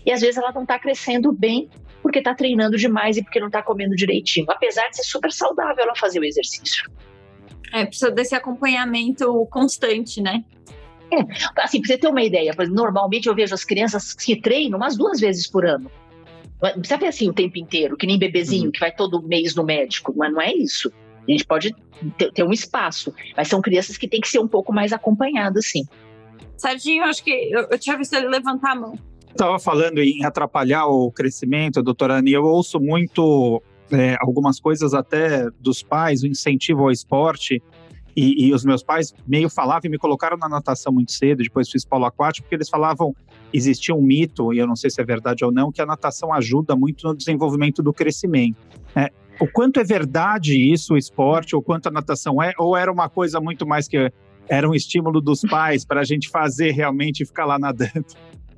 E 0.05 0.11
às 0.11 0.21
vezes 0.21 0.37
ela 0.37 0.51
não 0.51 0.63
está 0.63 0.79
crescendo 0.79 1.31
bem 1.31 1.69
porque 2.01 2.19
está 2.19 2.33
treinando 2.33 2.77
demais 2.77 3.17
e 3.17 3.23
porque 3.23 3.39
não 3.39 3.47
está 3.47 3.61
comendo 3.61 3.95
direitinho, 3.95 4.47
apesar 4.49 4.89
de 4.89 4.97
ser 4.97 5.03
super 5.03 5.31
saudável 5.31 5.83
ela 5.83 5.95
fazer 5.95 6.19
o 6.19 6.25
exercício. 6.25 6.89
É, 7.73 7.85
precisa 7.85 8.11
desse 8.11 8.35
acompanhamento 8.35 9.45
constante, 9.51 10.19
né? 10.19 10.43
É, 11.11 11.17
assim, 11.61 11.79
pra 11.81 11.87
você 11.87 11.97
ter 11.97 12.07
uma 12.07 12.23
ideia, 12.23 12.53
normalmente 12.69 13.27
eu 13.27 13.35
vejo 13.35 13.53
as 13.53 13.63
crianças 13.63 14.13
que 14.13 14.39
treinam 14.39 14.77
umas 14.77 14.97
duas 14.97 15.19
vezes 15.19 15.45
por 15.45 15.65
ano. 15.65 15.91
Não 16.61 16.73
precisa 16.73 16.97
ver 16.97 17.07
assim 17.07 17.29
o 17.29 17.33
tempo 17.33 17.57
inteiro, 17.57 17.97
que 17.97 18.05
nem 18.05 18.17
bebezinho 18.17 18.65
uhum. 18.65 18.71
que 18.71 18.79
vai 18.79 18.91
todo 18.91 19.21
mês 19.21 19.55
no 19.55 19.63
médico, 19.63 20.13
mas 20.15 20.31
não 20.31 20.41
é 20.41 20.53
isso. 20.53 20.91
A 21.27 21.31
gente 21.31 21.45
pode 21.45 21.75
ter, 22.17 22.31
ter 22.31 22.43
um 22.43 22.51
espaço, 22.51 23.13
mas 23.35 23.47
são 23.47 23.61
crianças 23.61 23.97
que 23.97 24.07
têm 24.07 24.21
que 24.21 24.27
ser 24.27 24.39
um 24.39 24.47
pouco 24.47 24.71
mais 24.71 24.93
acompanhadas, 24.93 25.67
sim. 25.67 25.83
Serginho, 26.55 27.03
acho 27.03 27.23
que 27.23 27.31
eu, 27.31 27.67
eu 27.71 27.79
tinha 27.79 27.97
visto 27.97 28.13
ele 28.13 28.27
levantar 28.27 28.71
a 28.71 28.75
mão. 28.75 28.93
Estava 29.31 29.57
falando 29.59 29.99
em 29.99 30.23
atrapalhar 30.23 30.85
o 30.85 31.11
crescimento, 31.11 31.81
doutora 31.81 32.17
Ani. 32.17 32.33
Eu 32.33 32.43
ouço 32.43 32.79
muito 32.79 33.61
é, 33.91 34.15
algumas 34.19 34.59
coisas 34.59 34.93
até 34.93 35.49
dos 35.59 35.81
pais, 35.81 36.23
o 36.23 36.27
incentivo 36.27 36.83
ao 36.83 36.91
esporte. 36.91 37.61
E, 38.15 38.47
e, 38.47 38.53
os 38.53 38.65
meus 38.65 38.83
pais 38.83 39.13
meio 39.25 39.49
falavam 39.49 39.83
e 39.85 39.89
me 39.89 39.97
colocaram 39.97 40.37
na 40.37 40.49
natação 40.49 40.91
muito 40.91 41.13
cedo, 41.13 41.43
depois 41.43 41.69
fiz 41.69 41.85
polo 41.85 42.03
aquático, 42.03 42.43
porque 42.43 42.55
eles 42.55 42.67
falavam, 42.67 43.15
existia 43.53 43.95
um 43.95 44.01
mito, 44.01 44.53
e 44.53 44.57
eu 44.57 44.67
não 44.67 44.75
sei 44.75 44.89
se 44.89 44.99
é 44.99 45.05
verdade 45.05 45.45
ou 45.45 45.51
não, 45.51 45.71
que 45.71 45.81
a 45.81 45.85
natação 45.85 46.33
ajuda 46.33 46.75
muito 46.75 47.07
no 47.07 47.15
desenvolvimento 47.15 47.81
do 47.81 47.93
crescimento. 47.93 48.57
É, 48.93 49.09
o 49.39 49.47
quanto 49.47 49.79
é 49.79 49.83
verdade 49.85 50.55
isso, 50.55 50.93
o 50.93 50.97
esporte, 50.97 51.55
ou 51.55 51.61
quanto 51.61 51.87
a 51.87 51.91
natação 51.91 52.43
é, 52.43 52.51
ou 52.57 52.75
era 52.75 52.91
uma 52.91 53.07
coisa 53.07 53.39
muito 53.39 53.65
mais 53.65 53.87
que 53.87 54.11
era 54.49 54.69
um 54.69 54.75
estímulo 54.75 55.21
dos 55.21 55.41
pais 55.41 55.85
para 55.85 56.01
a 56.01 56.03
gente 56.03 56.27
fazer 56.27 56.71
realmente 56.71 57.25
ficar 57.25 57.45
lá 57.45 57.57
nadando? 57.57 58.05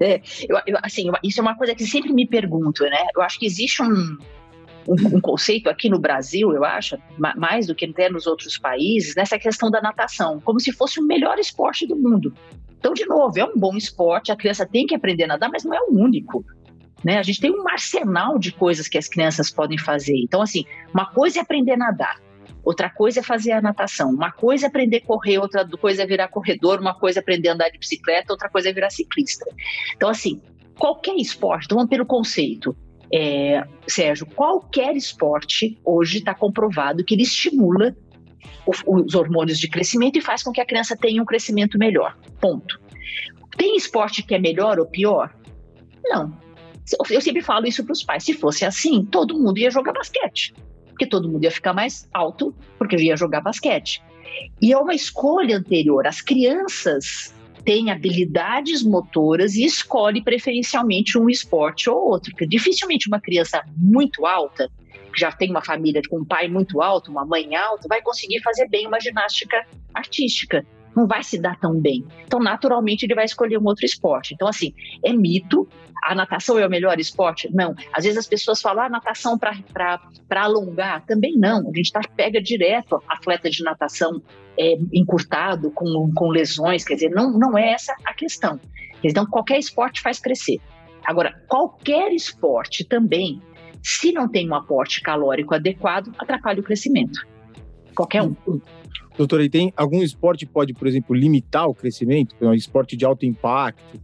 É, 0.04 0.22
eu, 0.50 0.60
eu, 0.68 0.78
assim, 0.84 1.10
isso 1.24 1.40
é 1.40 1.42
uma 1.42 1.56
coisa 1.56 1.74
que 1.74 1.86
sempre 1.86 2.12
me 2.12 2.28
pergunto, 2.28 2.84
né? 2.84 3.06
Eu 3.16 3.22
acho 3.22 3.40
que 3.40 3.46
existe 3.46 3.82
um, 3.82 4.18
um, 4.88 5.16
um, 5.16 5.22
conceito 5.22 5.70
aqui 5.70 5.90
no 5.90 5.98
Brasil, 5.98 6.52
eu 6.52 6.66
acho, 6.66 6.98
mais 7.18 7.68
do 7.68 7.74
que 7.74 7.86
até 7.86 8.10
nos 8.10 8.28
outros 8.28 8.58
países, 8.58 9.16
nessa 9.16 9.40
questão 9.40 9.72
da 9.72 9.82
natação, 9.82 10.42
como 10.42 10.60
se 10.60 10.72
fosse 10.74 11.00
o 11.00 11.04
melhor 11.04 11.40
esporte 11.40 11.88
do 11.88 11.96
mundo. 11.96 12.34
Então, 12.78 12.94
de 12.94 13.06
novo, 13.06 13.40
é 13.40 13.46
um 13.46 13.58
bom 13.58 13.78
esporte, 13.78 14.32
a 14.32 14.36
criança 14.36 14.66
tem 14.66 14.86
que 14.86 14.94
aprender 14.94 15.24
a 15.24 15.28
nadar, 15.28 15.50
mas 15.50 15.64
não 15.64 15.74
é 15.74 15.80
o 15.80 15.94
único. 15.94 16.44
Né? 17.04 17.18
A 17.18 17.24
gente 17.24 17.40
tem 17.40 17.52
um 17.52 17.68
arsenal 17.68 18.38
de 18.38 18.52
coisas 18.52 18.90
que 18.90 18.98
as 18.98 19.08
crianças 19.08 19.50
podem 19.50 19.78
fazer. 19.78 20.18
Então, 20.18 20.42
assim, 20.42 20.66
uma 20.94 21.06
coisa 21.06 21.40
é 21.40 21.42
aprender 21.42 21.74
a 21.74 21.78
nadar, 21.78 22.22
outra 22.64 22.90
coisa 22.90 23.20
é 23.20 23.24
fazer 23.24 23.52
a 23.52 23.62
natação, 23.62 24.10
uma 24.10 24.32
coisa 24.32 24.66
é 24.66 24.68
aprender 24.68 24.98
a 24.98 25.06
correr, 25.06 25.38
outra 25.38 25.68
coisa 25.68 26.04
é 26.04 26.06
virar 26.06 26.28
corredor, 26.30 26.80
uma 26.80 26.94
coisa 26.94 27.20
é 27.20 27.22
aprender 27.22 27.50
a 27.50 27.54
andar 27.54 27.70
de 27.70 27.78
bicicleta, 27.78 28.34
outra 28.34 28.50
coisa 28.50 28.70
é 28.70 28.74
virar 28.74 28.90
ciclista. 28.90 29.46
Então, 29.96 30.10
assim, 30.10 30.42
qualquer 30.78 31.16
esporte, 31.16 31.66
então 31.66 31.78
vamos 31.78 31.90
pelo 31.90 32.06
conceito. 32.06 32.76
É, 33.14 33.64
Sérgio, 33.88 34.26
qualquer 34.26 34.96
esporte 34.96 35.78
hoje 35.86 36.18
está 36.18 36.34
comprovado 36.34 37.04
que 37.04 37.14
ele 37.14 37.24
estimula 37.24 37.96
os 38.88 39.14
hormônios 39.14 39.60
de 39.60 39.70
crescimento 39.70 40.18
e 40.18 40.22
faz 40.22 40.42
com 40.42 40.52
que 40.52 40.62
a 40.62 40.66
criança 40.66 40.96
tenha 40.96 41.22
um 41.22 41.26
crescimento 41.26 41.78
melhor. 41.78 42.18
Ponto. 42.40 42.80
Tem 43.58 43.76
esporte 43.76 44.24
que 44.24 44.34
é 44.34 44.40
melhor 44.40 44.80
ou 44.80 44.86
pior? 44.86 45.36
Não. 46.04 46.36
Eu 47.10 47.22
sempre 47.22 47.42
falo 47.42 47.68
isso 47.68 47.84
para 47.84 47.94
os 47.94 48.04
pais. 48.04 48.24
Se 48.24 48.34
fosse 48.34 48.66
assim, 48.66 49.06
todo 49.06 49.38
mundo 49.38 49.58
ia 49.58 49.70
jogar 49.70 49.94
basquete. 49.94 50.54
Porque 51.04 51.10
todo 51.10 51.30
mundo 51.30 51.44
ia 51.44 51.52
ficar 51.52 51.74
mais 51.74 52.08
alto, 52.14 52.56
porque 52.78 52.96
ia 52.96 53.18
jogar 53.18 53.42
basquete. 53.42 54.02
E 54.62 54.72
é 54.72 54.78
uma 54.78 54.94
escolha 54.94 55.58
anterior. 55.58 56.08
As 56.08 56.22
crianças 56.22 57.34
têm 57.66 57.92
habilidades 57.92 58.84
motoras 58.84 59.56
e 59.56 59.66
escolhe 59.66 60.24
preferencialmente 60.24 61.18
um 61.18 61.30
esporte 61.30 61.90
ou 61.90 61.98
outro. 61.98 62.32
Porque 62.32 62.48
dificilmente 62.48 63.08
uma 63.08 63.20
criança 63.20 63.62
muito 63.76 64.26
alta, 64.26 64.70
que 65.14 65.20
já 65.20 65.32
tem 65.32 65.50
uma 65.50 65.64
família 65.64 66.02
com 66.10 66.20
um 66.20 66.26
pai 66.26 66.48
muito 66.48 66.82
alto, 66.82 67.12
uma 67.12 67.26
mãe 67.26 67.54
alta, 67.56 67.88
vai 67.90 68.02
conseguir 68.02 68.42
fazer 68.42 68.70
bem 68.70 68.88
uma 68.88 69.00
ginástica 69.00 69.66
artística 69.94 70.66
não 70.96 71.08
vai 71.08 71.24
se 71.24 71.40
dar 71.40 71.60
tão 71.60 71.80
bem. 71.80 72.06
Então, 72.26 72.40
naturalmente, 72.40 73.06
ele 73.06 73.16
vai 73.16 73.26
escolher 73.26 73.58
um 73.58 73.66
outro 73.66 73.86
esporte. 73.86 74.34
Então, 74.34 74.48
assim, 74.48 74.74
é 75.04 75.12
mito. 75.14 75.68
A 76.04 76.14
natação 76.14 76.60
é 76.60 76.68
o 76.68 76.70
melhor 76.70 77.00
esporte? 77.00 77.50
Não. 77.54 77.74
Às 77.94 78.04
vezes 78.04 78.20
as 78.20 78.28
pessoas 78.28 78.62
falam, 78.62 78.84
ah, 78.84 78.90
natação 78.90 79.38
para 79.38 80.00
alongar. 80.36 81.06
Também 81.06 81.38
não. 81.38 81.70
A 81.70 81.76
gente 81.76 81.92
tá, 81.92 82.02
pega 82.16 82.42
direto 82.42 83.02
atleta 83.08 83.50
de 83.50 83.64
natação 83.64 84.22
é, 84.58 84.76
encurtado, 84.94 85.72
com, 85.72 86.12
com 86.14 86.28
lesões. 86.30 86.84
Quer 86.84 86.96
dizer, 86.96 87.10
não, 87.10 87.32
não 87.32 87.58
é 87.58 87.72
essa 87.72 87.96
a 88.06 88.14
questão. 88.14 88.60
Então, 89.04 89.26
qualquer 89.26 89.58
esporte 89.58 90.02
faz 90.02 90.20
crescer. 90.20 90.60
Agora, 91.06 91.34
qualquer 91.48 92.14
esporte 92.14 92.86
também, 92.86 93.42
se 93.82 94.12
não 94.12 94.28
tem 94.30 94.50
um 94.50 94.56
aporte 94.56 95.02
calórico 95.02 95.54
adequado, 95.54 96.14
atrapalha 96.18 96.62
o 96.62 96.64
crescimento. 96.64 97.26
Qualquer 97.94 98.22
um. 98.22 98.36
Doutora, 99.18 99.44
e 99.44 99.50
tem 99.50 99.72
algum 99.76 100.02
esporte 100.02 100.46
que 100.46 100.52
pode, 100.52 100.74
por 100.74 100.88
exemplo, 100.88 101.16
limitar 101.16 101.68
o 101.68 101.74
crescimento? 101.74 102.36
Um 102.42 102.54
esporte 102.54 102.98
de 102.98 103.06
alto 103.06 103.26
impacto, 103.26 104.00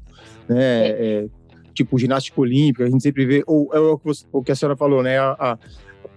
né? 0.47 0.87
É. 0.87 0.89
É, 0.89 1.27
tipo 1.73 1.97
ginástica 1.97 2.41
olímpica, 2.41 2.83
a 2.83 2.89
gente 2.89 3.01
sempre 3.01 3.25
vê, 3.25 3.43
ou 3.47 3.69
é 3.73 3.79
o 3.79 4.43
que 4.43 4.51
a 4.51 4.55
senhora 4.55 4.75
falou, 4.75 5.01
né? 5.01 5.17
A, 5.17 5.31
a, 5.39 5.57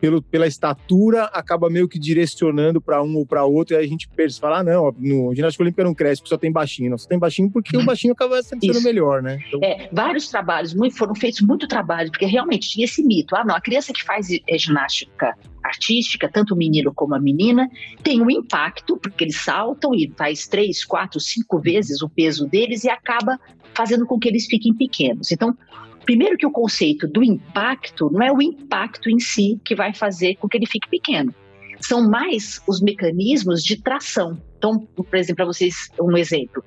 pelo, 0.03 0.21
pela 0.21 0.49
estatura, 0.49 1.27
acaba 1.27 1.71
meio 1.71 1.87
que 1.87 1.97
direcionando 1.97 2.81
para 2.81 3.01
um 3.01 3.19
ou 3.19 3.25
para 3.25 3.45
outro, 3.45 3.77
e 3.77 3.79
aí 3.79 3.85
a 3.85 3.89
gente 3.89 4.09
pensa, 4.09 4.41
fala, 4.41 4.59
ah, 4.59 4.65
não, 4.65 4.93
no 4.99 5.33
ginástica 5.33 5.63
olímpica 5.63 5.85
não 5.85 5.95
cresce, 5.95 6.21
porque 6.21 6.35
só 6.35 6.37
tem 6.37 6.51
baixinho. 6.51 6.91
Não, 6.91 6.99
só 6.99 7.09
tem 7.09 7.21
baixinho 7.21 7.49
porque 7.49 7.77
o 7.77 7.85
baixinho 7.87 8.13
acaba 8.13 8.43
sendo 8.43 8.65
Isso. 8.65 8.83
melhor, 8.83 9.23
né? 9.23 9.39
Então... 9.47 9.61
É, 9.63 9.89
vários 9.93 10.29
trabalhos, 10.29 10.75
muito, 10.75 10.97
foram 10.97 11.15
feitos 11.15 11.41
muito 11.43 11.69
trabalho, 11.69 12.11
porque 12.11 12.27
realmente 12.27 12.69
tinha 12.69 12.85
esse 12.85 13.01
mito. 13.01 13.37
Ah, 13.37 13.45
não, 13.45 13.55
a 13.55 13.61
criança 13.61 13.93
que 13.93 14.03
faz 14.03 14.27
é, 14.29 14.59
ginástica 14.59 15.39
artística, 15.63 16.29
tanto 16.29 16.55
o 16.55 16.57
menino 16.57 16.93
como 16.93 17.15
a 17.15 17.21
menina, 17.21 17.71
tem 18.03 18.21
um 18.21 18.29
impacto, 18.29 18.97
porque 18.97 19.23
eles 19.23 19.37
saltam 19.37 19.95
e 19.95 20.13
faz 20.19 20.49
três, 20.49 20.85
quatro, 20.85 21.21
cinco 21.21 21.61
vezes 21.61 22.03
o 22.03 22.09
peso 22.09 22.49
deles 22.49 22.83
e 22.83 22.91
acaba 22.91 23.39
fazendo 23.73 24.05
com 24.05 24.19
que 24.19 24.29
eles 24.29 24.47
fiquem 24.47 24.75
pequenos. 24.75 25.31
Então, 25.31 25.57
primeiro 26.05 26.37
que 26.37 26.47
o 26.47 26.51
conceito 26.51 27.07
do 27.07 27.23
impacto 27.23 28.11
não 28.11 28.23
é 28.23 28.33
o 28.33 28.43
impacto 28.43 29.09
em 29.09 29.19
si 29.19 29.61
que 29.65 29.75
vai 29.75 29.95
fazer 29.95 30.37
com 30.37 30.49
que 30.49 30.57
ele 30.57 30.67
fique 30.67 30.89
pequeno. 30.89 31.35
São 31.81 32.09
mais 32.09 32.61
os 32.69 32.81
mecanismos 32.81 33.63
de 33.63 33.81
tração. 33.81 34.41
Então, 34.57 34.79
por 34.79 35.17
exemplo, 35.17 35.37
para 35.37 35.47
vocês 35.47 35.89
um 36.01 36.17
exemplo. 36.17 36.63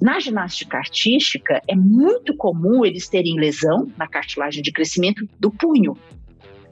Na 0.00 0.18
ginástica 0.18 0.78
artística, 0.78 1.60
é 1.68 1.74
muito 1.74 2.36
comum 2.36 2.84
eles 2.84 3.08
terem 3.08 3.38
lesão 3.38 3.90
na 3.96 4.06
cartilagem 4.06 4.62
de 4.62 4.72
crescimento 4.72 5.26
do 5.38 5.50
punho, 5.50 5.96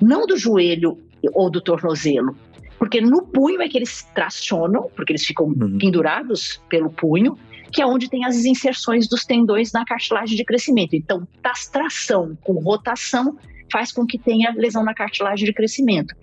não 0.00 0.26
do 0.26 0.36
joelho 0.36 0.98
ou 1.32 1.50
do 1.50 1.60
tornozelo. 1.60 2.34
Porque 2.78 3.00
no 3.00 3.22
punho 3.22 3.62
é 3.62 3.68
que 3.68 3.78
eles 3.78 4.02
tracionam, 4.14 4.90
porque 4.96 5.12
eles 5.12 5.24
ficam 5.24 5.46
uhum. 5.46 5.78
pendurados 5.78 6.60
pelo 6.68 6.90
punho, 6.90 7.38
que 7.72 7.80
é 7.80 7.86
onde 7.86 8.08
tem 8.08 8.24
as 8.24 8.44
inserções 8.44 9.08
dos 9.08 9.24
tendões 9.24 9.72
na 9.72 9.84
cartilagem 9.84 10.36
de 10.36 10.44
crescimento. 10.44 10.94
Então, 10.94 11.26
tração 11.72 12.36
com 12.42 12.54
rotação 12.54 13.36
faz 13.72 13.90
com 13.90 14.06
que 14.06 14.18
tenha 14.18 14.52
lesão 14.54 14.84
na 14.84 14.92
cartilagem 14.92 15.46
de 15.46 15.52
crescimento. 15.52 16.14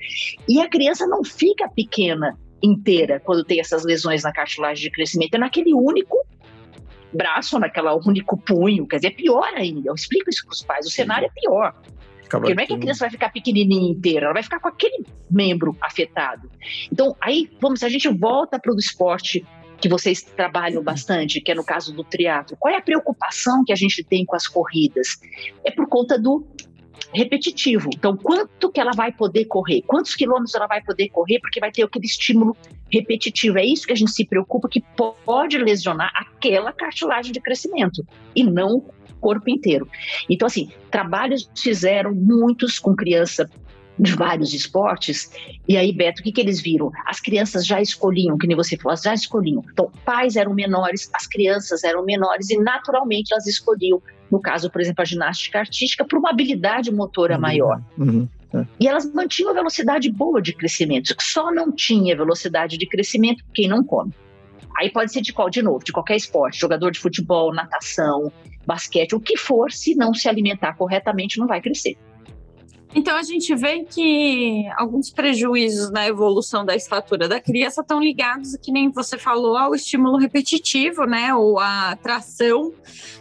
E 0.47 0.61
a 0.61 0.69
criança 0.69 1.07
não 1.07 1.23
fica 1.23 1.67
pequena 1.67 2.37
inteira 2.61 3.19
quando 3.19 3.43
tem 3.43 3.59
essas 3.59 3.83
lesões 3.83 4.23
na 4.23 4.31
cartilagem 4.31 4.83
de 4.83 4.91
crescimento, 4.91 5.33
é 5.33 5.37
naquele 5.39 5.73
único 5.73 6.17
braço, 7.11 7.57
naquele 7.57 7.87
único 8.05 8.37
punho, 8.37 8.85
quer 8.85 8.97
dizer, 8.97 9.07
é 9.07 9.11
pior 9.11 9.51
ainda. 9.55 9.89
Eu 9.89 9.95
explico 9.95 10.29
isso 10.29 10.45
para 10.45 10.53
os 10.53 10.61
pais, 10.61 10.85
o 10.85 10.91
cenário 10.91 11.25
é 11.25 11.41
pior. 11.41 11.73
Porque 12.29 12.53
não 12.53 12.61
é 12.61 12.67
que 12.67 12.73
a 12.73 12.77
criança 12.77 12.99
vai 12.99 13.09
ficar 13.09 13.31
pequenininha 13.31 13.89
inteira, 13.89 14.25
ela 14.25 14.33
vai 14.33 14.43
ficar 14.43 14.59
com 14.59 14.67
aquele 14.67 15.03
membro 15.31 15.75
afetado. 15.81 16.47
Então, 16.91 17.15
aí, 17.19 17.49
vamos, 17.59 17.81
a 17.81 17.89
gente 17.89 18.07
volta 18.07 18.59
para 18.59 18.71
o 18.71 18.77
esporte 18.77 19.43
que 19.81 19.89
vocês 19.89 20.21
trabalham 20.21 20.83
bastante, 20.83 21.41
que 21.41 21.51
é 21.51 21.55
no 21.55 21.63
caso 21.63 21.93
do 21.93 22.03
triatlo, 22.03 22.57
qual 22.59 22.73
é 22.73 22.77
a 22.77 22.81
preocupação 22.81 23.63
que 23.65 23.71
a 23.71 23.75
gente 23.75 24.03
tem 24.03 24.25
com 24.25 24.35
as 24.35 24.47
corridas? 24.47 25.19
É 25.63 25.71
por 25.71 25.87
conta 25.87 26.19
do 26.19 26.45
repetitivo. 27.13 27.89
Então, 27.93 28.15
quanto 28.15 28.71
que 28.71 28.79
ela 28.79 28.91
vai 28.91 29.11
poder 29.11 29.45
correr? 29.45 29.81
Quantos 29.83 30.15
quilômetros 30.15 30.53
ela 30.53 30.67
vai 30.67 30.81
poder 30.81 31.09
correr? 31.09 31.39
Porque 31.39 31.59
vai 31.59 31.71
ter 31.71 31.83
aquele 31.83 32.05
estímulo 32.05 32.55
repetitivo. 32.91 33.57
É 33.57 33.65
isso 33.65 33.87
que 33.87 33.93
a 33.93 33.95
gente 33.95 34.11
se 34.11 34.25
preocupa, 34.25 34.69
que 34.69 34.83
pode 35.25 35.57
lesionar 35.57 36.11
aquela 36.13 36.71
cartilagem 36.71 37.31
de 37.31 37.39
crescimento 37.39 38.05
e 38.35 38.43
não 38.43 38.77
o 38.77 38.93
corpo 39.19 39.49
inteiro. 39.49 39.87
Então, 40.29 40.45
assim, 40.45 40.71
trabalhos 40.91 41.49
fizeram 41.57 42.13
muitos 42.13 42.79
com 42.79 42.95
criança 42.95 43.49
de 43.99 44.13
vários 44.15 44.53
esportes. 44.53 45.29
E 45.67 45.75
aí, 45.75 45.91
Beto, 45.91 46.21
o 46.21 46.23
que, 46.23 46.31
que 46.31 46.39
eles 46.39 46.61
viram? 46.61 46.91
As 47.05 47.19
crianças 47.19 47.65
já 47.65 47.81
escolhiam, 47.81 48.37
que 48.37 48.47
nem 48.47 48.55
você 48.55 48.77
falou, 48.77 48.97
já 48.97 49.13
escolhiam. 49.13 49.63
Então, 49.71 49.91
pais 50.05 50.35
eram 50.35 50.53
menores, 50.53 51.09
as 51.13 51.27
crianças 51.27 51.83
eram 51.83 52.03
menores 52.03 52.49
e 52.49 52.57
naturalmente 52.57 53.33
elas 53.33 53.45
escolhiam, 53.45 54.01
no 54.31 54.39
caso, 54.39 54.69
por 54.69 54.79
exemplo, 54.79 55.01
a 55.01 55.05
ginástica 55.05 55.59
artística, 55.59 56.05
por 56.05 56.17
uma 56.17 56.29
habilidade 56.29 56.91
motora 56.91 57.35
uhum. 57.35 57.41
maior. 57.41 57.81
Uhum. 57.97 58.27
É. 58.53 58.65
E 58.79 58.87
elas 58.87 59.11
mantinham 59.13 59.51
a 59.51 59.53
velocidade 59.53 60.09
boa 60.11 60.41
de 60.41 60.53
crescimento, 60.53 61.13
só 61.19 61.51
não 61.51 61.71
tinha 61.71 62.15
velocidade 62.15 62.77
de 62.77 62.87
crescimento 62.87 63.43
quem 63.53 63.67
não 63.67 63.83
come. 63.83 64.11
Aí 64.79 64.89
pode 64.89 65.11
ser 65.11 65.21
de 65.21 65.33
qual, 65.33 65.49
de 65.49 65.61
novo, 65.61 65.83
de 65.83 65.91
qualquer 65.91 66.15
esporte, 66.15 66.59
jogador 66.59 66.89
de 66.89 66.99
futebol, 66.99 67.53
natação, 67.53 68.31
basquete, 68.65 69.13
o 69.13 69.19
que 69.19 69.35
for, 69.35 69.71
se 69.71 69.93
não 69.93 70.13
se 70.13 70.29
alimentar 70.29 70.73
corretamente, 70.73 71.37
não 71.37 71.47
vai 71.47 71.61
crescer. 71.61 71.97
Então 72.95 73.15
a 73.15 73.23
gente 73.23 73.55
vê 73.55 73.83
que 73.83 74.65
alguns 74.75 75.11
prejuízos 75.11 75.91
na 75.91 76.07
evolução 76.07 76.65
da 76.65 76.75
estatura 76.75 77.27
da 77.27 77.39
criança 77.39 77.81
estão 77.81 78.01
ligados, 78.01 78.55
que 78.57 78.71
nem 78.71 78.89
você 78.89 79.17
falou, 79.17 79.55
ao 79.55 79.75
estímulo 79.75 80.17
repetitivo, 80.17 81.05
né, 81.05 81.33
ou 81.33 81.59
à 81.59 81.95
tração 81.95 82.73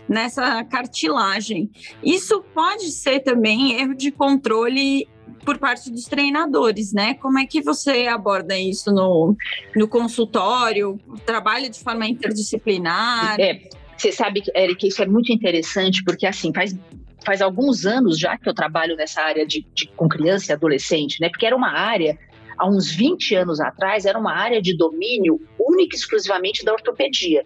nessa 0.09 0.65
cartilagem. 0.65 1.71
Isso 2.03 2.43
pode 2.55 2.91
ser 2.91 3.21
também 3.21 3.79
erro 3.79 3.95
de 3.95 4.11
controle 4.11 5.07
por 5.45 5.59
parte 5.59 5.91
dos 5.91 6.05
treinadores, 6.05 6.93
né? 6.93 7.15
Como 7.15 7.39
é 7.39 7.47
que 7.47 7.63
você 7.63 8.07
aborda 8.07 8.59
isso 8.59 8.93
no, 8.93 9.37
no 9.77 9.89
consultório? 9.89 10.99
Trabalha 11.25 11.71
de 11.71 11.81
forma 11.81 12.07
interdisciplinar? 12.07 13.41
É, 13.41 13.69
você 13.97 14.13
sabe, 14.13 14.43
Eric, 14.55 14.87
isso 14.87 15.03
é 15.03 15.07
muito 15.07 15.33
interessante, 15.33 16.03
porque 16.05 16.27
assim, 16.27 16.53
faz 16.53 16.77
faz 17.25 17.43
alguns 17.43 17.87
anos 17.87 18.19
já 18.19 18.37
que 18.37 18.49
eu 18.49 18.55
trabalho 18.55 18.97
nessa 18.97 19.23
área 19.23 19.47
de, 19.47 19.67
de, 19.75 19.89
com 19.89 20.09
criança 20.09 20.53
e 20.53 20.55
adolescente, 20.55 21.21
né? 21.21 21.29
Porque 21.29 21.47
era 21.47 21.57
uma 21.57 21.73
área, 21.73 22.19
há 22.57 22.69
uns 22.69 22.91
20 22.91 23.35
anos 23.35 23.61
atrás, 23.61 24.05
era 24.05 24.19
uma 24.19 24.35
área 24.35 24.61
de 24.61 24.77
domínio 24.77 25.41
única 25.59 25.97
e 25.97 25.99
exclusivamente 25.99 26.65
da 26.65 26.73
ortopedia. 26.73 27.45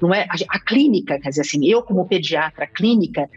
Não 0.00 0.12
é 0.12 0.22
a, 0.22 0.34
a 0.56 0.60
clínica, 0.60 1.18
quer 1.20 1.28
dizer 1.28 1.42
assim, 1.42 1.66
eu 1.66 1.82
como 1.82 2.06
pediatra 2.06 2.66
clínica, 2.66 3.28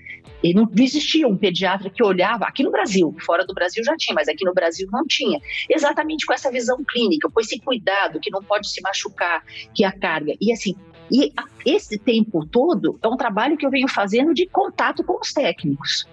e 0.43 0.53
não, 0.53 0.69
existia 0.77 1.27
um 1.27 1.37
pediatra 1.37 1.89
que 1.89 2.03
olhava, 2.03 2.45
aqui 2.45 2.63
no 2.63 2.71
Brasil, 2.71 3.15
fora 3.25 3.45
do 3.45 3.53
Brasil 3.53 3.83
já 3.83 3.95
tinha, 3.97 4.13
mas 4.13 4.27
aqui 4.27 4.45
no 4.45 4.53
Brasil 4.53 4.87
não 4.91 5.03
tinha, 5.07 5.39
exatamente 5.69 6.25
com 6.25 6.33
essa 6.33 6.51
visão 6.51 6.83
clínica, 6.83 7.29
com 7.29 7.39
esse 7.39 7.59
cuidado 7.59 8.19
que 8.19 8.29
não 8.29 8.43
pode 8.43 8.69
se 8.69 8.81
machucar, 8.81 9.43
que 9.73 9.83
a 9.83 9.91
carga. 9.91 10.33
E 10.39 10.51
assim, 10.51 10.75
e 11.11 11.31
esse 11.65 11.97
tempo 11.97 12.45
todo 12.45 12.99
é 13.01 13.07
um 13.07 13.17
trabalho 13.17 13.57
que 13.57 13.65
eu 13.65 13.69
venho 13.69 13.87
fazendo 13.87 14.33
de 14.33 14.47
contato 14.47 15.03
com 15.03 15.19
os 15.19 15.33
técnicos. 15.33 16.07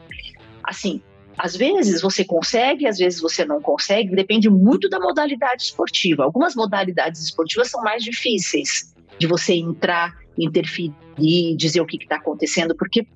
Assim, 0.63 1.01
às 1.37 1.57
vezes 1.57 2.03
você 2.03 2.25
consegue, 2.25 2.87
às 2.87 2.99
vezes 2.99 3.21
você 3.21 3.45
não 3.45 3.61
consegue, 3.61 4.15
depende 4.15 4.51
muito 4.51 4.89
da 4.89 5.01
modalidade 5.01 5.65
esportiva. 5.65 6.25
Algumas 6.25 6.55
modalidades 6.55 7.23
esportivas 7.23 7.71
são 7.71 7.83
mais 7.83 8.05
difíceis 8.05 8.95
de 9.19 9.27
você 9.27 9.55
entrar, 9.55 10.15
interferir, 10.39 10.93
dizer 11.57 11.81
o 11.81 11.87
que 11.87 11.97
está 11.97 12.17
acontecendo, 12.17 12.75
porque 12.77 13.07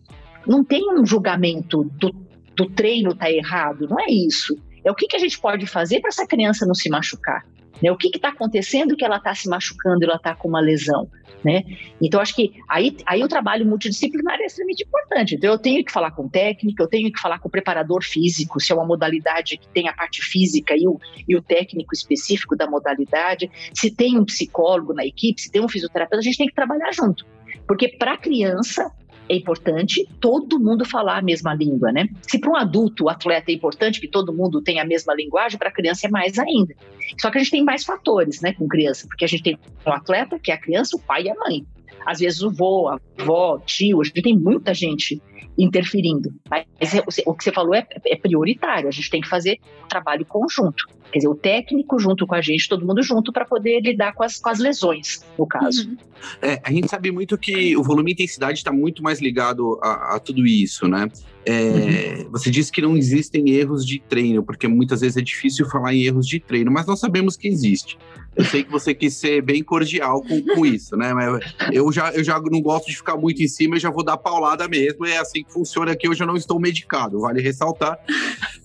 não 0.47 0.65
tem 0.65 0.93
um 0.93 1.05
julgamento 1.05 1.85
do, 1.99 2.11
do 2.55 2.71
treino 2.71 3.15
tá 3.15 3.31
errado, 3.31 3.87
não 3.89 4.01
é 4.01 4.11
isso. 4.11 4.57
É 4.85 4.91
o 4.91 4.95
que, 4.95 5.07
que 5.07 5.17
a 5.17 5.19
gente 5.19 5.39
pode 5.39 5.67
fazer 5.67 6.01
para 6.01 6.09
essa 6.09 6.27
criança 6.27 6.65
não 6.65 6.75
se 6.75 6.89
machucar. 6.89 7.45
Né? 7.83 7.91
O 7.91 7.97
que 7.97 8.09
está 8.09 8.29
acontecendo 8.29 8.97
que 8.97 9.05
ela 9.05 9.17
está 9.17 9.35
se 9.35 9.49
machucando 9.49 10.05
ela 10.05 10.17
está 10.17 10.35
com 10.35 10.49
uma 10.49 10.61
lesão? 10.61 11.09
Né? 11.45 11.63
Então, 12.01 12.21
acho 12.21 12.35
que 12.35 12.55
aí, 12.69 12.97
aí 13.07 13.23
o 13.23 13.29
trabalho 13.29 13.67
multidisciplinar 13.67 14.41
é 14.41 14.47
extremamente 14.47 14.85
importante. 14.85 15.35
Então, 15.37 15.51
eu 15.53 15.59
tenho 15.59 15.85
que 15.85 15.93
falar 15.93 16.11
com 16.11 16.25
o 16.25 16.29
técnico, 16.31 16.83
eu 16.83 16.89
tenho 16.89 17.13
que 17.13 17.21
falar 17.21 17.39
com 17.39 17.49
o 17.49 17.51
preparador 17.51 18.03
físico, 18.03 18.61
se 18.61 18.73
é 18.73 18.75
uma 18.75 18.87
modalidade 18.87 19.57
que 19.57 19.69
tem 19.69 19.89
a 19.89 19.93
parte 19.93 20.23
física 20.23 20.75
e 20.77 20.89
o, 20.89 20.99
e 21.29 21.37
o 21.37 21.43
técnico 21.43 21.95
específico 21.95 22.57
da 22.57 22.69
modalidade, 22.69 23.51
se 23.73 23.95
tem 23.95 24.19
um 24.19 24.25
psicólogo 24.25 24.93
na 24.93 25.07
equipe, 25.07 25.41
se 25.41 25.51
tem 25.51 25.63
um 25.63 25.69
fisioterapeuta, 25.69 26.21
a 26.21 26.25
gente 26.25 26.39
tem 26.39 26.47
que 26.47 26.55
trabalhar 26.55 26.93
junto. 26.93 27.25
Porque 27.67 27.89
para 27.89 28.15
a 28.15 28.19
criança, 28.19 28.91
é 29.29 29.35
importante 29.35 30.07
todo 30.21 30.59
mundo 30.59 30.85
falar 30.85 31.19
a 31.19 31.23
mesma 31.23 31.55
língua, 31.55 31.93
né? 31.93 32.09
Se 32.23 32.39
para 32.39 32.51
um 32.51 32.57
adulto 32.57 33.05
o 33.05 33.09
atleta 33.09 33.51
é 33.51 33.55
importante 33.55 34.01
que 34.01 34.09
todo 34.09 34.33
mundo 34.33 34.63
tenha 34.63 34.83
a 34.83 34.87
mesma 34.87 35.15
linguagem, 35.15 35.59
para 35.59 35.69
a 35.69 35.73
criança 35.73 36.07
é 36.07 36.11
mais 36.11 36.39
ainda. 36.39 36.75
Só 37.21 37.31
que 37.31 37.39
a 37.39 37.41
gente 37.41 37.51
tem 37.51 37.65
mais 37.65 37.85
fatores, 37.85 38.41
né, 38.41 38.53
com 38.53 38.69
criança, 38.69 39.07
porque 39.09 39.25
a 39.25 39.29
gente 39.29 39.43
tem 39.43 39.59
o 39.85 39.91
atleta, 39.91 40.39
que 40.39 40.51
é 40.51 40.55
a 40.55 40.61
criança, 40.61 40.97
o 40.97 41.01
pai 41.01 41.25
e 41.25 41.31
a 41.31 41.35
mãe. 41.35 41.67
Às 42.05 42.21
vezes 42.21 42.43
o 42.43 42.51
vô, 42.51 42.89
a 42.89 43.01
avó, 43.19 43.59
tio, 43.67 44.01
a 44.01 44.05
gente 44.05 44.23
tem 44.23 44.37
muita 44.37 44.73
gente 44.73 45.21
interferindo. 45.59 46.33
Mas 46.49 46.95
é, 46.95 47.03
o 47.27 47.35
que 47.35 47.45
você 47.45 47.53
falou 47.53 47.75
é, 47.75 47.87
é 48.07 48.17
prioritário, 48.17 48.89
a 48.89 48.93
gente 48.93 49.11
tem 49.11 49.21
que 49.21 49.29
fazer 49.29 49.59
trabalho 49.89 50.25
conjunto. 50.25 50.85
Quer 51.13 51.19
dizer, 51.19 51.29
o 51.29 51.35
técnico 51.35 51.99
junto 51.99 52.27
com 52.27 52.35
a 52.35 52.41
gente, 52.41 52.69
todo 52.69 52.87
mundo 52.87 53.03
junto, 53.03 53.33
para 53.33 53.45
poder 53.45 53.81
lidar 53.81 54.13
com 54.15 54.23
as, 54.23 54.39
com 54.39 54.49
as 54.49 54.59
lesões, 54.59 55.25
no 55.39 55.47
caso. 55.47 55.89
Uhum. 55.89 55.97
É, 56.43 56.61
a 56.63 56.71
gente 56.71 56.89
sabe 56.89 57.11
muito 57.11 57.39
que 57.39 57.77
o 57.77 57.83
volume 57.83 58.11
e 58.11 58.15
intensidade 58.15 58.59
está 58.59 58.73
muito 58.73 59.03
mais 59.03 59.21
ligado 59.21 59.79
a, 59.83 60.17
a 60.17 60.19
tudo 60.19 60.47
isso, 60.47 60.89
né? 60.89 61.09
É, 61.45 62.25
uhum. 62.25 62.31
Você 62.33 62.51
disse 62.51 62.73
que 62.73 62.83
não 62.83 62.97
existem 62.97 63.51
erros 63.51 63.87
de 63.87 64.01
treino, 64.01 64.43
porque 64.43 64.67
muitas 64.67 65.01
vezes 65.01 65.17
é 65.17 65.23
difícil 65.23 65.65
falar 65.67 65.95
em 65.95 66.03
erros 66.03 66.27
de 66.27 66.41
treino, 66.41 66.73
mas 66.73 66.87
nós 66.87 66.99
sabemos 66.99 67.37
que 67.37 67.47
existe. 67.47 67.97
Eu 68.37 68.45
sei 68.45 68.63
que 68.63 68.71
você 68.71 68.93
quis 68.93 69.15
ser 69.15 69.41
bem 69.41 69.63
cordial 69.63 70.21
com, 70.23 70.43
com 70.43 70.67
isso, 70.67 70.95
né? 70.97 71.15
Mas 71.15 71.41
eu 71.73 71.91
já, 71.91 72.11
eu 72.11 72.23
já 72.23 72.39
não 72.39 72.61
gosto 72.61 72.89
de 72.89 72.97
ficar 72.97 73.17
muito 73.17 73.43
em 73.43 73.49
cima, 73.49 73.77
eu 73.77 73.81
já 73.81 73.91
vou 73.91 74.05
dar 74.05 74.19
paulada 74.19 74.69
mesmo. 74.69 75.07
É 75.07 75.17
assim 75.17 75.43
que 75.43 75.53
funciona 75.53 75.93
aqui. 75.93 76.09
Hoje 76.09 76.23
eu 76.23 76.27
não 76.27 76.37
estou 76.37 76.61
medicado, 76.61 77.21
vale 77.21 77.41
ressaltar. 77.41 77.99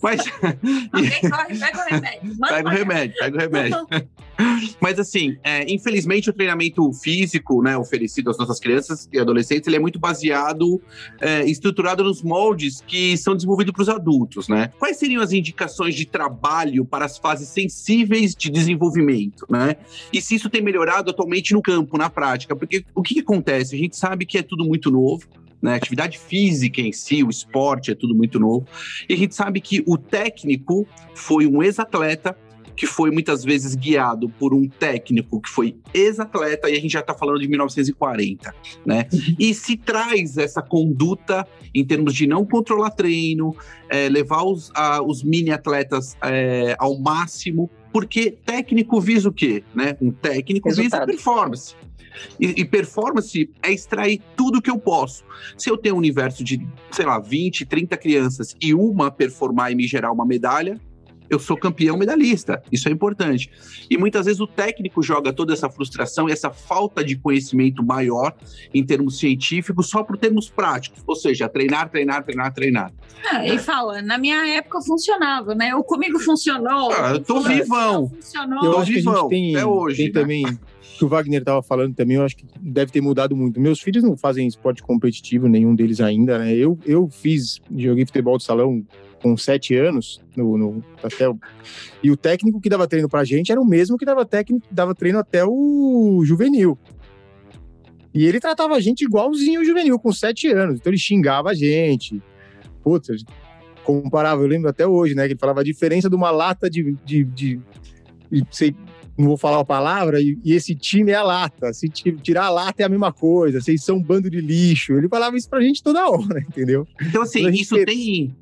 Mas. 0.02 0.22
corre, 0.30 1.58
pega 1.60 1.78
o 1.78 1.86
remédio. 1.90 2.38
pega 2.40 2.70
o 2.70 2.72
remédio, 2.72 3.16
pega 3.20 3.38
o 3.38 3.40
remédio. 3.40 3.88
Mas 4.80 5.00
assim, 5.00 5.38
é, 5.44 5.72
infelizmente 5.72 6.30
o 6.30 6.34
treinamento 6.34 6.92
físico, 6.94 7.62
né, 7.62 7.78
oferecido 7.78 8.30
às 8.30 8.38
nossas 8.38 8.60
crianças 8.60 9.08
e 9.12 9.20
adolescentes, 9.20 9.68
ele 9.68 9.76
é 9.76 9.80
muito 9.80 10.00
baseado, 10.00 10.82
é, 11.20 11.46
estruturado 11.46 12.04
nos 12.04 12.24
moldes 12.24 12.84
que 12.86 13.16
são 13.18 13.36
desenvolvidos 13.36 13.74
para 13.74 13.82
os 13.84 13.90
adultos, 13.90 14.48
né? 14.48 14.72
Quais 14.80 14.98
seriam 14.98 15.22
as 15.22 15.32
indicações 15.32 15.96
de 15.96 16.06
trabalho 16.06 16.84
para 16.86 17.06
as 17.06 17.18
fases 17.18 17.50
sensíveis 17.50 18.34
de 18.34 18.50
desenvolvimento, 18.50 19.46
né? 19.50 19.76
E 20.12 20.22
se 20.22 20.36
isso 20.36 20.50
tem 20.50 20.62
melhorado 20.62 21.12
atualmente 21.12 21.54
no 21.54 21.62
campo, 21.62 21.98
na 21.98 22.10
prática? 22.10 22.56
Porque 22.56 22.84
o 22.96 23.02
que, 23.02 23.16
que 23.16 23.20
acontece? 23.20 23.76
A 23.76 23.78
gente 23.78 23.96
sabe 23.96 24.26
que 24.26 24.38
é 24.38 24.42
tudo 24.44 24.66
muito 24.66 24.90
novo, 24.90 25.28
né? 25.62 25.76
Atividade 25.76 26.18
física 26.18 26.82
em 26.82 26.92
si, 26.92 27.24
o 27.24 27.30
esporte 27.30 27.92
é 27.92 27.96
tudo 27.96 28.16
muito 28.16 28.40
novo. 28.40 28.66
E 29.08 29.14
a 29.14 29.18
gente 29.18 29.36
sabe 29.36 29.62
que 29.62 29.84
o 29.86 29.98
técnico 29.98 30.88
foi 31.14 31.46
um 31.46 31.62
ex-atleta 31.62 32.36
que 32.76 32.88
foi 32.88 33.12
muitas 33.12 33.44
vezes 33.44 33.76
guiado 33.76 34.28
por 34.28 34.54
um 34.56 34.68
técnico 34.68 35.40
que 35.40 35.50
foi 35.50 35.76
ex-atleta, 35.94 36.70
e 36.70 36.74
a 36.74 36.80
gente 36.80 36.92
já 36.92 37.02
está 37.02 37.14
falando 37.14 37.40
de 37.40 37.48
1940, 37.48 38.56
né? 38.84 39.08
E 39.38 39.54
se 39.54 39.78
traz 39.78 40.38
essa 40.38 40.62
conduta 40.62 41.48
em 41.76 41.86
termos 41.86 42.14
de 42.14 42.26
não 42.26 42.46
controlar 42.46 42.90
treino, 42.92 43.56
é, 43.90 44.10
levar 44.10 44.44
os, 44.44 44.72
a, 44.74 45.02
os 45.02 45.24
mini-atletas 45.24 46.16
é, 46.24 46.76
ao 46.80 46.98
máximo, 46.98 47.70
porque 47.94 48.32
técnico 48.32 49.00
visa 49.00 49.30
o 49.30 49.34
quê? 49.34 49.64
Né? 49.76 49.96
Um 50.02 50.12
técnico 50.12 50.70
Resultado. 50.70 51.06
visa 51.06 51.18
performance. 51.18 51.76
E, 52.40 52.62
e, 52.62 52.66
performance 52.66 53.50
é 53.62 53.72
extrair 53.72 54.22
tudo 54.36 54.62
que 54.62 54.70
eu 54.70 54.78
posso. 54.78 55.24
Se 55.58 55.70
eu 55.70 55.78
tenho 55.78 55.96
um 55.96 55.98
universo 55.98 56.44
de, 56.44 56.66
sei 56.92 57.06
lá, 57.06 57.20
20, 57.20 57.66
30 57.66 57.98
crianças 57.98 58.56
e 58.62 58.74
uma 58.74 59.12
performar 59.12 59.72
e 59.72 59.76
me 59.76 59.88
gerar 59.88 60.12
uma 60.12 60.26
medalha, 60.26 60.80
eu 61.32 61.40
sou 61.40 61.56
campeão 61.56 61.96
medalhista. 61.96 62.62
Isso 62.70 62.90
é 62.90 62.92
importante. 62.92 63.50
E 63.90 63.98
muitas 63.98 64.26
vezes 64.26 64.42
o 64.42 64.46
técnico 64.46 65.02
joga 65.02 65.32
toda 65.32 65.54
essa 65.54 65.70
frustração 65.70 66.28
e 66.28 66.32
essa 66.34 66.52
falta 66.52 67.02
de 67.02 67.16
conhecimento 67.16 67.82
maior 67.82 68.36
em 68.74 68.86
termos 68.86 69.18
científicos 69.18 69.90
só 69.90 70.04
por 70.04 70.18
termos 70.18 70.50
práticos, 70.50 71.02
ou 71.08 71.16
seja, 71.16 71.48
treinar, 71.48 71.90
treinar, 71.90 72.26
treinar, 72.26 72.54
treinar. 72.54 72.92
Ah, 73.32 73.48
e 73.48 73.58
fala, 73.58 74.02
na 74.02 74.18
minha 74.18 74.46
época 74.58 74.82
funcionava, 74.82 75.56
né? 75.56 75.74
O 75.74 75.84
comigo 75.86 76.20
funcionou. 76.20 76.92
Ah, 76.92 77.12
eu 77.12 77.22
tô 77.22 77.40
vivão. 77.40 78.10
Funcionou. 78.10 78.66
Eu 78.66 78.80
acho 78.80 78.92
vivão, 78.92 79.30
que 79.30 79.36
a 79.36 79.38
gente 79.38 79.54
tem, 79.54 79.56
até 79.56 79.66
hoje, 79.66 79.98
tem 79.98 80.06
né? 80.08 80.12
também 80.12 80.60
que 81.02 81.06
o 81.06 81.10
Wagner 81.10 81.40
estava 81.40 81.64
falando 81.64 81.96
também, 81.96 82.18
eu 82.18 82.24
acho 82.24 82.38
que 82.38 82.46
deve 82.62 82.92
ter 82.92 83.02
mudado 83.02 83.36
muito. 83.36 83.60
Meus 83.60 83.80
filhos 83.80 84.04
não 84.04 84.16
fazem 84.16 84.46
esporte 84.46 84.84
competitivo, 84.84 85.48
nenhum 85.48 85.74
deles 85.74 86.00
ainda, 86.00 86.38
né? 86.38 86.54
Eu, 86.54 86.78
eu 86.86 87.10
fiz, 87.10 87.60
joguei 87.76 88.06
futebol 88.06 88.38
de 88.38 88.44
salão 88.44 88.86
com 89.20 89.36
sete 89.36 89.76
anos, 89.76 90.22
no, 90.38 90.60
no, 90.60 90.84
até 91.02 91.28
o, 91.28 91.40
e 92.04 92.12
o 92.12 92.16
técnico 92.16 92.62
que 92.62 92.70
dava 92.70 92.88
treino 92.88 93.10
pra 93.10 93.24
gente 93.24 93.52
era 93.52 93.60
o 93.60 93.66
mesmo 93.66 93.98
que 93.98 94.06
dava, 94.06 94.24
técnico, 94.24 94.64
dava 94.70 94.94
treino 94.94 95.18
até 95.18 95.44
o 95.44 96.22
juvenil. 96.24 96.78
E 98.14 98.24
ele 98.24 98.40
tratava 98.40 98.76
a 98.76 98.80
gente 98.80 99.04
igualzinho 99.04 99.62
o 99.62 99.66
juvenil, 99.66 99.98
com 99.98 100.14
sete 100.14 100.50
anos. 100.50 100.76
Então 100.80 100.92
ele 100.92 101.00
xingava 101.00 101.50
a 101.50 101.54
gente. 101.56 102.22
Putz, 102.84 103.24
comparava, 103.84 104.44
eu 104.44 104.48
lembro 104.48 104.70
até 104.70 104.86
hoje, 104.86 105.16
né? 105.16 105.26
Que 105.26 105.34
ele 105.34 105.40
falava 105.40 105.62
a 105.62 105.64
diferença 105.64 106.08
de 106.08 106.16
uma 106.16 106.30
lata 106.30 106.70
de. 106.70 106.96
de, 107.04 107.24
de, 107.24 107.60
de 108.30 108.46
sei, 108.52 108.76
não 109.18 109.28
vou 109.28 109.38
falar 109.38 109.60
a 109.60 109.66
palavra, 109.66 110.22
e, 110.22 110.38
e, 110.44 110.54
esse 110.54 110.74
time 110.76 111.12
é 111.12 111.16
a 111.16 111.24
lata. 111.24 111.74
Se 111.74 111.88
tirar 111.90 112.46
a 112.46 112.50
lata 112.50 112.82
é 112.82 112.86
a 112.86 112.90
mesma 112.90 113.12
coisa, 113.12 113.62
vocês 113.62 113.84
são 113.84 113.98
um 113.98 114.04
bando 114.04 114.30
de 114.30 114.42
lixo. 114.42 114.94
Ele 114.94 115.08
falava 115.08 115.36
isso 115.38 115.50
pra 115.50 115.62
gente 115.62 115.84
toda 115.84 116.10
hora, 116.10 116.40
entendeu? 116.48 116.88
Então, 117.02 117.22
assim, 117.22 117.48
isso 117.50 117.76
tem 117.86 118.36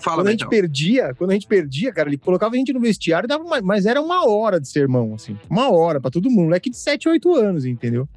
Fala, 0.00 0.18
quando 0.18 0.28
a 0.28 0.30
gente 0.30 0.48
perdia, 0.48 1.14
quando 1.14 1.30
a 1.30 1.34
gente 1.34 1.46
perdia, 1.46 1.92
cara, 1.92 2.08
ele 2.08 2.16
colocava 2.16 2.54
a 2.54 2.58
gente 2.58 2.72
no 2.72 2.80
vestiário, 2.80 3.28
dava 3.28 3.44
uma, 3.44 3.60
mas 3.60 3.84
era 3.84 4.00
uma 4.00 4.26
hora 4.26 4.58
de 4.58 4.66
sermão, 4.66 5.14
assim. 5.14 5.36
Uma 5.48 5.70
hora 5.70 6.00
para 6.00 6.10
todo 6.10 6.30
mundo. 6.30 6.46
Moleque 6.46 6.70
de 6.70 6.76
7, 6.78 7.08
8 7.08 7.34
anos, 7.34 7.66
entendeu? 7.66 8.08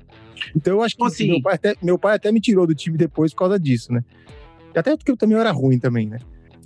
Então 0.56 0.74
eu 0.74 0.82
acho 0.82 0.96
que 0.96 1.04
assim, 1.04 1.28
meu, 1.28 1.42
pai 1.42 1.56
até, 1.56 1.76
meu 1.82 2.00
pai 2.00 2.16
até 2.16 2.32
me 2.32 2.40
tirou 2.40 2.66
do 2.66 2.74
time 2.74 2.98
depois 2.98 3.34
por 3.34 3.40
causa 3.40 3.60
disso, 3.60 3.92
né? 3.92 4.04
Até 4.74 4.96
porque 4.96 5.12
eu 5.12 5.18
também 5.18 5.38
era 5.38 5.52
ruim 5.52 5.78
também, 5.78 6.08
né? 6.08 6.20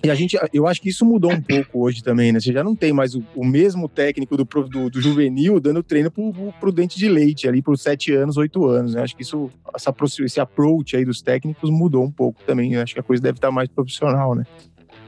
E 0.04 0.12
a 0.12 0.16
gente, 0.16 0.38
eu 0.54 0.68
acho 0.68 0.82
que 0.82 0.89
isso 0.89 1.04
mudou 1.04 1.32
um 1.32 1.41
pouco 1.41 1.82
hoje 1.84 2.04
também, 2.04 2.32
né? 2.32 2.39
Você 2.39 2.54
já 2.54 2.64
não 2.64 2.76
tem 2.76 2.93
mais 2.93 3.16
o, 3.16 3.24
o 3.36 3.43
mesmo 3.43 3.89
técnico 3.89 4.38
do, 4.38 4.43
do, 4.43 4.89
do, 4.89 5.02
juvenil 5.02 5.60
dando 5.60 5.82
treino 5.82 6.12
pro, 6.12 6.32
pro 6.60 6.72
dente 6.72 6.98
de 6.98 7.10
leite 7.10 7.48
ali 7.48 7.62
por 7.62 7.78
sete 7.78 8.14
anos, 8.14 8.38
oito 8.38 8.66
anos, 8.66 8.93
né? 8.93 9.02
Acho 9.02 9.16
que 9.16 9.24
isso, 9.24 9.50
essa, 9.76 9.93
esse 10.24 10.39
approach 10.39 10.95
aí 10.95 11.04
dos 11.04 11.22
técnicos 11.22 11.70
mudou 11.70 12.04
um 12.04 12.12
pouco 12.12 12.43
também. 12.45 12.74
Eu 12.74 12.82
acho 12.82 12.93
que 12.93 13.00
a 13.00 13.04
coisa 13.04 13.22
deve 13.24 13.38
estar 13.38 13.52
mais 13.52 13.70
profissional, 13.70 14.36
né? 14.36 14.43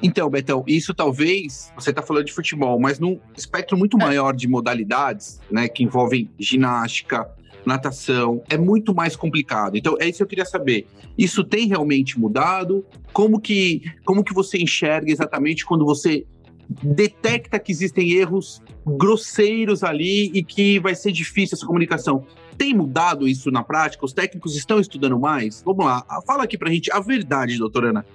Então, 0.02 0.30
Betão, 0.30 0.64
isso 0.66 0.94
talvez, 0.94 1.74
você 1.76 1.90
está 1.90 2.02
falando 2.02 2.26
de 2.26 2.32
futebol, 2.32 2.80
mas 2.80 3.00
num 3.00 3.20
espectro 3.38 3.78
muito 3.78 3.98
é. 3.98 4.00
maior 4.00 4.34
de 4.34 4.48
modalidades, 4.48 5.42
né, 5.52 5.68
que 5.68 5.84
envolvem 5.84 6.30
ginástica, 6.40 7.30
natação, 7.66 8.42
é 8.50 8.58
muito 8.58 8.94
mais 8.94 9.16
complicado. 9.16 9.78
Então, 9.78 9.96
é 10.00 10.08
isso 10.08 10.18
que 10.18 10.24
eu 10.24 10.28
queria 10.28 10.46
saber. 10.46 10.88
Isso 11.18 11.44
tem 11.44 11.68
realmente 11.68 12.20
mudado? 12.20 12.86
Como 13.14 13.40
que, 13.40 13.82
como 14.06 14.24
que 14.24 14.34
você 14.34 14.58
enxerga 14.58 15.12
exatamente 15.12 15.66
quando 15.66 15.86
você 15.86 16.26
detecta 16.84 17.58
que 17.60 17.72
existem 17.72 18.12
erros 18.12 18.62
grosseiros 18.86 19.84
ali 19.84 20.32
e 20.34 20.44
que 20.44 20.80
vai 20.80 20.94
ser 20.94 21.12
difícil 21.12 21.56
essa 21.56 21.66
comunicação? 21.66 22.26
Tem 22.58 22.74
mudado 22.74 23.28
isso 23.28 23.50
na 23.50 23.64
prática? 23.64 24.06
Os 24.06 24.14
técnicos 24.14 24.56
estão 24.56 24.80
estudando 24.80 25.20
mais? 25.20 25.64
Vamos 25.64 25.86
lá, 25.86 26.06
fala 26.28 26.44
aqui 26.44 26.58
pra 26.58 26.70
gente 26.70 26.92
a 26.92 27.00
verdade, 27.00 27.58
doutora 27.58 27.90
Ana. 27.90 28.06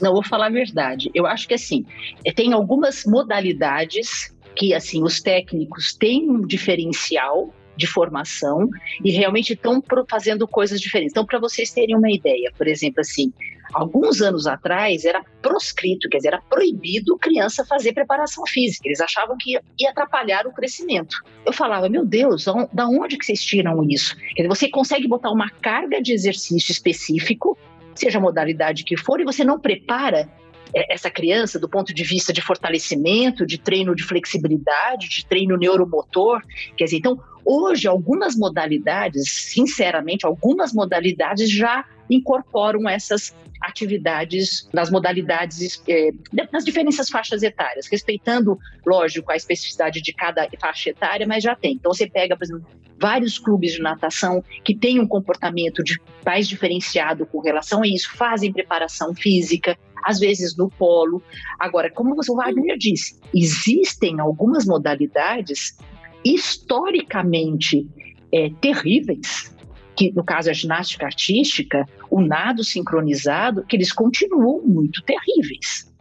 Não, 0.00 0.12
vou 0.12 0.24
falar 0.24 0.46
a 0.46 0.50
verdade. 0.50 1.10
Eu 1.14 1.26
acho 1.26 1.48
que 1.48 1.54
assim, 1.54 1.84
eh, 2.24 2.32
tem 2.32 2.52
algumas 2.52 3.04
modalidades 3.04 4.34
que 4.54 4.74
assim 4.74 5.02
os 5.02 5.20
técnicos 5.20 5.94
têm 5.94 6.30
um 6.30 6.40
diferencial 6.46 7.52
de 7.78 7.86
formação 7.86 8.68
e 9.04 9.10
realmente 9.10 9.54
estão 9.54 9.82
fazendo 10.08 10.46
coisas 10.46 10.80
diferentes. 10.80 11.12
Então, 11.12 11.24
para 11.24 11.38
vocês 11.38 11.72
terem 11.72 11.96
uma 11.96 12.10
ideia, 12.10 12.52
por 12.56 12.66
exemplo, 12.66 13.00
assim, 13.00 13.32
alguns 13.72 14.20
anos 14.20 14.46
atrás 14.46 15.04
era 15.04 15.22
proscrito, 15.40 16.08
quer 16.08 16.18
dizer, 16.18 16.28
era 16.28 16.42
proibido 16.42 17.16
criança 17.16 17.64
fazer 17.64 17.92
preparação 17.92 18.44
física. 18.46 18.86
Eles 18.86 19.00
achavam 19.00 19.36
que 19.38 19.58
ia 19.78 19.90
atrapalhar 19.90 20.46
o 20.46 20.52
crescimento. 20.52 21.16
Eu 21.46 21.52
falava, 21.52 21.88
meu 21.88 22.04
Deus, 22.04 22.44
da 22.72 22.86
onde 22.86 23.16
que 23.16 23.24
vocês 23.24 23.42
tiram 23.42 23.82
isso? 23.84 24.16
Quer 24.34 24.42
dizer, 24.42 24.48
você 24.48 24.68
consegue 24.68 25.08
botar 25.08 25.30
uma 25.30 25.48
carga 25.48 26.02
de 26.02 26.12
exercício 26.12 26.72
específico 26.72 27.56
seja 27.98 28.18
a 28.18 28.20
modalidade 28.20 28.84
que 28.84 28.96
for, 28.96 29.20
e 29.20 29.24
você 29.24 29.44
não 29.44 29.58
prepara 29.58 30.28
é, 30.74 30.94
essa 30.94 31.10
criança 31.10 31.58
do 31.58 31.68
ponto 31.68 31.92
de 31.92 32.04
vista 32.04 32.32
de 32.32 32.40
fortalecimento, 32.40 33.46
de 33.46 33.58
treino 33.58 33.94
de 33.94 34.04
flexibilidade, 34.04 35.08
de 35.08 35.26
treino 35.26 35.56
neuromotor. 35.56 36.40
Quer 36.76 36.84
dizer, 36.84 36.98
então, 36.98 37.18
hoje, 37.48 37.88
algumas 37.88 38.36
modalidades, 38.36 39.30
sinceramente, 39.30 40.26
algumas 40.26 40.74
modalidades 40.74 41.50
já 41.50 41.82
incorporam 42.10 42.86
essas 42.86 43.34
atividades 43.60 44.68
nas 44.72 44.90
modalidades, 44.90 45.82
é, 45.88 46.10
nas 46.52 46.64
diferentes 46.64 47.08
faixas 47.08 47.42
etárias, 47.42 47.88
respeitando, 47.90 48.58
lógico, 48.86 49.32
a 49.32 49.36
especificidade 49.36 50.00
de 50.00 50.12
cada 50.12 50.46
faixa 50.60 50.90
etária, 50.90 51.26
mas 51.26 51.42
já 51.42 51.56
tem. 51.56 51.72
Então, 51.72 51.92
você 51.92 52.08
pega, 52.08 52.36
por 52.36 52.44
exemplo, 52.44 52.66
vários 53.00 53.38
clubes 53.38 53.72
de 53.72 53.80
natação 53.80 54.44
que 54.62 54.76
têm 54.76 55.00
um 55.00 55.08
comportamento 55.08 55.82
de, 55.82 55.98
mais 56.24 56.46
diferenciado 56.46 57.26
com 57.26 57.40
relação 57.40 57.82
a 57.82 57.86
isso, 57.86 58.10
fazem 58.14 58.52
preparação 58.52 59.14
física, 59.14 59.76
às 60.04 60.18
vezes 60.20 60.56
no 60.56 60.70
polo. 60.70 61.22
Agora, 61.58 61.90
como 61.90 62.14
o 62.14 62.36
Wagner 62.36 62.76
disse, 62.76 63.18
existem 63.34 64.20
algumas 64.20 64.64
modalidades 64.66 65.76
historicamente 66.24 67.88
é, 68.32 68.50
terríveis, 68.60 69.54
que 69.96 70.12
no 70.12 70.24
caso 70.24 70.50
a 70.50 70.52
ginástica 70.52 71.06
artística, 71.06 71.84
o 72.10 72.20
nado 72.20 72.62
sincronizado, 72.62 73.64
que 73.66 73.76
eles 73.76 73.92
continuam 73.92 74.62
muito 74.64 75.02
terríveis. 75.02 75.92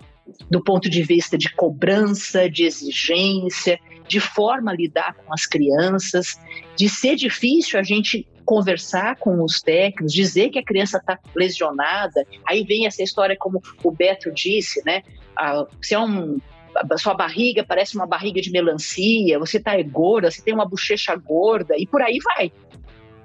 Do 0.51 0.63
ponto 0.63 0.89
de 0.89 1.03
vista 1.03 1.37
de 1.37 1.53
cobrança, 1.53 2.49
de 2.49 2.63
exigência, 2.63 3.79
de 4.07 4.19
forma 4.19 4.71
a 4.71 4.75
lidar 4.75 5.15
com 5.15 5.33
as 5.33 5.45
crianças, 5.45 6.39
de 6.75 6.87
ser 6.89 7.15
difícil 7.15 7.79
a 7.79 7.83
gente 7.83 8.27
conversar 8.45 9.17
com 9.17 9.43
os 9.43 9.59
técnicos, 9.59 10.13
dizer 10.13 10.49
que 10.49 10.59
a 10.59 10.63
criança 10.63 10.97
está 10.97 11.19
lesionada. 11.35 12.25
Aí 12.47 12.63
vem 12.63 12.85
essa 12.85 13.03
história, 13.03 13.35
como 13.37 13.61
o 13.83 13.91
Beto 13.91 14.31
disse, 14.31 14.81
né? 14.85 15.03
Ah, 15.35 15.65
se 15.81 15.93
é 15.93 15.99
um 15.99 16.39
sua 16.97 17.13
barriga 17.13 17.65
parece 17.67 17.95
uma 17.95 18.05
barriga 18.05 18.41
de 18.41 18.51
melancia, 18.51 19.39
você 19.39 19.57
está 19.57 19.81
gorda, 19.83 20.31
você 20.31 20.41
tem 20.41 20.53
uma 20.53 20.67
bochecha 20.67 21.15
gorda 21.15 21.75
e 21.77 21.85
por 21.85 22.01
aí 22.01 22.17
vai. 22.23 22.51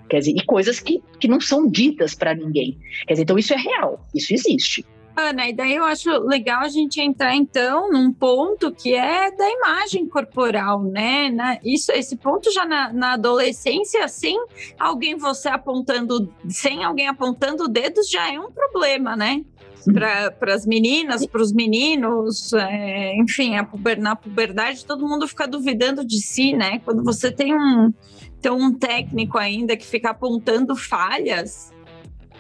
Quer 0.09 0.19
dizer, 0.19 0.33
e 0.33 0.45
coisas 0.45 0.79
que, 0.79 1.03
que 1.19 1.27
não 1.27 1.41
são 1.41 1.71
ditas 1.71 2.15
para 2.15 2.35
ninguém. 2.35 2.79
Quer 3.07 3.15
dizer, 3.15 3.23
então 3.23 3.39
isso 3.39 3.55
é 3.55 3.57
real, 3.57 4.05
isso 4.15 4.35
existe. 4.35 4.85
Ana, 5.15 5.47
e 5.47 5.53
daí 5.53 5.75
eu 5.75 5.85
acho 5.85 6.11
legal 6.21 6.63
a 6.63 6.69
gente 6.69 7.01
entrar 7.01 7.37
então 7.37 7.91
num 7.91 8.13
ponto 8.13 8.73
que 8.73 8.95
é 8.95 9.31
da 9.31 9.51
imagem 9.51 10.09
corporal, 10.09 10.83
né? 10.83 11.29
Na, 11.29 11.59
isso, 11.63 11.93
esse 11.93 12.17
ponto 12.17 12.51
já 12.51 12.65
na, 12.65 12.93
na, 12.93 13.13
adolescência, 13.13 14.09
sem 14.09 14.39
alguém 14.79 15.17
você 15.17 15.49
apontando, 15.49 16.33
sem 16.49 16.83
alguém 16.83 17.09
apontando 17.09 17.69
dedos, 17.69 18.09
já 18.09 18.33
é 18.33 18.41
um 18.41 18.51
problema, 18.51 19.15
né? 19.15 19.45
Para 19.85 20.55
as 20.55 20.67
meninas, 20.67 21.27
para 21.27 21.43
os 21.43 21.53
meninos, 21.53 22.53
é, 22.53 23.17
enfim, 23.17 23.53
puber, 23.65 23.99
na 23.99 24.15
puberdade 24.15 24.85
todo 24.85 25.07
mundo 25.07 25.27
fica 25.27 25.47
duvidando 25.47 26.05
de 26.05 26.21
si, 26.21 26.53
né? 26.53 26.81
Quando 26.85 27.03
você 27.03 27.31
tem 27.31 27.55
um, 27.55 27.93
tem 28.41 28.53
um 28.53 28.73
técnico 28.73 29.39
ainda 29.39 29.77
que 29.77 29.87
fica 29.87 30.11
apontando 30.11 30.77
falhas, 30.77 31.73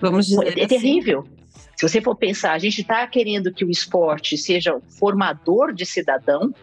vamos 0.01 0.26
dizer. 0.26 0.59
É, 0.59 0.64
assim. 0.64 0.66
terrível. 0.68 1.24
Se 1.76 1.88
você 1.88 2.01
for 2.01 2.14
pensar, 2.14 2.53
a 2.53 2.59
gente 2.59 2.82
está 2.82 3.07
querendo 3.07 3.53
que 3.53 3.64
o 3.64 3.70
esporte 3.70 4.36
seja 4.36 4.78
formador 4.99 5.72
de 5.72 5.84
cidadão, 5.84 6.55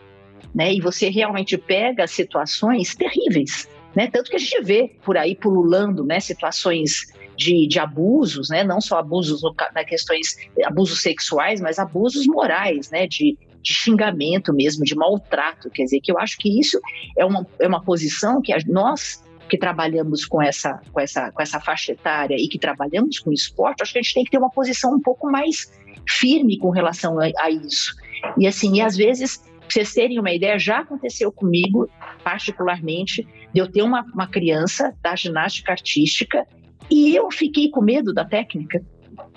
né? 0.54 0.74
E 0.74 0.80
você 0.80 1.10
realmente 1.10 1.58
pega 1.58 2.08
situações 2.08 2.96
terríveis, 2.96 3.68
né? 3.96 4.08
Tanto 4.08 4.30
que 4.30 4.36
a 4.38 4.40
gente 4.40 4.62
vê 4.62 4.96
por 5.04 5.18
aí 5.18 5.36
pululando, 5.36 6.06
né? 6.06 6.20
Situações 6.20 7.12
de, 7.40 7.68
de 7.68 7.80
abusos, 7.80 8.50
né? 8.50 8.64
Não 8.64 8.82
só 8.82 9.00
abusos 9.00 9.42
na 9.74 9.86
questões 9.86 10.36
abusos 10.66 11.02
sexuais, 11.02 11.62
mas 11.62 11.80
abusos 11.80 12.28
morais, 12.28 12.92
né? 12.92 13.08
De 13.08 13.38
de 13.62 13.74
xingamento 13.74 14.54
mesmo, 14.54 14.86
de 14.86 14.96
maltrato. 14.96 15.70
Quer 15.70 15.84
dizer, 15.84 16.00
que 16.00 16.10
eu 16.10 16.18
acho 16.18 16.38
que 16.38 16.60
isso 16.60 16.80
é 17.18 17.26
uma, 17.26 17.46
é 17.60 17.68
uma 17.68 17.84
posição 17.84 18.42
que 18.42 18.54
nós 18.68 19.22
que 19.50 19.58
trabalhamos 19.58 20.26
com 20.26 20.42
essa, 20.42 20.80
com, 20.94 21.00
essa, 21.00 21.32
com 21.32 21.42
essa 21.42 21.60
faixa 21.60 21.92
etária 21.92 22.36
e 22.38 22.48
que 22.48 22.60
trabalhamos 22.60 23.20
com 23.20 23.34
esporte, 23.34 23.82
acho 23.82 23.92
que 23.92 24.00
a 24.00 24.02
gente 24.02 24.14
tem 24.14 24.24
que 24.24 24.32
ter 24.32 24.38
uma 24.38 24.52
posição 24.52 24.94
um 24.94 25.02
pouco 25.02 25.30
mais 25.30 25.72
firme 26.08 26.58
com 26.58 26.70
relação 26.70 27.20
a, 27.20 27.30
a 27.40 27.50
isso. 27.50 27.96
E 28.38 28.48
assim, 28.48 28.78
e 28.78 28.82
às 28.82 28.96
vezes, 28.96 29.38
pra 29.38 29.68
vocês 29.68 29.94
terem 29.94 30.20
uma 30.20 30.32
ideia, 30.32 30.58
já 30.60 30.80
aconteceu 30.80 31.32
comigo, 31.32 31.90
particularmente, 32.24 33.28
de 33.52 33.60
eu 33.60 33.68
ter 33.68 33.82
uma, 33.82 34.04
uma 34.14 34.28
criança 34.28 34.96
da 35.02 35.16
ginástica 35.16 35.72
artística 35.72 36.46
e 36.90 37.16
eu 37.16 37.30
fiquei 37.32 37.70
com 37.70 37.82
medo 37.82 38.14
da 38.14 38.26
técnica. 38.26 38.84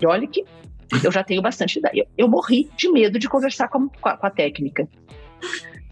E 0.01 0.07
olha 0.07 0.27
que 0.27 0.45
eu 1.05 1.11
já 1.11 1.25
tenho 1.25 1.43
bastante 1.43 1.79
idade. 1.79 2.01
Eu, 2.01 2.07
eu 2.19 2.29
morri 2.29 2.71
de 2.77 2.91
medo 2.91 3.19
de 3.19 3.29
conversar 3.29 3.69
com 3.69 3.89
a, 4.03 4.17
com 4.17 4.27
a 4.27 4.31
técnica. 4.31 4.89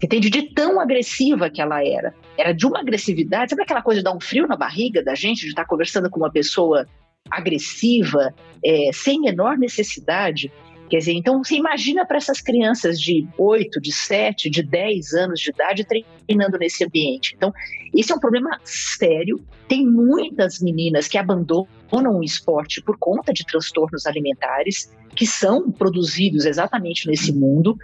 Entende? 0.03 0.29
De 0.29 0.53
tão 0.53 0.79
agressiva 0.79 1.49
que 1.49 1.61
ela 1.61 1.85
era. 1.85 2.13
Era 2.37 2.53
de 2.53 2.65
uma 2.65 2.79
agressividade. 2.79 3.51
Sabe 3.51 3.63
aquela 3.63 3.81
coisa 3.81 3.99
de 3.99 4.03
dar 4.03 4.15
um 4.15 4.19
frio 4.19 4.47
na 4.47 4.55
barriga 4.55 5.03
da 5.03 5.13
gente, 5.13 5.41
de 5.41 5.49
estar 5.49 5.65
conversando 5.65 6.09
com 6.09 6.19
uma 6.19 6.31
pessoa 6.31 6.87
agressiva, 7.29 8.33
é, 8.65 8.89
sem 8.93 9.21
menor 9.21 9.57
necessidade? 9.57 10.51
Quer 10.91 10.97
dizer, 10.97 11.13
então 11.13 11.41
você 11.41 11.55
imagina 11.55 12.05
para 12.05 12.17
essas 12.17 12.41
crianças 12.41 12.99
de 12.99 13.25
8, 13.37 13.79
de 13.79 13.93
7, 13.93 14.49
de 14.49 14.61
10 14.61 15.13
anos 15.13 15.39
de 15.39 15.49
idade 15.49 15.85
treinando 15.85 16.57
nesse 16.57 16.83
ambiente. 16.83 17.33
Então, 17.33 17.53
esse 17.95 18.11
é 18.11 18.15
um 18.15 18.19
problema 18.19 18.59
sério. 18.65 19.39
Tem 19.69 19.87
muitas 19.87 20.59
meninas 20.59 21.07
que 21.07 21.17
abandonam 21.17 22.19
o 22.19 22.23
esporte 22.25 22.81
por 22.81 22.97
conta 22.99 23.31
de 23.31 23.45
transtornos 23.45 24.05
alimentares 24.05 24.93
que 25.15 25.25
são 25.25 25.71
produzidos 25.71 26.43
exatamente 26.45 27.07
nesse 27.07 27.31
mundo 27.31 27.77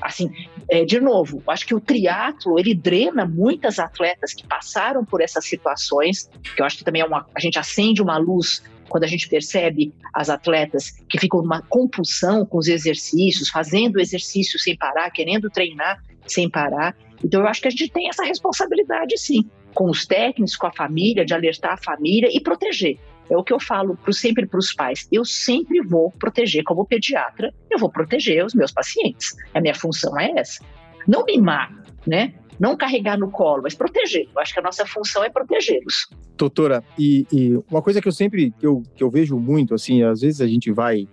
assim, 0.00 0.30
é, 0.68 0.84
de 0.84 1.00
novo, 1.00 1.42
acho 1.48 1.66
que 1.66 1.74
o 1.74 1.80
triatlo 1.80 2.58
ele 2.58 2.74
drena 2.74 3.24
muitas 3.24 3.78
atletas 3.78 4.34
que 4.34 4.46
passaram 4.46 5.02
por 5.02 5.22
essas 5.22 5.46
situações, 5.46 6.28
que 6.54 6.60
eu 6.60 6.66
acho 6.66 6.76
que 6.76 6.84
também 6.84 7.00
é 7.00 7.04
uma, 7.06 7.26
a 7.34 7.40
gente 7.40 7.58
acende 7.58 8.02
uma 8.02 8.18
luz 8.18 8.62
quando 8.88 9.04
a 9.04 9.06
gente 9.06 9.28
percebe 9.28 9.92
as 10.12 10.30
atletas 10.30 10.90
que 11.08 11.18
ficam 11.18 11.42
numa 11.42 11.62
compulsão 11.62 12.44
com 12.46 12.58
os 12.58 12.68
exercícios, 12.68 13.48
fazendo 13.48 14.00
exercício 14.00 14.58
sem 14.58 14.76
parar, 14.76 15.10
querendo 15.10 15.50
treinar 15.50 16.02
sem 16.26 16.50
parar. 16.50 16.96
Então 17.24 17.40
eu 17.40 17.46
acho 17.46 17.60
que 17.60 17.68
a 17.68 17.70
gente 17.70 17.88
tem 17.88 18.08
essa 18.08 18.24
responsabilidade 18.24 19.16
sim, 19.18 19.48
com 19.74 19.90
os 19.90 20.06
técnicos, 20.06 20.56
com 20.56 20.66
a 20.66 20.72
família, 20.72 21.24
de 21.24 21.34
alertar 21.34 21.74
a 21.74 21.76
família 21.76 22.28
e 22.32 22.40
proteger. 22.40 22.98
É 23.28 23.36
o 23.36 23.42
que 23.42 23.52
eu 23.52 23.60
falo 23.60 23.96
pro, 23.96 24.12
sempre 24.12 24.46
para 24.46 24.58
os 24.58 24.72
pais. 24.72 25.08
Eu 25.10 25.24
sempre 25.24 25.80
vou 25.80 26.12
proteger, 26.12 26.62
como 26.64 26.86
pediatra, 26.86 27.52
eu 27.70 27.78
vou 27.78 27.90
proteger 27.90 28.44
os 28.44 28.54
meus 28.54 28.72
pacientes. 28.72 29.34
A 29.52 29.60
minha 29.60 29.74
função 29.74 30.18
é 30.18 30.30
essa. 30.36 30.64
Não 31.06 31.24
mimar, 31.24 31.72
né? 32.06 32.34
Não 32.58 32.76
carregar 32.76 33.18
no 33.18 33.30
colo, 33.30 33.62
mas 33.62 33.74
proteger. 33.74 34.28
Eu 34.34 34.40
acho 34.40 34.52
que 34.52 34.60
a 34.60 34.62
nossa 34.62 34.86
função 34.86 35.22
é 35.22 35.30
protegê-los. 35.30 36.08
Doutora, 36.36 36.82
e, 36.98 37.26
e, 37.32 37.58
uma 37.70 37.82
coisa 37.82 38.00
que 38.00 38.08
eu 38.08 38.12
sempre 38.12 38.52
que 38.58 38.66
eu, 38.66 38.82
que 38.94 39.02
eu 39.02 39.10
vejo 39.10 39.38
muito, 39.38 39.74
assim, 39.74 40.02
às 40.02 40.20
vezes 40.20 40.40
a 40.40 40.46
gente 40.46 40.70
vai, 40.72 41.06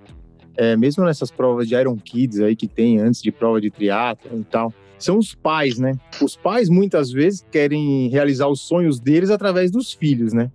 é, 0.55 0.75
mesmo 0.75 1.03
nessas 1.03 1.31
provas 1.31 1.67
de 1.67 1.75
Iron 1.75 1.97
Kids 1.97 2.39
aí 2.39 2.55
que 2.55 2.67
tem 2.67 2.99
antes 2.99 3.21
de 3.21 3.31
prova 3.31 3.59
de 3.59 3.69
triatlo 3.69 4.39
e 4.39 4.43
tal, 4.43 4.73
são 4.97 5.17
os 5.17 5.35
pais, 5.35 5.77
né? 5.77 5.93
Os 6.21 6.35
pais 6.35 6.69
muitas 6.69 7.11
vezes 7.11 7.45
querem 7.51 8.07
realizar 8.09 8.47
os 8.47 8.61
sonhos 8.61 8.99
deles 8.99 9.29
através 9.29 9.69
dos 9.69 9.91
filhos, 9.91 10.31
né? 10.31 10.49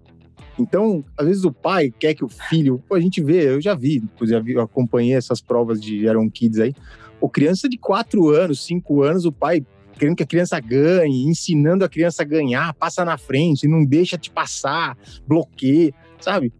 Então, 0.58 1.04
às 1.16 1.26
vezes 1.26 1.44
o 1.44 1.52
pai 1.52 1.92
quer 1.96 2.14
que 2.14 2.24
o 2.24 2.28
filho. 2.28 2.82
A 2.92 2.98
gente 2.98 3.22
vê, 3.22 3.48
eu 3.48 3.60
já 3.60 3.74
vi, 3.74 4.02
já 4.22 4.40
vi, 4.40 4.54
eu 4.54 4.62
acompanhei 4.62 5.14
essas 5.14 5.40
provas 5.40 5.80
de 5.80 6.06
Iron 6.06 6.28
Kids 6.28 6.58
aí. 6.58 6.74
O 7.20 7.28
criança 7.28 7.68
de 7.68 7.78
4 7.78 8.28
anos, 8.30 8.64
5 8.64 9.02
anos, 9.02 9.24
o 9.24 9.32
pai 9.32 9.64
querendo 9.98 10.16
que 10.16 10.22
a 10.22 10.26
criança 10.26 10.58
ganhe, 10.60 11.24
ensinando 11.26 11.84
a 11.84 11.88
criança 11.88 12.22
a 12.22 12.24
ganhar, 12.24 12.72
passa 12.74 13.04
na 13.04 13.18
frente, 13.18 13.68
não 13.68 13.84
deixa 13.84 14.16
te 14.16 14.30
passar, 14.30 14.96
bloqueia, 15.26 15.92
sabe? 16.20 16.52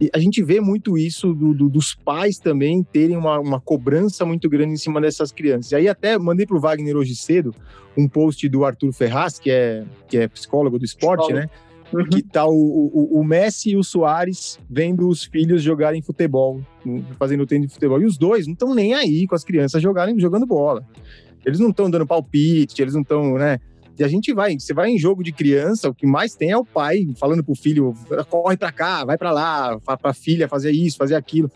E 0.00 0.10
a 0.14 0.18
gente 0.18 0.42
vê 0.42 0.60
muito 0.60 0.96
isso 0.96 1.34
do, 1.34 1.52
do, 1.52 1.68
dos 1.68 1.94
pais 1.94 2.38
também 2.38 2.82
terem 2.82 3.16
uma, 3.16 3.38
uma, 3.38 3.60
cobrança 3.60 4.24
muito 4.24 4.48
grande 4.48 4.72
em 4.72 4.76
cima 4.76 4.98
dessas 4.98 5.30
crianças. 5.30 5.72
E 5.72 5.76
aí 5.76 5.88
até 5.88 6.18
mandei 6.18 6.46
para 6.46 6.56
o 6.56 6.60
Wagner 6.60 6.96
hoje 6.96 7.14
cedo 7.14 7.54
um 7.94 8.08
post 8.08 8.48
do 8.48 8.64
Arthur 8.64 8.92
Ferraz, 8.92 9.38
que 9.38 9.50
é, 9.50 9.84
que 10.08 10.16
é 10.16 10.26
psicólogo 10.26 10.78
do 10.78 10.84
esporte, 10.86 11.24
psicólogo. 11.24 11.46
né? 11.46 11.50
Uhum. 11.92 12.04
Que 12.04 12.22
tá 12.22 12.46
o, 12.46 12.52
o, 12.52 13.20
o, 13.20 13.24
Messi 13.24 13.70
e 13.70 13.76
o 13.76 13.82
Soares 13.82 14.58
vendo 14.70 15.08
os 15.08 15.24
filhos 15.24 15.60
jogarem 15.60 16.00
futebol, 16.00 16.60
fazendo 17.18 17.44
treino 17.44 17.66
de 17.66 17.72
futebol. 17.72 18.00
E 18.00 18.06
os 18.06 18.16
dois 18.16 18.46
não 18.46 18.54
estão 18.54 18.74
nem 18.74 18.94
aí 18.94 19.26
com 19.26 19.34
as 19.34 19.44
crianças 19.44 19.82
jogarem, 19.82 20.18
jogando 20.18 20.46
bola. 20.46 20.86
Eles 21.44 21.58
não 21.58 21.70
estão 21.70 21.90
dando 21.90 22.06
palpite, 22.06 22.80
eles 22.80 22.94
não 22.94 23.02
estão, 23.02 23.34
né? 23.34 23.58
E 23.98 24.04
a 24.04 24.08
gente 24.08 24.32
vai, 24.32 24.58
você 24.58 24.72
vai 24.72 24.90
em 24.90 24.98
jogo 24.98 25.22
de 25.22 25.30
criança, 25.30 25.90
o 25.90 25.94
que 25.94 26.06
mais 26.06 26.34
tem 26.34 26.50
é 26.50 26.56
o 26.56 26.64
pai 26.64 27.06
falando 27.18 27.44
pro 27.44 27.54
filho, 27.54 27.94
corre 28.30 28.56
para 28.56 28.72
cá, 28.72 29.04
vai 29.04 29.18
para 29.18 29.30
lá, 29.30 29.78
para 29.80 29.98
a 30.04 30.14
filha 30.14 30.48
fazer 30.48 30.70
isso, 30.70 30.96
fazer 30.96 31.16
aquilo. 31.16 31.50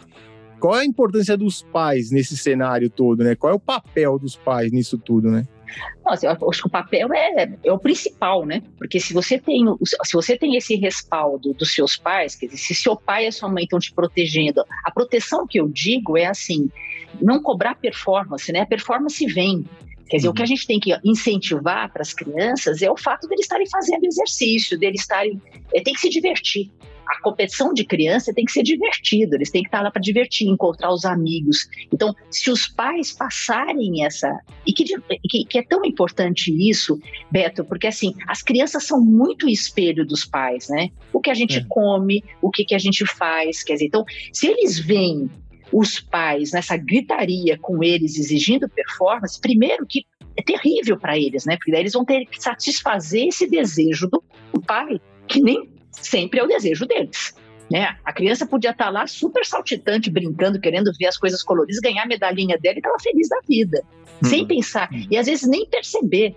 Qual 0.60 0.76
é 0.76 0.80
a 0.80 0.84
importância 0.84 1.36
dos 1.38 1.62
pais 1.62 2.10
nesse 2.10 2.36
cenário 2.36 2.90
todo, 2.90 3.24
né? 3.24 3.34
Qual 3.34 3.50
é 3.52 3.56
o 3.56 3.60
papel 3.60 4.18
dos 4.18 4.36
pais 4.36 4.70
nisso 4.72 4.98
tudo, 4.98 5.30
né? 5.30 5.46
Nossa, 6.04 6.26
eu 6.26 6.50
acho 6.50 6.62
que 6.62 6.66
o 6.66 6.70
papel 6.70 7.12
é, 7.12 7.48
é 7.64 7.72
o 7.72 7.78
principal, 7.78 8.44
né? 8.44 8.62
Porque 8.78 9.00
se 9.00 9.12
você 9.12 9.38
tem 9.38 9.64
se 9.82 10.12
você 10.12 10.36
tem 10.36 10.56
esse 10.56 10.74
respaldo 10.76 11.52
dos 11.54 11.74
seus 11.74 11.96
pais, 11.96 12.34
quer 12.34 12.46
dizer, 12.46 12.58
se 12.58 12.74
seu 12.74 12.96
pai 12.96 13.26
e 13.26 13.32
sua 13.32 13.48
mãe 13.48 13.64
estão 13.64 13.78
te 13.78 13.92
protegendo, 13.92 14.64
a 14.84 14.90
proteção 14.90 15.46
que 15.46 15.58
eu 15.58 15.68
digo 15.68 16.16
é 16.16 16.26
assim, 16.26 16.70
não 17.20 17.42
cobrar 17.42 17.74
performance, 17.74 18.50
né? 18.52 18.60
A 18.60 18.66
performance 18.66 19.24
vem. 19.26 19.64
Quer 20.08 20.16
dizer, 20.16 20.28
uhum. 20.28 20.32
o 20.32 20.36
que 20.36 20.42
a 20.42 20.46
gente 20.46 20.66
tem 20.66 20.78
que 20.78 20.94
incentivar 21.02 21.90
para 21.90 22.02
as 22.02 22.12
crianças 22.12 22.82
é 22.82 22.90
o 22.90 22.96
fato 22.96 23.26
de 23.26 23.34
eles 23.34 23.46
estarem 23.46 23.68
fazendo 23.68 24.04
exercício, 24.04 24.78
deles 24.78 25.00
estarem. 25.00 25.40
É, 25.74 25.82
tem 25.82 25.94
que 25.94 26.00
se 26.00 26.10
divertir 26.10 26.70
a 27.06 27.20
competição 27.20 27.72
de 27.72 27.84
criança 27.84 28.32
tem 28.32 28.44
que 28.44 28.52
ser 28.52 28.62
divertida, 28.62 29.36
eles 29.36 29.50
têm 29.50 29.62
que 29.62 29.68
estar 29.68 29.82
lá 29.82 29.90
para 29.90 30.00
divertir, 30.00 30.48
encontrar 30.48 30.92
os 30.92 31.04
amigos. 31.04 31.68
Então, 31.92 32.14
se 32.30 32.50
os 32.50 32.66
pais 32.66 33.12
passarem 33.12 34.04
essa. 34.04 34.28
E 34.66 34.72
que, 34.72 34.84
que, 35.28 35.44
que, 35.44 35.58
é 35.58 35.62
tão 35.62 35.84
importante 35.84 36.52
isso, 36.68 36.98
Beto, 37.30 37.64
porque 37.64 37.86
assim, 37.86 38.14
as 38.26 38.42
crianças 38.42 38.84
são 38.84 39.00
muito 39.00 39.48
espelho 39.48 40.06
dos 40.06 40.24
pais, 40.24 40.68
né? 40.68 40.90
O 41.12 41.20
que 41.20 41.30
a 41.30 41.34
gente 41.34 41.58
é. 41.58 41.64
come, 41.68 42.24
o 42.40 42.50
que, 42.50 42.64
que 42.64 42.74
a 42.74 42.78
gente 42.78 43.04
faz, 43.06 43.62
quer 43.62 43.74
dizer, 43.74 43.86
então, 43.86 44.04
se 44.32 44.46
eles 44.46 44.78
veem 44.78 45.30
os 45.72 45.98
pais 45.98 46.52
nessa 46.52 46.76
gritaria 46.76 47.58
com 47.58 47.82
eles 47.82 48.16
exigindo 48.18 48.68
performance, 48.68 49.40
primeiro 49.40 49.84
que 49.86 50.06
é 50.36 50.42
terrível 50.42 50.98
para 50.98 51.18
eles, 51.18 51.44
né? 51.44 51.56
Porque 51.56 51.70
daí 51.70 51.80
eles 51.80 51.92
vão 51.92 52.04
ter 52.04 52.26
que 52.26 52.42
satisfazer 52.42 53.28
esse 53.28 53.48
desejo 53.48 54.08
do 54.08 54.22
pai, 54.66 55.00
que 55.26 55.40
nem 55.40 55.73
sempre 56.00 56.40
é 56.40 56.44
o 56.44 56.46
desejo 56.46 56.86
deles. 56.86 57.34
Né? 57.70 57.96
A 58.04 58.12
criança 58.12 58.46
podia 58.46 58.70
estar 58.70 58.90
lá 58.90 59.06
super 59.06 59.44
saltitante, 59.44 60.10
brincando, 60.10 60.60
querendo 60.60 60.92
ver 60.98 61.06
as 61.06 61.16
coisas 61.16 61.42
coloridas, 61.42 61.80
ganhar 61.80 62.02
a 62.02 62.06
medalhinha 62.06 62.58
dela 62.58 62.76
e 62.76 62.78
estava 62.78 62.98
feliz 63.00 63.28
da 63.28 63.40
vida, 63.48 63.82
hum. 64.22 64.28
sem 64.28 64.46
pensar. 64.46 64.88
E 65.10 65.16
às 65.16 65.26
vezes 65.26 65.48
nem 65.48 65.66
perceber 65.66 66.34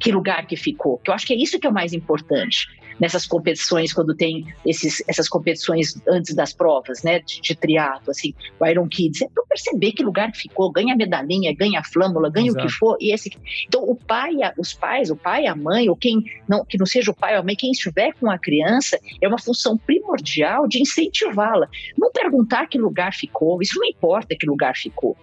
que 0.00 0.10
lugar 0.10 0.46
que 0.46 0.56
ficou, 0.56 0.98
que 0.98 1.10
eu 1.10 1.14
acho 1.14 1.26
que 1.26 1.34
é 1.34 1.36
isso 1.36 1.58
que 1.58 1.66
é 1.66 1.70
o 1.70 1.72
mais 1.72 1.92
importante 1.92 2.66
nessas 3.00 3.26
competições, 3.26 3.92
quando 3.92 4.14
tem 4.14 4.44
esses, 4.64 5.02
essas 5.08 5.28
competições 5.28 5.94
antes 6.06 6.34
das 6.34 6.52
provas, 6.52 7.02
né, 7.02 7.20
de, 7.20 7.40
de 7.40 7.54
triatlo, 7.54 8.10
assim, 8.10 8.34
o 8.60 8.66
Iron 8.66 8.86
Kids, 8.86 9.22
é 9.22 9.28
para 9.28 9.42
perceber 9.48 9.92
que 9.92 10.02
lugar 10.02 10.30
ficou, 10.34 10.70
ganha 10.70 10.94
medalhinha, 10.94 11.54
ganha 11.54 11.82
flâmula, 11.82 12.30
ganha 12.30 12.48
Exato. 12.48 12.64
o 12.64 12.68
que 12.68 12.74
for, 12.74 12.96
e 13.00 13.12
esse, 13.12 13.30
então 13.66 13.82
o 13.82 13.96
pai, 13.96 14.34
os 14.58 14.74
pais, 14.74 15.10
o 15.10 15.16
pai, 15.16 15.46
a 15.46 15.56
mãe, 15.56 15.88
ou 15.88 15.96
quem 15.96 16.22
não, 16.46 16.64
que 16.64 16.76
não 16.76 16.84
seja 16.84 17.10
o 17.10 17.14
pai 17.14 17.34
ou 17.34 17.40
a 17.40 17.42
mãe, 17.42 17.56
quem 17.56 17.70
estiver 17.70 18.12
com 18.20 18.30
a 18.30 18.38
criança, 18.38 19.00
é 19.20 19.26
uma 19.26 19.38
função 19.38 19.78
primordial 19.78 20.68
de 20.68 20.80
incentivá-la, 20.80 21.68
não 21.96 22.12
perguntar 22.12 22.66
que 22.66 22.78
lugar 22.78 23.14
ficou, 23.14 23.62
isso 23.62 23.78
não 23.78 23.88
importa 23.88 24.36
que 24.38 24.46
lugar 24.46 24.76
ficou. 24.76 25.16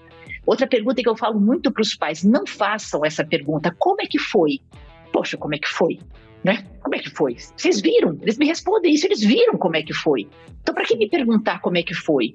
Outra 0.47 0.65
pergunta 0.65 1.03
que 1.03 1.09
eu 1.09 1.17
falo 1.17 1.39
muito 1.39 1.69
para 1.71 1.81
os 1.81 1.93
pais: 1.93 2.23
não 2.23 2.47
façam 2.47 3.05
essa 3.05 3.23
pergunta. 3.23 3.75
Como 3.77 4.01
é 4.01 4.05
que 4.05 4.17
foi? 4.17 4.61
Poxa, 5.11 5.35
como 5.35 5.53
é 5.53 5.59
que 5.59 5.67
foi? 5.67 5.99
Né? 6.43 6.65
Como 6.81 6.95
é 6.95 6.99
que 6.99 7.09
foi? 7.09 7.35
Vocês 7.55 7.81
viram? 7.81 8.17
Eles 8.21 8.37
me 8.37 8.45
respondem 8.45 8.93
isso, 8.93 9.05
eles 9.05 9.19
viram 9.19 9.57
como 9.57 9.75
é 9.75 9.83
que 9.83 9.93
foi. 9.93 10.27
Então, 10.61 10.73
para 10.73 10.85
que 10.85 10.95
me 10.95 11.09
perguntar 11.09 11.59
como 11.59 11.77
é 11.77 11.83
que 11.83 11.93
foi? 11.93 12.33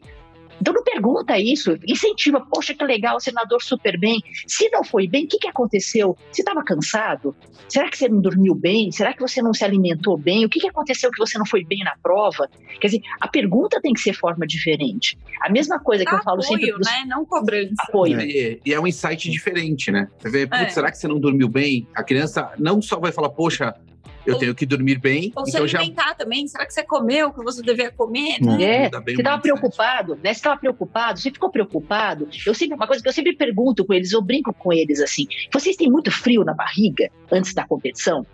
Então 0.63 0.73
não 0.73 0.85
pergunta 0.85 1.37
isso, 1.41 1.77
incentiva, 1.89 2.41
poxa, 2.41 2.73
que 2.73 2.85
legal, 2.85 3.17
o 3.17 3.21
senador 3.21 3.61
super 3.61 3.99
bem. 3.99 4.21
Se 4.47 4.71
não 4.71 4.85
foi 4.85 5.09
bem, 5.09 5.25
o 5.25 5.29
que, 5.29 5.37
que 5.37 5.49
aconteceu? 5.49 6.17
Você 6.31 6.43
estava 6.43 6.63
cansado? 6.63 7.35
Será 7.69 7.91
que 7.91 7.99
você 7.99 8.09
não 8.09 8.21
dormiu 8.21 8.55
bem? 8.55 8.93
Será 8.93 9.13
que 9.13 9.21
você 9.21 9.43
não 9.43 9.53
se 9.53 9.65
alimentou 9.65 10.17
bem? 10.17 10.45
O 10.45 10.49
que, 10.49 10.61
que 10.61 10.69
aconteceu 10.69 11.11
que 11.11 11.19
você 11.19 11.37
não 11.37 11.45
foi 11.45 11.65
bem 11.65 11.81
na 11.81 11.97
prova? 12.01 12.49
Quer 12.81 12.87
dizer, 12.87 13.01
a 13.21 13.27
pergunta 13.27 13.81
tem 13.83 13.93
que 13.93 14.01
ser 14.01 14.13
forma 14.13 14.47
diferente. 14.47 15.19
A 15.41 15.51
mesma 15.51 15.81
coisa 15.81 16.05
que 16.05 16.11
Apoio, 16.11 16.21
eu 16.21 16.25
falo 16.25 16.43
sempre. 16.43 16.73
Pros... 16.73 16.87
né? 16.87 17.05
Não 17.09 17.25
cobrança. 17.25 17.75
Apoio. 17.89 18.21
É, 18.21 18.59
e 18.65 18.73
é 18.73 18.79
um 18.79 18.87
insight 18.87 19.29
diferente, 19.29 19.91
né? 19.91 20.07
Você 20.17 20.31
vê, 20.31 20.49
é. 20.49 20.69
será 20.69 20.93
que 20.93 20.99
você 20.99 21.09
não 21.09 21.19
dormiu 21.19 21.49
bem? 21.49 21.89
A 21.93 22.05
criança 22.05 22.53
não 22.57 22.81
só 22.81 23.01
vai 23.01 23.11
falar, 23.11 23.31
poxa, 23.31 23.75
eu 24.27 24.35
Ou- 24.35 24.41
tenho 24.41 24.55
que 24.55 24.65
dormir 24.65 24.99
bem. 24.99 25.33
Ou 25.35 25.45
se 25.45 25.51
então 25.53 25.67
já 25.67 25.79
alimentar 25.79 26.15
também. 26.15 26.47
Será 26.47 26.65
que 26.67 26.73
você 26.73 26.83
comeu 26.83 27.29
o 27.29 27.33
que 27.33 27.43
você 27.43 27.63
devia 27.63 27.91
comer, 27.91 28.41
né? 28.41 28.85
É, 28.85 28.91
você 28.91 29.13
estava 29.13 29.41
preocupado, 29.41 30.15
né? 30.17 30.33
Você 30.33 30.39
estava 30.39 30.59
preocupado, 30.59 31.19
você 31.19 31.31
ficou 31.31 31.51
preocupado. 31.51 32.29
Eu 32.47 32.55
sempre, 32.55 32.77
uma 32.77 32.87
coisa 32.87 33.03
que 33.03 33.09
eu 33.09 33.13
sempre 33.13 33.35
pergunto 33.35 33.85
com 33.85 33.93
eles, 33.93 34.13
eu 34.13 34.23
brinco 34.23 34.53
com 34.53 34.73
eles 34.73 35.01
assim: 35.01 35.27
vocês 35.53 35.77
têm 35.77 35.91
muito 35.91 36.11
frio 36.11 36.45
na 36.45 36.55
barriga 36.55 37.11
antes 37.31 37.53
da 37.53 37.67
competição? 37.67 38.25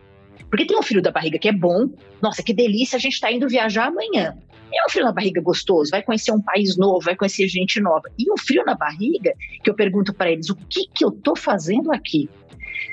Porque 0.51 0.67
tem 0.67 0.79
um 0.79 0.83
frio 0.83 1.03
da 1.03 1.11
barriga 1.11 1.39
que 1.39 1.49
é 1.49 1.53
bom, 1.53 1.91
nossa, 2.23 2.43
que 2.43 2.55
delícia, 2.55 2.97
a 2.97 3.01
gente 3.01 3.15
está 3.15 3.31
indo 3.31 3.49
viajar 3.49 3.89
amanhã. 3.89 4.37
É 4.73 4.87
um 4.87 4.91
frio 4.91 5.05
na 5.05 5.13
barriga 5.13 5.41
gostoso, 5.41 5.91
vai 5.91 6.03
conhecer 6.03 6.31
um 6.31 6.43
país 6.43 6.77
novo, 6.77 7.01
vai 7.01 7.17
conhecer 7.17 7.49
gente 7.49 7.81
nova. 7.81 8.03
E 8.19 8.31
um 8.31 8.37
frio 8.37 8.65
na 8.65 8.75
barriga 8.75 9.33
que 9.63 9.71
eu 9.71 9.75
pergunto 9.75 10.13
para 10.13 10.31
eles: 10.31 10.51
o 10.51 10.57
que, 10.57 10.87
que 10.93 11.05
eu 11.05 11.11
tô 11.11 11.35
fazendo 11.35 11.91
aqui? 11.93 12.29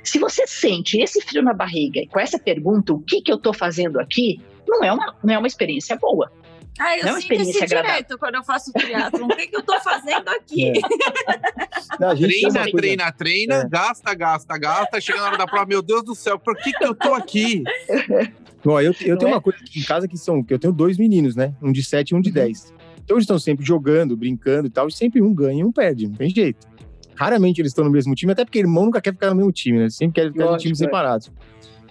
Se 0.04 0.20
você 0.20 0.46
sente 0.48 1.00
esse 1.02 1.22
frio 1.22 1.42
na 1.44 1.54
barriga 1.54 2.00
e 2.00 2.08
com 2.08 2.20
essa 2.20 2.38
pergunta, 2.40 2.94
o 2.94 3.00
que, 3.00 3.22
que 3.22 3.32
eu 3.32 3.38
tô 3.38 3.54
fazendo 3.54 4.00
aqui, 4.00 4.40
não 4.68 4.84
é 4.84 4.92
uma, 4.92 5.16
não 5.24 5.34
é 5.34 5.38
uma 5.38 5.48
experiência 5.48 5.96
boa. 5.98 6.32
Ah, 6.78 6.98
eu 6.98 7.04
Não 7.04 7.10
é 7.12 7.14
uma 7.14 7.22
sinto 7.22 7.32
esse 7.34 7.42
experiência 7.52 7.64
agradável. 7.66 7.96
direto 8.04 8.18
quando 8.20 8.36
eu 8.36 8.44
faço 8.44 8.74
triatlon. 8.74 9.26
O 9.28 9.36
que, 9.36 9.48
que 9.48 9.56
eu 9.56 9.64
tô 9.64 9.80
fazendo 9.80 10.28
aqui? 10.28 10.70
É. 10.72 10.74
Não, 12.00 12.16
Treina, 12.18 12.52
coisa- 12.52 12.72
treina, 12.78 13.12
treina, 13.14 13.56
É. 13.56 13.68
gasta, 13.70 14.14
gasta, 14.14 14.58
gasta. 14.58 15.00
Chega 15.00 15.20
na 15.22 15.28
hora 15.28 15.38
da 15.38 15.46
prova, 15.48 15.66
meu 15.66 15.82
Deus 15.82 16.04
do 16.04 16.14
céu, 16.14 16.38
por 16.38 16.56
que, 16.58 16.74
que 16.74 16.84
eu 16.84 16.94
tô 16.94 17.14
aqui? 17.14 17.64
Ó, 18.68 18.82
eu, 18.82 18.94
eu 19.02 19.10
Não 19.12 19.18
tenho 19.18 19.30
é? 19.30 19.34
uma 19.36 19.42
coisa 19.42 19.60
aqui 19.62 19.80
em 19.80 19.84
casa 19.84 20.08
que 20.08 20.18
são, 20.18 20.44
que 20.44 20.54
eu 20.54 20.60
tenho 20.60 20.74
dois 20.74 20.98
meninos, 20.98 21.36
né? 21.36 21.54
Um 21.62 21.72
de 21.72 21.84
7 21.84 22.10
e 22.10 22.16
um 22.16 22.20
de 22.20 22.30
Uhum. 22.30 22.36
10. 22.36 22.74
Então 23.04 23.16
eles 23.16 23.24
estão 23.24 23.38
sempre 23.40 23.64
jogando, 23.66 24.18
brincando 24.18 24.68
e 24.68 24.70
tal, 24.72 24.88
e 24.88 24.92
sempre 24.92 25.22
um 25.22 25.34
ganha 25.34 25.62
e 25.62 25.64
um 25.64 25.72
perde, 25.72 26.08
não 26.08 26.16
tem 26.16 26.30
jeito. 26.30 26.68
Raramente 27.16 27.62
eles 27.62 27.72
estão 27.72 27.86
no 27.86 27.92
mesmo 27.92 28.14
time, 28.16 28.32
até 28.32 28.44
porque 28.44 28.60
irmão 28.60 28.86
nunca 28.86 29.02
quer 29.02 29.14
ficar 29.14 29.30
no 29.30 29.36
mesmo 29.36 29.52
time, 29.52 29.80
né? 29.80 29.90
Sempre 29.90 30.22
quer 30.22 30.32
ficar 30.32 30.54
em 30.54 30.58
times 30.58 30.82
é. 30.82 30.86
separados. 30.86 31.32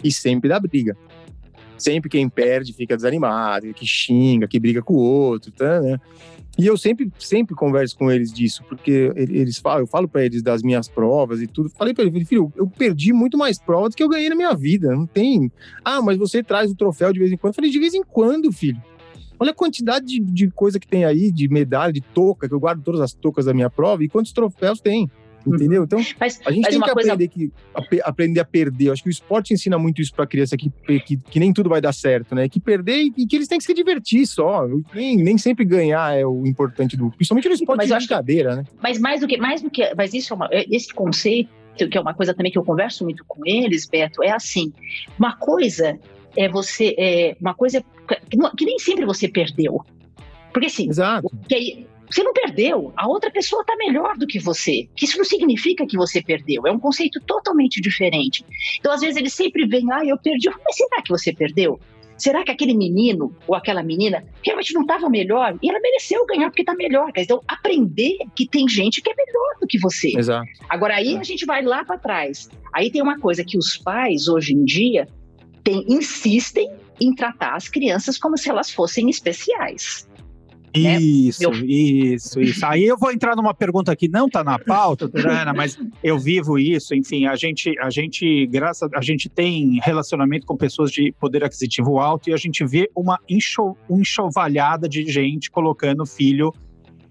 E 0.02 0.12
sempre 0.12 0.48
dá 0.48 0.60
briga. 0.60 0.96
Sempre 1.78 2.08
quem 2.08 2.28
perde 2.28 2.72
fica 2.72 2.94
desanimado, 2.94 3.72
que 3.74 3.86
xinga, 3.86 4.46
que 4.46 4.60
briga 4.60 4.80
com 4.82 4.94
o 4.94 4.98
outro, 4.98 5.50
tá, 5.50 5.80
né? 5.80 5.98
E 6.56 6.66
eu 6.66 6.76
sempre, 6.76 7.10
sempre 7.18 7.54
converso 7.54 7.96
com 7.98 8.12
eles 8.12 8.32
disso, 8.32 8.62
porque 8.68 9.12
ele- 9.16 9.38
eles 9.38 9.58
falam, 9.58 9.80
eu 9.80 9.86
falo 9.88 10.06
pra 10.06 10.24
eles 10.24 10.40
das 10.40 10.62
minhas 10.62 10.88
provas 10.88 11.42
e 11.42 11.48
tudo. 11.48 11.68
Falei 11.68 11.92
pra 11.92 12.04
ele, 12.04 12.24
filho, 12.24 12.52
eu 12.54 12.66
perdi 12.68 13.12
muito 13.12 13.36
mais 13.36 13.58
provas 13.58 13.90
do 13.90 13.96
que 13.96 14.02
eu 14.02 14.08
ganhei 14.08 14.28
na 14.28 14.36
minha 14.36 14.54
vida. 14.54 14.94
Não 14.94 15.04
tem. 15.04 15.50
Ah, 15.84 16.00
mas 16.00 16.16
você 16.16 16.44
traz 16.44 16.70
o 16.70 16.76
troféu 16.76 17.12
de 17.12 17.18
vez 17.18 17.32
em 17.32 17.36
quando. 17.36 17.50
Eu 17.50 17.54
falei, 17.56 17.70
de 17.72 17.78
vez 17.80 17.92
em 17.92 18.04
quando, 18.04 18.52
filho. 18.52 18.80
Olha 19.44 19.50
a 19.50 19.54
quantidade 19.54 20.06
de, 20.06 20.20
de 20.20 20.50
coisa 20.50 20.80
que 20.80 20.88
tem 20.88 21.04
aí, 21.04 21.30
de 21.30 21.46
medalha, 21.48 21.92
de 21.92 22.00
touca, 22.00 22.48
que 22.48 22.54
eu 22.54 22.58
guardo 22.58 22.82
todas 22.82 23.02
as 23.02 23.12
toucas 23.12 23.44
da 23.44 23.52
minha 23.52 23.68
prova, 23.68 24.02
e 24.02 24.08
quantos 24.08 24.32
troféus 24.32 24.80
tem. 24.80 25.10
Entendeu? 25.46 25.84
Então, 25.84 26.00
Mas, 26.18 26.40
a 26.46 26.50
gente 26.50 26.66
tem 26.70 26.80
que 26.80 26.90
coisa 26.90 27.12
aprender, 27.12 27.28
que, 27.28 27.52
ape- 27.74 28.00
aprender 28.02 28.40
a 28.40 28.44
perder. 28.46 28.86
Eu 28.88 28.92
acho 28.94 29.02
que 29.02 29.10
o 29.10 29.10
esporte 29.10 29.52
ensina 29.52 29.78
muito 29.78 30.00
isso 30.00 30.14
pra 30.14 30.26
criança, 30.26 30.56
que, 30.56 30.70
que, 31.00 31.18
que 31.18 31.38
nem 31.38 31.52
tudo 31.52 31.68
vai 31.68 31.82
dar 31.82 31.92
certo, 31.92 32.34
né? 32.34 32.48
Que 32.48 32.58
perder 32.58 33.10
e, 33.14 33.26
que 33.26 33.36
eles 33.36 33.46
têm 33.46 33.58
que 33.58 33.64
se 33.64 33.74
divertir 33.74 34.26
só. 34.26 34.66
Nem, 34.94 35.18
nem 35.18 35.36
sempre 35.36 35.66
ganhar 35.66 36.16
é 36.18 36.24
o 36.24 36.46
importante 36.46 36.96
do. 36.96 37.10
Principalmente 37.10 37.46
no 37.50 37.54
esporte 37.54 37.76
Mas 37.76 37.88
de 37.88 37.92
acho 37.92 38.08
que- 38.08 38.14
brincadeira, 38.14 38.56
né? 38.56 38.64
Mas 38.82 38.98
mais 38.98 39.20
do 39.20 39.26
que, 39.26 39.36
mais 39.36 39.60
do 39.60 39.68
que, 39.68 39.94
mas 39.94 40.14
isso 40.14 40.32
é 40.32 40.36
uma, 40.36 40.48
é- 40.50 40.64
esse 40.74 40.94
conceito 40.94 41.50
que 41.76 41.98
é 41.98 42.00
uma 42.00 42.14
coisa 42.14 42.32
também 42.32 42.50
que 42.50 42.56
eu 42.56 42.64
converso 42.64 43.04
muito 43.04 43.22
com 43.28 43.42
eles, 43.44 43.84
Beto, 43.84 44.22
é 44.22 44.30
assim, 44.30 44.72
uma 45.18 45.36
coisa 45.36 45.98
é 46.36 46.48
você, 46.48 46.94
é, 46.98 47.36
uma 47.40 47.54
coisa 47.54 47.84
que, 48.28 48.36
que 48.56 48.64
nem 48.64 48.78
sempre 48.78 49.04
você 49.04 49.28
perdeu, 49.28 49.80
porque 50.52 50.66
assim, 50.66 50.88
Exato. 50.88 51.28
que 51.48 51.86
você 52.10 52.22
não 52.22 52.32
perdeu, 52.32 52.92
a 52.96 53.08
outra 53.08 53.30
pessoa 53.30 53.62
está 53.62 53.74
melhor 53.76 54.16
do 54.16 54.26
que 54.26 54.38
você. 54.38 54.88
Que 54.94 55.04
isso 55.04 55.18
não 55.18 55.24
significa 55.24 55.86
que 55.86 55.96
você 55.96 56.22
perdeu, 56.22 56.66
é 56.66 56.70
um 56.70 56.78
conceito 56.78 57.20
totalmente 57.20 57.80
diferente. 57.80 58.44
Então, 58.78 58.92
às 58.92 59.00
vezes, 59.00 59.16
eles 59.16 59.32
sempre 59.32 59.66
vêm, 59.66 59.90
ah, 59.90 60.04
eu 60.04 60.16
perdi. 60.18 60.48
Mas 60.48 60.76
será 60.76 61.02
que 61.02 61.10
você 61.10 61.32
perdeu? 61.32 61.80
Será 62.16 62.44
que 62.44 62.50
aquele 62.52 62.74
menino 62.74 63.34
ou 63.46 63.56
aquela 63.56 63.82
menina 63.82 64.24
realmente 64.44 64.72
não 64.72 64.82
estava 64.82 65.10
melhor? 65.10 65.58
E 65.60 65.68
ela 65.68 65.80
mereceu 65.80 66.24
ganhar 66.26 66.48
porque 66.48 66.62
está 66.62 66.74
melhor. 66.74 67.10
Então, 67.16 67.40
aprender 67.48 68.18
que 68.36 68.46
tem 68.46 68.68
gente 68.68 69.02
que 69.02 69.10
é 69.10 69.14
melhor 69.16 69.56
do 69.60 69.66
que 69.66 69.78
você. 69.80 70.16
Exato. 70.16 70.46
Agora, 70.68 70.94
aí 70.94 71.16
a 71.16 71.22
gente 71.24 71.44
vai 71.44 71.62
lá 71.62 71.84
para 71.84 71.98
trás. 71.98 72.48
Aí 72.72 72.90
tem 72.90 73.02
uma 73.02 73.18
coisa 73.18 73.44
que 73.44 73.58
os 73.58 73.76
pais, 73.76 74.28
hoje 74.28 74.54
em 74.54 74.64
dia, 74.64 75.08
tem- 75.64 75.84
insistem 75.88 76.70
em 77.00 77.12
tratar 77.14 77.56
as 77.56 77.68
crianças 77.68 78.18
como 78.18 78.38
se 78.38 78.48
elas 78.48 78.70
fossem 78.70 79.10
especiais. 79.10 80.06
né? 80.76 81.00
Isso, 81.00 81.40
Meu- 81.40 81.52
isso, 81.64 82.40
isso. 82.40 82.66
Aí 82.66 82.82
eu 82.84 82.98
vou 82.98 83.12
entrar 83.12 83.36
numa 83.36 83.54
pergunta 83.54 83.94
que 83.94 84.08
não 84.08 84.26
está 84.26 84.42
na 84.42 84.58
pauta, 84.58 85.06
Durana, 85.06 85.52
mas 85.54 85.78
eu 86.02 86.18
vivo 86.18 86.58
isso. 86.58 86.96
Enfim, 86.96 87.26
a 87.26 87.36
gente, 87.36 87.78
a 87.78 87.88
gente, 87.90 88.44
graças, 88.48 88.90
a 88.92 89.00
gente 89.00 89.28
tem 89.28 89.78
relacionamento 89.84 90.44
com 90.44 90.56
pessoas 90.56 90.90
de 90.90 91.12
poder 91.20 91.44
aquisitivo 91.44 92.00
alto 92.00 92.28
e 92.28 92.32
a 92.32 92.36
gente 92.36 92.64
vê 92.64 92.90
uma 92.92 93.20
enxovalhada 93.88 94.88
de 94.88 95.06
gente 95.06 95.48
colocando 95.48 96.04
filho 96.04 96.52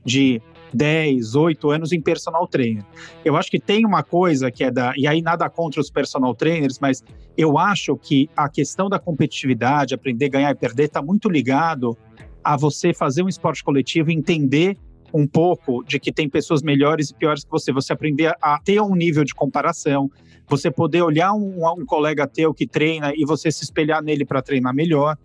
de 0.05 0.41
10, 0.73 1.35
8 1.35 1.69
anos 1.69 1.91
em 1.91 2.01
personal 2.01 2.47
trainer. 2.47 2.83
Eu 3.23 3.35
acho 3.37 3.49
que 3.49 3.59
tem 3.59 3.85
uma 3.85 4.03
coisa 4.03 4.51
que 4.51 4.63
é 4.63 4.71
da. 4.71 4.93
E 4.97 5.07
aí 5.07 5.21
nada 5.21 5.49
contra 5.49 5.79
os 5.79 5.89
personal 5.89 6.33
trainers, 6.33 6.79
mas 6.79 7.03
eu 7.37 7.57
acho 7.57 7.95
que 7.97 8.29
a 8.35 8.49
questão 8.49 8.89
da 8.89 8.99
competitividade, 8.99 9.93
aprender 9.93 10.29
ganhar 10.29 10.51
e 10.51 10.55
perder, 10.55 10.85
está 10.85 11.01
muito 11.01 11.29
ligado 11.29 11.97
a 12.43 12.57
você 12.57 12.93
fazer 12.93 13.23
um 13.23 13.29
esporte 13.29 13.63
coletivo 13.63 14.11
e 14.11 14.13
entender 14.13 14.77
um 15.13 15.27
pouco 15.27 15.83
de 15.83 15.99
que 15.99 16.11
tem 16.11 16.27
pessoas 16.27 16.63
melhores 16.63 17.11
e 17.11 17.13
piores 17.13 17.43
que 17.43 17.51
você. 17.51 17.71
Você 17.71 17.93
aprender 17.93 18.35
a 18.41 18.59
ter 18.59 18.81
um 18.81 18.95
nível 18.95 19.23
de 19.23 19.33
comparação, 19.33 20.09
você 20.47 20.71
poder 20.71 21.03
olhar 21.03 21.33
um, 21.33 21.65
um 21.77 21.85
colega 21.85 22.27
teu 22.27 22.53
que 22.53 22.65
treina 22.65 23.13
e 23.15 23.23
você 23.23 23.51
se 23.51 23.63
espelhar 23.63 24.01
nele 24.01 24.25
para 24.25 24.41
treinar 24.41 24.73
melhor. 24.73 25.15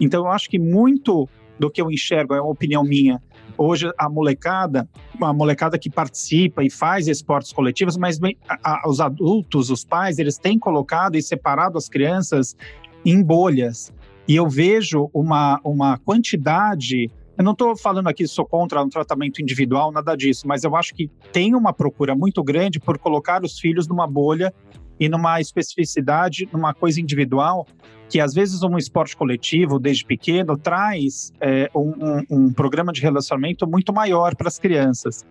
Então, 0.00 0.24
eu 0.24 0.32
acho 0.32 0.50
que 0.50 0.58
muito 0.58 1.28
do 1.58 1.70
que 1.70 1.80
eu 1.80 1.90
enxergo, 1.90 2.34
é 2.34 2.40
uma 2.40 2.50
opinião 2.50 2.84
minha. 2.84 3.20
Hoje, 3.56 3.90
a 3.98 4.08
molecada, 4.08 4.88
a 5.20 5.32
molecada 5.32 5.78
que 5.78 5.90
participa 5.90 6.62
e 6.62 6.70
faz 6.70 7.08
esportes 7.08 7.52
coletivos, 7.52 7.96
mas 7.96 8.18
bem, 8.18 8.36
a- 8.48 8.58
a- 8.62 8.88
os 8.88 9.00
adultos, 9.00 9.70
os 9.70 9.84
pais, 9.84 10.18
eles 10.18 10.38
têm 10.38 10.58
colocado 10.58 11.16
e 11.16 11.22
separado 11.22 11.76
as 11.78 11.88
crianças 11.88 12.56
em 13.04 13.22
bolhas. 13.22 13.92
E 14.26 14.36
eu 14.36 14.48
vejo 14.48 15.08
uma, 15.14 15.60
uma 15.64 15.98
quantidade. 15.98 17.10
Eu 17.36 17.44
não 17.44 17.52
estou 17.52 17.76
falando 17.76 18.08
aqui, 18.08 18.26
sou 18.26 18.44
contra 18.44 18.82
um 18.82 18.88
tratamento 18.88 19.40
individual, 19.40 19.90
nada 19.92 20.14
disso, 20.16 20.46
mas 20.46 20.64
eu 20.64 20.74
acho 20.76 20.94
que 20.94 21.08
tem 21.32 21.54
uma 21.54 21.72
procura 21.72 22.14
muito 22.14 22.42
grande 22.42 22.78
por 22.80 22.98
colocar 22.98 23.42
os 23.44 23.58
filhos 23.58 23.86
numa 23.88 24.06
bolha 24.06 24.52
e 24.98 25.08
numa 25.08 25.40
especificidade, 25.40 26.48
numa 26.52 26.74
coisa 26.74 27.00
individual, 27.00 27.66
que 28.08 28.20
às 28.20 28.32
vezes 28.32 28.62
um 28.62 28.76
esporte 28.78 29.16
coletivo, 29.16 29.78
desde 29.78 30.04
pequeno, 30.04 30.56
traz 30.56 31.30
é, 31.40 31.70
um, 31.74 31.92
um- 32.00 32.24
um 32.30 32.52
programa 32.52 32.92
de 32.92 33.00
relacionamento 33.02 33.66
muito 33.66 33.92
maior 33.92 34.34
para 34.34 34.48
as 34.48 34.58
crianças. 34.58 35.24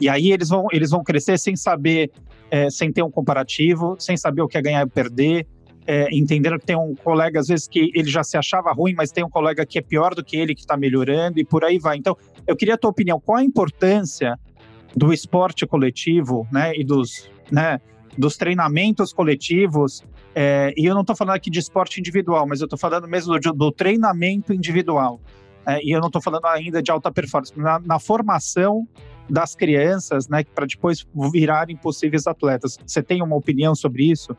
E 0.00 0.08
aí 0.08 0.32
eles 0.32 0.48
vão, 0.48 0.66
eles 0.72 0.90
vão 0.90 1.02
crescer 1.04 1.38
sem 1.38 1.54
saber, 1.54 2.10
é, 2.50 2.68
sem 2.70 2.92
ter 2.92 3.02
um 3.02 3.10
comparativo, 3.10 3.94
sem 3.98 4.16
saber 4.16 4.42
o 4.42 4.48
que 4.48 4.58
é 4.58 4.62
ganhar 4.62 4.84
e 4.84 4.90
perder, 4.90 5.46
é, 5.86 6.08
entendendo 6.12 6.58
que 6.58 6.66
tem 6.66 6.76
um 6.76 6.94
colega, 6.94 7.38
às 7.38 7.46
vezes, 7.46 7.68
que 7.68 7.90
ele 7.94 8.08
já 8.08 8.24
se 8.24 8.36
achava 8.36 8.72
ruim, 8.72 8.94
mas 8.96 9.12
tem 9.12 9.22
um 9.24 9.28
colega 9.30 9.64
que 9.66 9.78
é 9.78 9.82
pior 9.82 10.14
do 10.14 10.24
que 10.24 10.36
ele, 10.36 10.54
que 10.54 10.62
está 10.62 10.76
melhorando, 10.76 11.38
e 11.38 11.44
por 11.44 11.62
aí 11.64 11.78
vai. 11.78 11.96
Então, 11.98 12.16
eu 12.46 12.56
queria 12.56 12.74
a 12.74 12.78
tua 12.78 12.90
opinião. 12.90 13.20
Qual 13.20 13.36
a 13.38 13.44
importância 13.44 14.36
do 14.96 15.12
esporte 15.12 15.66
coletivo, 15.66 16.48
né, 16.50 16.72
e 16.74 16.82
dos, 16.84 17.30
né, 17.52 17.80
dos 18.16 18.36
treinamentos 18.36 19.12
coletivos? 19.12 20.02
é, 20.34 20.74
e 20.76 20.84
eu 20.84 20.94
não 20.94 21.02
estou 21.02 21.14
falando 21.14 21.36
aqui 21.36 21.48
de 21.48 21.60
esporte 21.60 22.00
individual, 22.00 22.46
mas 22.46 22.60
eu 22.60 22.64
estou 22.64 22.78
falando 22.78 23.06
mesmo 23.06 23.38
do, 23.38 23.52
do 23.52 23.70
treinamento 23.70 24.52
individual. 24.52 25.20
É, 25.66 25.82
e 25.82 25.92
eu 25.92 26.00
não 26.00 26.08
estou 26.08 26.20
falando 26.20 26.44
ainda 26.46 26.82
de 26.82 26.90
alta 26.90 27.10
performance, 27.10 27.52
na, 27.56 27.78
na 27.78 27.98
formação 27.98 28.86
das 29.30 29.54
crianças, 29.54 30.28
né, 30.28 30.44
para 30.44 30.66
depois 30.66 31.06
virarem 31.32 31.76
possíveis 31.76 32.26
atletas. 32.26 32.76
Você 32.84 33.02
tem 33.02 33.22
uma 33.22 33.36
opinião 33.36 33.74
sobre 33.74 34.10
isso? 34.10 34.36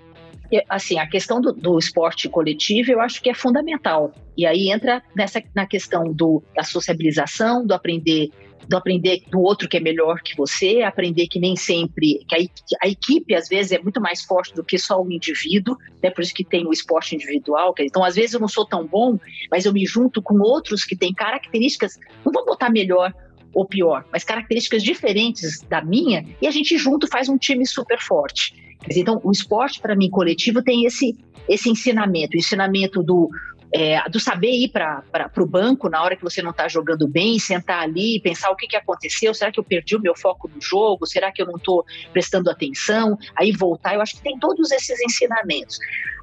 Assim, 0.69 0.99
a 0.99 1.07
questão 1.07 1.41
do, 1.41 1.51
do 1.51 1.79
esporte 1.79 2.29
coletivo 2.29 2.91
eu 2.91 3.01
acho 3.01 3.21
que 3.21 3.29
é 3.29 3.33
fundamental. 3.33 4.13
E 4.37 4.45
aí 4.45 4.69
entra 4.69 5.01
nessa, 5.15 5.41
na 5.55 5.65
questão 5.65 6.13
do, 6.13 6.43
da 6.55 6.61
sociabilização, 6.61 7.65
do 7.65 7.73
aprender, 7.73 8.29
do 8.67 8.77
aprender 8.77 9.23
do 9.29 9.39
outro 9.39 9.67
que 9.67 9.77
é 9.77 9.79
melhor 9.79 10.21
que 10.21 10.35
você, 10.35 10.81
aprender 10.81 11.27
que 11.27 11.39
nem 11.39 11.55
sempre, 11.55 12.25
que 12.27 12.35
a, 12.35 12.85
a 12.85 12.87
equipe 12.87 13.35
às 13.35 13.47
vezes 13.47 13.71
é 13.71 13.79
muito 13.79 14.01
mais 14.01 14.23
forte 14.23 14.53
do 14.53 14.63
que 14.63 14.77
só 14.77 15.01
o 15.01 15.11
indivíduo, 15.11 15.77
né? 16.01 16.09
por 16.09 16.21
isso 16.21 16.33
que 16.33 16.43
tem 16.43 16.65
o 16.65 16.71
esporte 16.71 17.15
individual. 17.15 17.73
Então, 17.79 18.03
às 18.03 18.15
vezes 18.15 18.33
eu 18.33 18.39
não 18.39 18.47
sou 18.47 18.65
tão 18.65 18.85
bom, 18.85 19.19
mas 19.51 19.65
eu 19.65 19.73
me 19.73 19.85
junto 19.85 20.21
com 20.21 20.39
outros 20.39 20.83
que 20.83 20.95
têm 20.95 21.13
características, 21.13 21.99
não 22.25 22.31
vou 22.31 22.45
botar 22.45 22.69
melhor 22.69 23.13
ou 23.53 23.65
pior, 23.65 24.05
mas 24.11 24.23
características 24.23 24.83
diferentes 24.83 25.61
da 25.61 25.81
minha, 25.81 26.25
e 26.41 26.47
a 26.47 26.51
gente 26.51 26.77
junto 26.77 27.07
faz 27.07 27.29
um 27.29 27.37
time 27.37 27.65
super 27.65 27.99
forte. 28.01 28.53
Então, 28.89 29.19
o 29.23 29.31
esporte, 29.31 29.79
para 29.79 29.95
mim, 29.95 30.09
coletivo, 30.09 30.61
tem 30.61 30.85
esse, 30.85 31.17
esse 31.47 31.69
ensinamento, 31.69 32.35
o 32.35 32.39
ensinamento 32.39 33.01
do, 33.01 33.29
é, 33.73 34.07
do 34.09 34.19
saber 34.19 34.51
ir 34.51 34.69
para 34.69 35.03
o 35.37 35.45
banco 35.45 35.89
na 35.89 36.01
hora 36.01 36.15
que 36.15 36.23
você 36.23 36.41
não 36.41 36.51
está 36.51 36.67
jogando 36.67 37.07
bem, 37.07 37.39
sentar 37.39 37.83
ali 37.83 38.17
e 38.17 38.21
pensar 38.21 38.49
o 38.49 38.55
que, 38.55 38.67
que 38.67 38.75
aconteceu, 38.75 39.33
será 39.33 39.51
que 39.51 39.59
eu 39.59 39.63
perdi 39.63 39.95
o 39.95 40.01
meu 40.01 40.15
foco 40.15 40.49
no 40.53 40.61
jogo, 40.61 41.05
será 41.05 41.31
que 41.31 41.41
eu 41.41 41.45
não 41.45 41.55
estou 41.55 41.83
prestando 42.13 42.49
atenção, 42.49 43.17
aí 43.35 43.51
voltar, 43.51 43.95
eu 43.95 44.01
acho 44.01 44.15
que 44.15 44.21
tem 44.21 44.37
todos 44.39 44.71
esses 44.71 44.99
ensinamentos. 45.01 45.77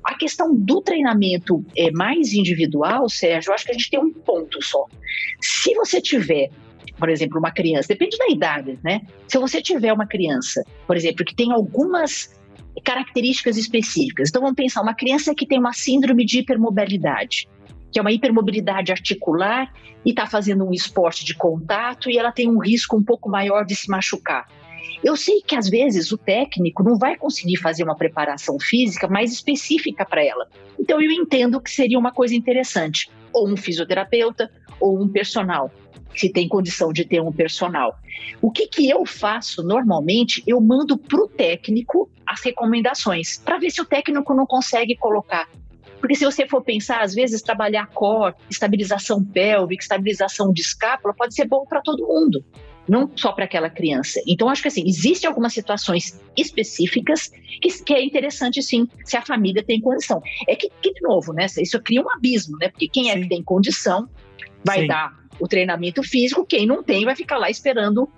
A 0.04 0.14
questão 0.14 0.54
do 0.54 0.80
treinamento 0.80 1.64
é, 1.76 1.90
mais 1.92 2.32
individual, 2.32 3.08
Sérgio, 3.08 3.50
eu 3.50 3.54
acho 3.54 3.64
que 3.64 3.70
a 3.70 3.74
gente 3.74 3.90
tem 3.90 4.00
um 4.00 4.12
ponto 4.12 4.62
só. 4.62 4.86
Se 5.40 5.74
você 5.74 6.00
tiver 6.00 6.50
por 6.98 7.08
exemplo, 7.08 7.38
uma 7.38 7.50
criança, 7.50 7.88
depende 7.88 8.16
da 8.16 8.28
idade, 8.28 8.78
né? 8.84 9.00
Se 9.26 9.36
você 9.36 9.60
tiver 9.60 9.92
uma 9.92 10.06
criança, 10.06 10.62
por 10.86 10.96
exemplo, 10.96 11.24
que 11.24 11.34
tem 11.34 11.50
algumas 11.50 12.30
características 12.80 13.56
específicas. 13.56 14.28
Então 14.28 14.42
vamos 14.42 14.56
pensar 14.56 14.82
uma 14.82 14.94
criança 14.94 15.34
que 15.34 15.46
tem 15.46 15.58
uma 15.58 15.72
síndrome 15.72 16.24
de 16.24 16.38
hipermobilidade, 16.38 17.48
que 17.90 17.98
é 17.98 18.02
uma 18.02 18.12
hipermobilidade 18.12 18.90
articular 18.90 19.72
e 20.04 20.10
está 20.10 20.26
fazendo 20.26 20.64
um 20.64 20.72
esporte 20.72 21.24
de 21.24 21.34
contato 21.34 22.10
e 22.10 22.16
ela 22.16 22.32
tem 22.32 22.48
um 22.48 22.58
risco 22.58 22.96
um 22.96 23.02
pouco 23.02 23.28
maior 23.28 23.64
de 23.64 23.76
se 23.76 23.88
machucar. 23.90 24.48
Eu 25.02 25.16
sei 25.16 25.42
que 25.42 25.56
às 25.56 25.68
vezes 25.68 26.12
o 26.12 26.18
técnico 26.18 26.82
não 26.82 26.96
vai 26.96 27.16
conseguir 27.16 27.56
fazer 27.56 27.82
uma 27.82 27.96
preparação 27.96 28.58
física 28.58 29.08
mais 29.08 29.32
específica 29.32 30.04
para 30.04 30.24
ela. 30.24 30.48
Então 30.78 31.00
eu 31.00 31.10
entendo 31.10 31.60
que 31.60 31.70
seria 31.70 31.98
uma 31.98 32.12
coisa 32.12 32.34
interessante, 32.34 33.10
ou 33.32 33.48
um 33.48 33.56
fisioterapeuta 33.56 34.50
ou 34.80 35.00
um 35.00 35.08
personal 35.08 35.70
se 36.14 36.30
tem 36.30 36.48
condição 36.48 36.92
de 36.92 37.04
ter 37.04 37.20
um 37.20 37.32
personal. 37.32 37.96
O 38.40 38.50
que, 38.50 38.66
que 38.66 38.88
eu 38.88 39.04
faço 39.06 39.62
normalmente? 39.62 40.42
Eu 40.46 40.60
mando 40.60 40.96
para 40.96 41.22
o 41.22 41.28
técnico 41.28 42.10
as 42.26 42.40
recomendações, 42.42 43.38
para 43.38 43.58
ver 43.58 43.70
se 43.70 43.80
o 43.80 43.84
técnico 43.84 44.34
não 44.34 44.46
consegue 44.46 44.96
colocar. 44.96 45.48
Porque 46.00 46.16
se 46.16 46.24
você 46.24 46.48
for 46.48 46.62
pensar, 46.62 47.00
às 47.00 47.14
vezes 47.14 47.42
trabalhar 47.42 47.86
core, 47.86 48.34
estabilização 48.50 49.24
pélvica, 49.24 49.82
estabilização 49.82 50.52
de 50.52 50.60
escápula, 50.60 51.14
pode 51.14 51.32
ser 51.32 51.46
bom 51.46 51.64
para 51.64 51.80
todo 51.80 52.06
mundo, 52.08 52.44
não 52.88 53.08
só 53.14 53.30
para 53.30 53.44
aquela 53.44 53.70
criança. 53.70 54.20
Então, 54.26 54.48
acho 54.48 54.62
que 54.62 54.68
assim, 54.68 54.82
existem 54.84 55.28
algumas 55.28 55.52
situações 55.52 56.20
específicas 56.36 57.30
que, 57.60 57.68
que, 57.84 57.94
é 57.94 58.04
interessante, 58.04 58.60
sim, 58.60 58.88
se 59.04 59.16
a 59.16 59.22
família 59.22 59.62
tem 59.62 59.80
condição. 59.80 60.20
É 60.48 60.56
que, 60.56 60.68
que, 60.80 60.92
de 60.92 61.02
novo, 61.02 61.32
né, 61.32 61.46
isso 61.58 61.80
cria 61.80 62.02
um 62.02 62.10
abismo, 62.10 62.56
né? 62.58 62.68
Porque 62.68 62.88
quem 62.88 63.10
é 63.10 63.20
que 63.20 63.28
tem 63.28 63.42
condição 63.42 64.08
vai 64.64 64.80
sim. 64.80 64.86
dar 64.88 65.21
o 65.40 65.48
treinamento 65.48 66.02
físico, 66.02 66.44
quem 66.44 66.66
não 66.66 66.82
tem 66.82 67.04
vai 67.04 67.16
ficar 67.16 67.38
lá 67.38 67.50
esperando 67.50 68.08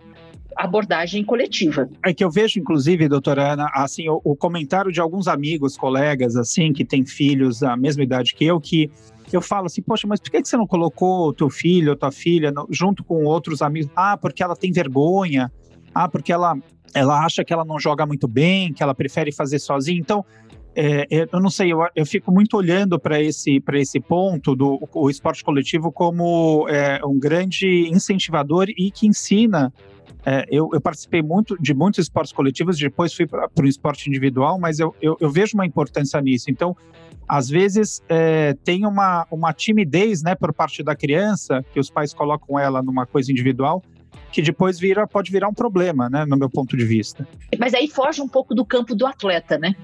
abordagem 0.56 1.24
coletiva. 1.24 1.88
É 2.04 2.12
que 2.14 2.22
eu 2.22 2.30
vejo, 2.30 2.60
inclusive, 2.60 3.08
doutora 3.08 3.54
Ana, 3.54 3.68
assim, 3.74 4.08
o, 4.08 4.20
o, 4.22 4.36
comentário 4.36 4.92
de 4.92 5.00
alguns 5.00 5.26
amigos, 5.26 5.76
colegas, 5.76 6.36
assim, 6.36 6.72
que 6.72 6.84
têm 6.84 7.04
filhos 7.04 7.60
da 7.60 7.76
mesma 7.76 8.04
idade 8.04 8.34
que 8.34 8.44
eu, 8.44 8.60
que 8.60 8.90
eu 9.32 9.42
falo 9.42 9.66
assim, 9.66 9.82
poxa, 9.82 10.06
mas 10.06 10.20
por 10.20 10.30
que 10.30 10.44
você 10.44 10.56
não 10.56 10.66
colocou 10.66 11.28
o 11.28 11.32
teu 11.32 11.50
filho 11.50 11.90
ou 11.90 11.96
tua 11.96 12.12
filha 12.12 12.52
no, 12.52 12.68
junto 12.70 13.02
com 13.02 13.24
outros 13.24 13.62
amigos? 13.62 13.90
Ah, 13.96 14.16
porque 14.16 14.42
ela 14.42 14.54
tem 14.54 14.70
vergonha. 14.70 15.50
Ah, 15.94 16.08
porque 16.08 16.32
ela, 16.32 16.56
ela 16.94 17.24
acha 17.24 17.44
que 17.44 17.52
ela 17.52 17.64
não 17.64 17.78
joga 17.78 18.06
muito 18.06 18.28
bem, 18.28 18.72
que 18.72 18.82
ela 18.82 18.94
prefere 18.94 19.32
fazer 19.32 19.58
sozinha. 19.58 19.98
Então, 19.98 20.24
é, 20.74 21.06
é, 21.10 21.28
eu 21.30 21.40
não 21.40 21.50
sei, 21.50 21.72
eu, 21.72 21.78
eu 21.94 22.04
fico 22.04 22.32
muito 22.32 22.56
olhando 22.56 22.98
para 22.98 23.20
esse, 23.20 23.62
esse 23.74 24.00
ponto 24.00 24.56
do 24.56 24.88
o 24.92 25.08
esporte 25.08 25.44
coletivo 25.44 25.92
como 25.92 26.66
é, 26.68 27.00
um 27.04 27.18
grande 27.18 27.88
incentivador 27.88 28.66
e 28.68 28.90
que 28.90 29.06
ensina. 29.06 29.72
É, 30.26 30.46
eu, 30.50 30.70
eu, 30.72 30.80
participei 30.80 31.22
muito 31.22 31.54
de 31.60 31.74
muitos 31.74 32.00
esportes 32.04 32.32
coletivos, 32.32 32.78
depois 32.78 33.12
fui 33.12 33.26
para 33.26 33.50
o 33.60 33.66
esporte 33.66 34.08
individual, 34.08 34.58
mas 34.58 34.80
eu, 34.80 34.94
eu, 35.00 35.18
eu, 35.20 35.30
vejo 35.30 35.54
uma 35.54 35.66
importância 35.66 36.18
nisso. 36.20 36.50
Então, 36.50 36.74
às 37.28 37.48
vezes, 37.48 38.02
é, 38.08 38.54
tem 38.64 38.86
uma, 38.86 39.26
uma 39.30 39.52
timidez 39.52 40.22
né, 40.22 40.34
por 40.34 40.52
parte 40.54 40.82
da 40.82 40.96
criança, 40.96 41.62
que 41.74 41.78
os 41.78 41.90
pais 41.90 42.14
colocam 42.14 42.58
ela 42.58 42.82
numa 42.82 43.04
coisa 43.04 43.30
individual, 43.30 43.82
que 44.32 44.40
depois 44.40 44.78
vira, 44.78 45.06
pode 45.06 45.30
virar 45.30 45.48
um 45.48 45.54
problema, 45.54 46.08
né, 46.08 46.24
no 46.24 46.38
meu 46.38 46.48
ponto 46.48 46.74
de 46.74 46.86
vista. 46.86 47.28
Mas 47.58 47.74
aí 47.74 47.86
foge 47.86 48.22
um 48.22 48.28
pouco 48.28 48.54
do 48.54 48.64
campo 48.64 48.94
do 48.94 49.06
atleta, 49.06 49.58
né? 49.58 49.74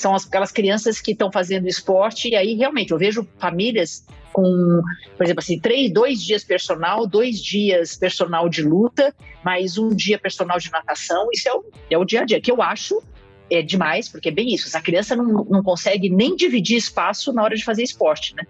São 0.00 0.14
aquelas 0.14 0.52
crianças 0.52 1.00
que 1.00 1.12
estão 1.12 1.30
fazendo 1.30 1.66
esporte, 1.66 2.28
e 2.28 2.36
aí 2.36 2.54
realmente 2.54 2.92
eu 2.92 2.98
vejo 2.98 3.26
famílias 3.38 4.06
com, 4.32 4.80
por 5.16 5.24
exemplo, 5.24 5.40
assim, 5.40 5.58
três, 5.58 5.92
dois 5.92 6.22
dias 6.22 6.44
personal, 6.44 7.06
dois 7.06 7.42
dias 7.42 7.96
personal 7.96 8.48
de 8.48 8.62
luta, 8.62 9.14
mais 9.44 9.78
um 9.78 9.88
dia 9.88 10.18
personal 10.18 10.58
de 10.58 10.70
natação, 10.70 11.28
isso 11.32 11.48
é 11.48 11.52
o, 11.52 11.64
é 11.90 11.98
o 11.98 12.04
dia 12.04 12.22
a 12.22 12.24
dia, 12.24 12.40
que 12.40 12.50
eu 12.50 12.62
acho 12.62 13.02
é 13.50 13.62
demais, 13.62 14.08
porque 14.08 14.28
é 14.28 14.32
bem 14.32 14.54
isso, 14.54 14.68
essa 14.68 14.80
criança 14.80 15.16
não, 15.16 15.44
não 15.44 15.62
consegue 15.62 16.10
nem 16.10 16.36
dividir 16.36 16.76
espaço 16.76 17.32
na 17.32 17.42
hora 17.42 17.56
de 17.56 17.64
fazer 17.64 17.82
esporte, 17.82 18.34
né? 18.36 18.44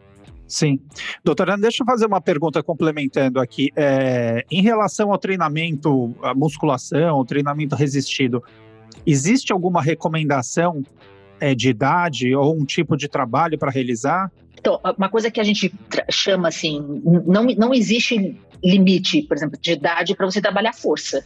Sim. 0.49 0.81
Doutora, 1.23 1.59
deixa 1.59 1.83
eu 1.83 1.87
fazer 1.87 2.07
uma 2.07 2.23
pergunta 2.23 2.63
complementando 2.63 3.39
aqui. 3.39 3.71
É, 3.77 4.45
em 4.51 4.63
relação 4.63 5.13
ao 5.13 5.19
treinamento, 5.19 6.17
a 6.23 6.35
musculação, 6.35 7.19
o 7.19 7.25
treinamento 7.25 7.77
resistido, 7.77 8.43
existe 9.07 9.53
alguma 9.53 9.83
recomendação 9.83 10.83
é, 11.41 11.55
de 11.55 11.69
idade 11.69 12.35
ou 12.35 12.55
um 12.55 12.65
tipo 12.65 12.97
de 12.97 13.09
trabalho 13.09 13.59
para 13.59 13.71
realizar? 13.71 14.31
Então, 14.59 14.81
uma 14.97 15.09
coisa 15.09 15.31
que 15.31 15.41
a 15.41 15.45
gente 15.45 15.73
chama 16.11 16.49
assim, 16.49 17.03
não, 17.27 17.45
não 17.45 17.73
existe 17.73 18.37
limite, 18.63 19.23
por 19.23 19.37
exemplo, 19.37 19.59
de 19.61 19.73
idade 19.73 20.15
para 20.17 20.27
você 20.27 20.41
trabalhar 20.41 20.73
força. 20.73 21.25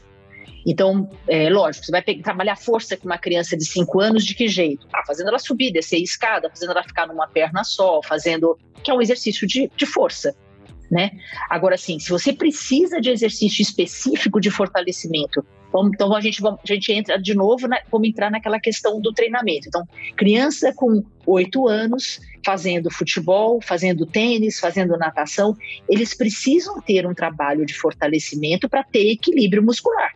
Então, 0.67 1.11
é 1.27 1.51
lógico, 1.51 1.85
você 1.87 1.91
vai 1.91 2.03
trabalhar 2.03 2.57
força 2.57 2.97
com 2.97 3.07
uma 3.07 3.19
criança 3.19 3.57
de 3.57 3.65
5 3.65 4.01
anos 4.01 4.25
de 4.25 4.35
que 4.35 4.47
jeito? 4.47 4.87
Ah, 4.93 5.03
fazendo 5.05 5.29
ela 5.29 5.39
subir, 5.39 5.73
descer 5.73 5.99
escada, 5.99 6.49
fazendo 6.49 6.71
ela 6.71 6.83
ficar 6.85 7.07
numa 7.07 7.27
perna 7.27 7.65
só, 7.65 8.01
fazendo. 8.03 8.57
que 8.83 8.91
é 8.91 8.95
um 8.95 9.03
exercício 9.03 9.47
de, 9.47 9.71
de 9.77 9.87
força. 9.87 10.35
Né? 10.93 11.11
Agora, 11.49 11.79
sim, 11.79 11.99
se 11.99 12.11
você 12.11 12.35
precisa 12.35 13.01
de 13.01 13.09
exercício 13.09 13.63
específico 13.63 14.39
de 14.39 14.51
fortalecimento 14.51 15.43
então 15.95 16.15
a 16.15 16.21
gente, 16.21 16.43
a 16.47 16.57
gente 16.67 16.93
entra 16.93 17.19
de 17.19 17.35
novo, 17.35 17.67
vamos 17.91 18.09
entrar 18.09 18.31
naquela 18.31 18.61
questão 18.61 19.01
do 19.01 19.13
treinamento. 19.13 19.69
Então, 19.69 19.87
criança 20.17 20.73
com 20.75 21.03
oito 21.27 21.67
anos 21.67 22.21
fazendo 22.45 22.91
futebol, 22.91 23.61
fazendo 23.63 24.05
tênis, 24.05 24.59
fazendo 24.59 24.99
natação, 24.99 25.57
eles 25.89 26.15
precisam 26.15 26.81
ter 26.81 27.07
um 27.07 27.15
trabalho 27.15 27.65
de 27.65 27.73
fortalecimento 27.73 28.69
para 28.69 28.83
ter 28.83 29.11
equilíbrio 29.11 29.63
muscular. 29.63 30.13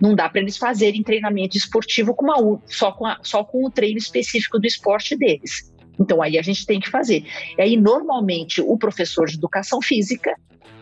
Não 0.00 0.14
dá 0.14 0.28
para 0.28 0.40
eles 0.40 0.56
fazerem 0.56 1.02
treinamento 1.02 1.56
esportivo 1.56 2.14
com 2.14 2.24
uma, 2.24 2.60
só, 2.66 2.92
com 2.92 3.06
a, 3.06 3.18
só 3.22 3.44
com 3.44 3.64
o 3.64 3.70
treino 3.70 3.98
específico 3.98 4.58
do 4.58 4.66
esporte 4.66 5.16
deles. 5.16 5.72
Então 5.98 6.22
aí 6.22 6.38
a 6.38 6.42
gente 6.42 6.64
tem 6.66 6.80
que 6.80 6.90
fazer. 6.90 7.24
E 7.56 7.62
aí 7.62 7.76
normalmente 7.76 8.60
o 8.60 8.76
professor 8.76 9.26
de 9.26 9.36
educação 9.36 9.80
física 9.80 10.34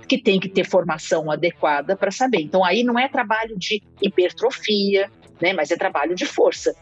que 0.06 0.18
tem 0.18 0.38
que 0.38 0.48
ter 0.48 0.64
formação 0.64 1.30
adequada 1.30 1.96
para 1.96 2.10
saber. 2.10 2.40
Então, 2.40 2.64
aí 2.64 2.82
não 2.82 2.98
é 2.98 3.08
trabalho 3.08 3.58
de 3.58 3.82
hipertrofia, 4.00 5.10
né, 5.40 5.52
mas 5.52 5.70
é 5.70 5.76
trabalho 5.76 6.14
de 6.14 6.24
força. 6.24 6.74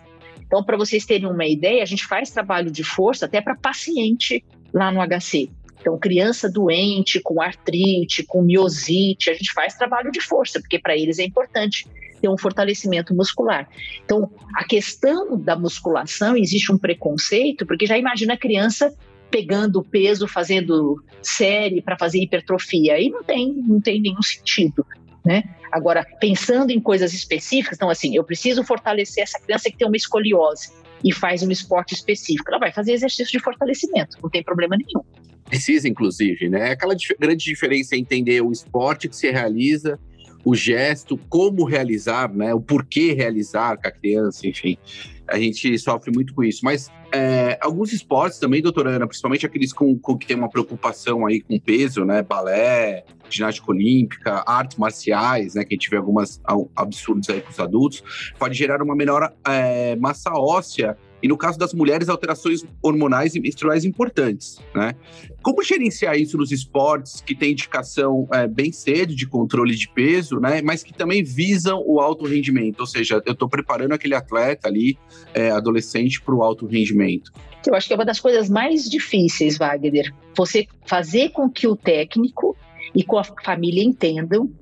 Então, 0.47 0.63
para 0.63 0.77
vocês 0.77 1.05
terem 1.05 1.27
uma 1.27 1.47
ideia, 1.47 1.83
a 1.83 1.87
gente 1.87 2.05
faz 2.07 2.31
trabalho 2.31 2.71
de 2.71 2.85
força 2.85 3.27
até 3.27 3.41
para 3.41 3.57
paciente 3.57 4.45
lá 4.73 4.93
no 4.93 5.01
HC. 5.01 5.51
Então, 5.81 5.99
criança 5.99 6.51
doente, 6.51 7.21
com 7.21 7.43
artrite, 7.43 8.25
com 8.25 8.43
miosite, 8.43 9.31
a 9.31 9.35
gente 9.35 9.53
faz 9.53 9.75
trabalho 9.75 10.11
de 10.11 10.21
força, 10.21 10.61
porque 10.61 10.79
para 10.79 10.97
eles 10.97 11.19
é 11.19 11.25
importante 11.25 11.87
ter 12.25 12.31
um 12.31 12.39
fortalecimento 12.39 13.15
muscular. 13.15 13.69
Então, 14.03 14.31
a 14.57 14.65
questão 14.65 15.39
da 15.39 15.55
musculação, 15.55 16.35
existe 16.35 16.73
um 16.73 16.79
preconceito, 16.79 17.67
porque 17.67 17.85
já 17.85 17.99
imagina 17.99 18.33
a 18.33 18.37
criança 18.39 18.97
pegando 19.31 19.83
peso, 19.83 20.27
fazendo 20.27 21.05
série 21.21 21.83
para 21.83 21.99
fazer 21.99 22.21
hipertrofia. 22.21 22.95
Aí 22.95 23.11
não 23.11 23.23
tem, 23.23 23.53
não 23.53 23.79
tem 23.79 24.01
nenhum 24.01 24.23
sentido. 24.23 24.87
Né? 25.23 25.45
Agora, 25.71 26.07
pensando 26.19 26.71
em 26.71 26.81
coisas 26.81 27.13
específicas, 27.13 27.77
então 27.77 27.91
assim, 27.91 28.17
eu 28.17 28.25
preciso 28.25 28.65
fortalecer 28.65 29.25
essa 29.25 29.39
criança 29.39 29.71
que 29.71 29.77
tem 29.77 29.87
uma 29.87 29.97
escoliose 29.97 30.73
e 31.05 31.13
faz 31.13 31.43
um 31.43 31.51
esporte 31.51 31.93
específico. 31.93 32.49
Ela 32.49 32.59
vai 32.59 32.73
fazer 32.73 32.93
exercício 32.93 33.33
de 33.33 33.39
fortalecimento, 33.39 34.17
não 34.23 34.31
tem 34.31 34.43
problema 34.43 34.79
nenhum. 34.79 35.05
Precisa, 35.45 35.87
inclusive, 35.87 36.49
né? 36.49 36.71
Aquela 36.71 36.97
dif 36.97 37.15
grande 37.21 37.45
diferença 37.45 37.95
é 37.95 37.99
entender 37.99 38.41
o 38.41 38.51
esporte 38.51 39.11
que 39.11 39.17
se 39.17 39.31
realiza, 39.31 40.01
o 40.45 40.55
gesto, 40.55 41.17
como 41.29 41.65
realizar, 41.65 42.33
né? 42.33 42.53
O 42.55 42.61
porquê 42.61 43.13
realizar 43.13 43.77
com 43.77 43.89
a 43.89 43.91
criança, 43.91 44.47
enfim 44.47 44.79
a 45.27 45.39
gente 45.39 45.79
sofre 45.79 46.13
muito 46.13 46.35
com 46.35 46.43
isso. 46.43 46.65
Mas 46.65 46.91
é, 47.13 47.59
alguns 47.61 47.93
esportes 47.93 48.39
também, 48.39 48.63
doutora 48.63 48.91
Ana, 48.91 49.07
principalmente 49.07 49.47
aqueles 49.47 49.73
com, 49.73 49.99
com, 49.99 50.17
que 50.17 50.27
tem 50.27 50.37
uma 50.37 50.49
preocupação 50.49 51.27
aí 51.27 51.41
com 51.41 51.59
peso, 51.59 52.05
né? 52.05 52.23
Balé, 52.23 53.05
ginástica 53.29 53.71
olímpica, 53.71 54.45
artes 54.47 54.77
marciais, 54.77 55.55
né? 55.55 55.65
Que 55.65 55.75
a 55.75 55.77
gente 55.77 55.91
vê 55.91 55.97
algumas 55.97 56.41
absurdos 56.77 57.29
aí 57.31 57.41
com 57.41 57.51
os 57.51 57.61
adultos, 57.61 58.03
pode 58.39 58.55
gerar 58.55 58.83
uma 58.83 58.95
menor 58.95 59.33
é, 59.47 59.97
massa 59.97 60.31
óssea 60.33 60.97
e 61.25 61.29
no 61.29 61.39
caso 61.39 61.59
das 61.59 61.73
mulheres, 61.73 62.11
alterações 62.11 62.67
hormonais 62.83 63.35
e 63.35 63.41
menstruais 63.41 63.83
importantes, 63.87 64.59
né? 64.75 64.95
Como 65.43 65.63
gerenciar 65.63 66.19
isso 66.19 66.37
nos 66.37 66.53
esportes 66.53 67.23
que 67.23 67.35
têm 67.35 67.53
indicação 67.53 68.29
é, 68.31 68.47
bem 68.47 68.71
cedo 68.71 69.17
de 69.17 69.27
controle 69.27 69.75
de 69.75 69.89
peso, 69.89 70.39
né? 70.39 70.61
Mas 70.61 70.83
que 70.83 70.93
também 70.93 71.25
visam 71.25 71.83
o 71.87 71.99
alto 71.99 72.27
rendimento, 72.27 72.81
ou 72.81 72.87
seja, 72.87 73.23
eu 73.25 73.33
estou 73.33 73.49
preparando 73.49 73.93
aquele 73.93 74.15
atleta 74.15 74.69
ali, 74.69 74.99
é, 75.33 75.51
adolescente, 75.51 76.21
para 76.21 76.35
o 76.35 76.43
alto 76.43 76.67
rendimento. 76.67 77.33
Eu 77.67 77.75
acho 77.75 77.87
que 77.87 77.95
é 77.95 77.97
uma 77.97 78.05
das 78.05 78.21
coisas 78.21 78.51
mais 78.51 78.85
difíceis, 78.85 79.57
Wagner, 79.57 80.15
você 80.37 80.67
fazer 80.85 81.31
com 81.31 81.49
que 81.49 81.67
o 81.67 81.75
técnico 81.75 82.55
e 82.95 83.03
com 83.03 83.17
a 83.17 83.25
família 83.25 83.83
entendam 83.83 84.53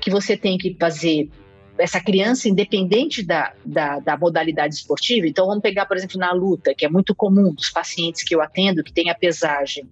que 0.00 0.12
você 0.12 0.36
tem 0.36 0.56
que 0.58 0.76
fazer 0.78 1.28
essa 1.78 2.00
criança, 2.00 2.48
independente 2.48 3.22
da, 3.22 3.52
da, 3.64 3.98
da, 3.98 4.16
modalidade 4.16 4.74
esportiva, 4.74 5.26
então 5.26 5.46
vamos 5.46 5.62
pegar, 5.62 5.86
por 5.86 5.96
exemplo, 5.96 6.18
na 6.18 6.32
luta, 6.32 6.74
que 6.74 6.84
é 6.84 6.88
muito 6.88 7.14
comum 7.14 7.52
dos 7.52 7.70
pacientes 7.70 8.22
que 8.22 8.34
eu 8.34 8.40
atendo, 8.40 8.84
que 8.84 8.92
tem 8.92 9.10
a 9.10 9.14
pesagem. 9.14 9.88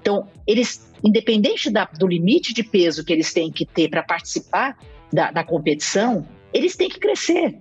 Então, 0.00 0.28
eles, 0.46 0.92
independente 1.02 1.70
da, 1.70 1.84
do 1.84 2.06
limite 2.06 2.52
de 2.52 2.62
peso 2.62 3.04
que 3.04 3.12
eles 3.12 3.32
têm 3.32 3.50
que 3.50 3.64
ter 3.64 3.88
para 3.88 4.02
participar 4.02 4.76
da, 5.12 5.30
da 5.30 5.44
competição, 5.44 6.26
eles 6.52 6.76
têm 6.76 6.88
que 6.88 6.98
crescer. 6.98 7.58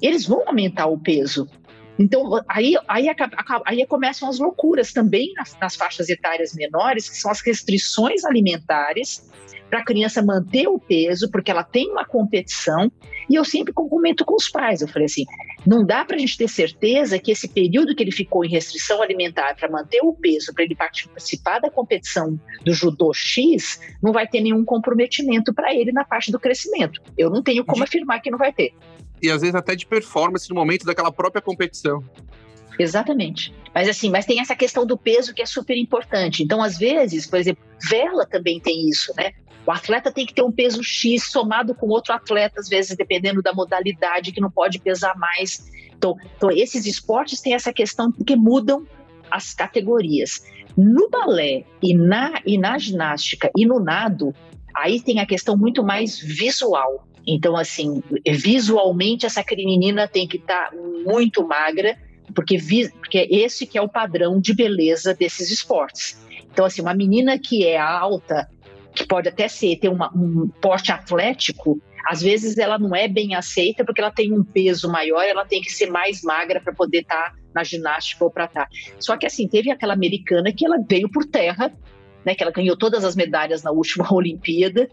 Eles 0.00 0.26
vão 0.26 0.46
aumentar 0.46 0.86
o 0.86 0.98
peso. 0.98 1.48
Então, 1.98 2.40
aí, 2.48 2.74
aí, 2.86 3.06
aí 3.64 3.86
começam 3.86 4.28
as 4.28 4.38
loucuras 4.38 4.92
também 4.92 5.32
nas, 5.34 5.56
nas 5.60 5.74
faixas 5.74 6.08
etárias 6.08 6.54
menores, 6.54 7.08
que 7.08 7.16
são 7.16 7.30
as 7.30 7.40
restrições 7.40 8.24
alimentares 8.24 9.28
para 9.68 9.80
a 9.80 9.84
criança 9.84 10.22
manter 10.22 10.66
o 10.68 10.78
peso, 10.78 11.30
porque 11.30 11.50
ela 11.50 11.62
tem 11.62 11.90
uma 11.90 12.04
competição. 12.04 12.90
E 13.28 13.34
eu 13.34 13.44
sempre 13.44 13.72
comento 13.72 14.24
com 14.24 14.34
os 14.34 14.48
pais. 14.48 14.80
Eu 14.80 14.88
falei 14.88 15.06
assim: 15.06 15.24
não 15.66 15.84
dá 15.84 16.04
para 16.04 16.16
a 16.16 16.18
gente 16.18 16.36
ter 16.36 16.48
certeza 16.48 17.18
que 17.18 17.30
esse 17.30 17.48
período 17.48 17.94
que 17.94 18.02
ele 18.02 18.12
ficou 18.12 18.44
em 18.44 18.48
restrição 18.48 19.02
alimentar 19.02 19.54
para 19.54 19.68
manter 19.68 20.00
o 20.02 20.14
peso, 20.14 20.54
para 20.54 20.64
ele 20.64 20.74
participar 20.74 21.58
da 21.58 21.70
competição 21.70 22.40
do 22.64 22.72
judô 22.72 23.12
X, 23.12 23.80
não 24.02 24.12
vai 24.12 24.26
ter 24.26 24.40
nenhum 24.40 24.64
comprometimento 24.64 25.52
para 25.52 25.74
ele 25.74 25.92
na 25.92 26.04
parte 26.04 26.32
do 26.32 26.40
crescimento. 26.40 27.02
Eu 27.16 27.28
não 27.28 27.42
tenho 27.42 27.64
como 27.64 27.84
afirmar 27.84 28.20
que 28.20 28.30
não 28.30 28.38
vai 28.38 28.52
ter. 28.52 28.72
E 29.22 29.30
às 29.30 29.40
vezes 29.40 29.54
até 29.54 29.74
de 29.74 29.86
performance 29.86 30.48
no 30.48 30.54
momento 30.54 30.84
daquela 30.84 31.12
própria 31.12 31.42
competição. 31.42 32.02
Exatamente. 32.78 33.52
Mas 33.74 33.88
assim, 33.88 34.10
mas 34.10 34.24
tem 34.24 34.40
essa 34.40 34.54
questão 34.54 34.86
do 34.86 34.96
peso 34.96 35.34
que 35.34 35.42
é 35.42 35.46
super 35.46 35.76
importante. 35.76 36.42
Então, 36.42 36.62
às 36.62 36.78
vezes, 36.78 37.26
por 37.26 37.38
exemplo, 37.38 37.62
vela 37.90 38.24
também 38.24 38.60
tem 38.60 38.88
isso, 38.88 39.12
né? 39.16 39.32
O 39.66 39.72
atleta 39.72 40.10
tem 40.10 40.24
que 40.24 40.32
ter 40.32 40.42
um 40.42 40.52
peso 40.52 40.82
X 40.82 41.30
somado 41.30 41.74
com 41.74 41.88
outro 41.88 42.14
atleta, 42.14 42.60
às 42.60 42.68
vezes, 42.68 42.96
dependendo 42.96 43.42
da 43.42 43.52
modalidade, 43.52 44.32
que 44.32 44.40
não 44.40 44.50
pode 44.50 44.78
pesar 44.78 45.14
mais. 45.18 45.68
Então, 45.94 46.16
então 46.36 46.50
esses 46.50 46.86
esportes 46.86 47.40
têm 47.40 47.54
essa 47.54 47.72
questão 47.72 48.10
porque 48.10 48.34
mudam 48.36 48.86
as 49.30 49.52
categorias. 49.52 50.42
No 50.76 51.10
balé 51.10 51.64
e 51.82 51.94
na, 51.94 52.40
e 52.46 52.56
na 52.56 52.78
ginástica 52.78 53.50
e 53.56 53.66
no 53.66 53.80
nado, 53.80 54.32
aí 54.74 55.00
tem 55.00 55.20
a 55.20 55.26
questão 55.26 55.56
muito 55.56 55.82
mais 55.82 56.18
visual. 56.18 57.06
Então, 57.26 57.56
assim, 57.56 58.02
visualmente 58.26 59.26
essa 59.26 59.44
menina 59.56 60.08
tem 60.08 60.26
que 60.26 60.36
estar 60.36 60.70
tá 60.70 60.76
muito 61.04 61.46
magra, 61.46 61.96
porque, 62.34 62.58
porque 63.00 63.26
esse 63.30 63.66
que 63.66 63.78
é 63.78 63.82
o 63.82 63.88
padrão 63.88 64.40
de 64.40 64.54
beleza 64.54 65.14
desses 65.14 65.50
esportes. 65.50 66.18
Então, 66.50 66.64
assim, 66.64 66.82
uma 66.82 66.94
menina 66.94 67.38
que 67.38 67.66
é 67.66 67.78
alta 67.78 68.48
que 68.94 69.06
pode 69.06 69.28
até 69.28 69.46
ser 69.46 69.76
ter 69.76 69.88
uma, 69.88 70.10
um 70.14 70.48
porte 70.60 70.90
atlético, 70.90 71.80
às 72.08 72.20
vezes 72.20 72.58
ela 72.58 72.78
não 72.78 72.96
é 72.96 73.06
bem 73.06 73.34
aceita 73.34 73.84
porque 73.84 74.00
ela 74.00 74.10
tem 74.10 74.32
um 74.32 74.42
peso 74.42 74.90
maior, 74.90 75.22
ela 75.22 75.44
tem 75.44 75.60
que 75.60 75.70
ser 75.70 75.90
mais 75.90 76.22
magra 76.22 76.60
para 76.60 76.72
poder 76.72 77.00
estar 77.00 77.30
tá 77.30 77.36
na 77.54 77.62
ginástica 77.62 78.24
ou 78.24 78.30
para 78.30 78.46
estar. 78.46 78.64
Tá. 78.64 78.68
Só 78.98 79.16
que 79.16 79.26
assim, 79.26 79.46
teve 79.46 79.70
aquela 79.70 79.92
americana 79.92 80.52
que 80.52 80.64
ela 80.64 80.78
veio 80.88 81.08
por 81.10 81.24
terra, 81.26 81.72
né, 82.24 82.34
que 82.34 82.42
ela 82.42 82.52
ganhou 82.52 82.76
todas 82.76 83.04
as 83.04 83.14
medalhas 83.14 83.62
na 83.62 83.70
última 83.70 84.06
Olimpíada, 84.12 84.88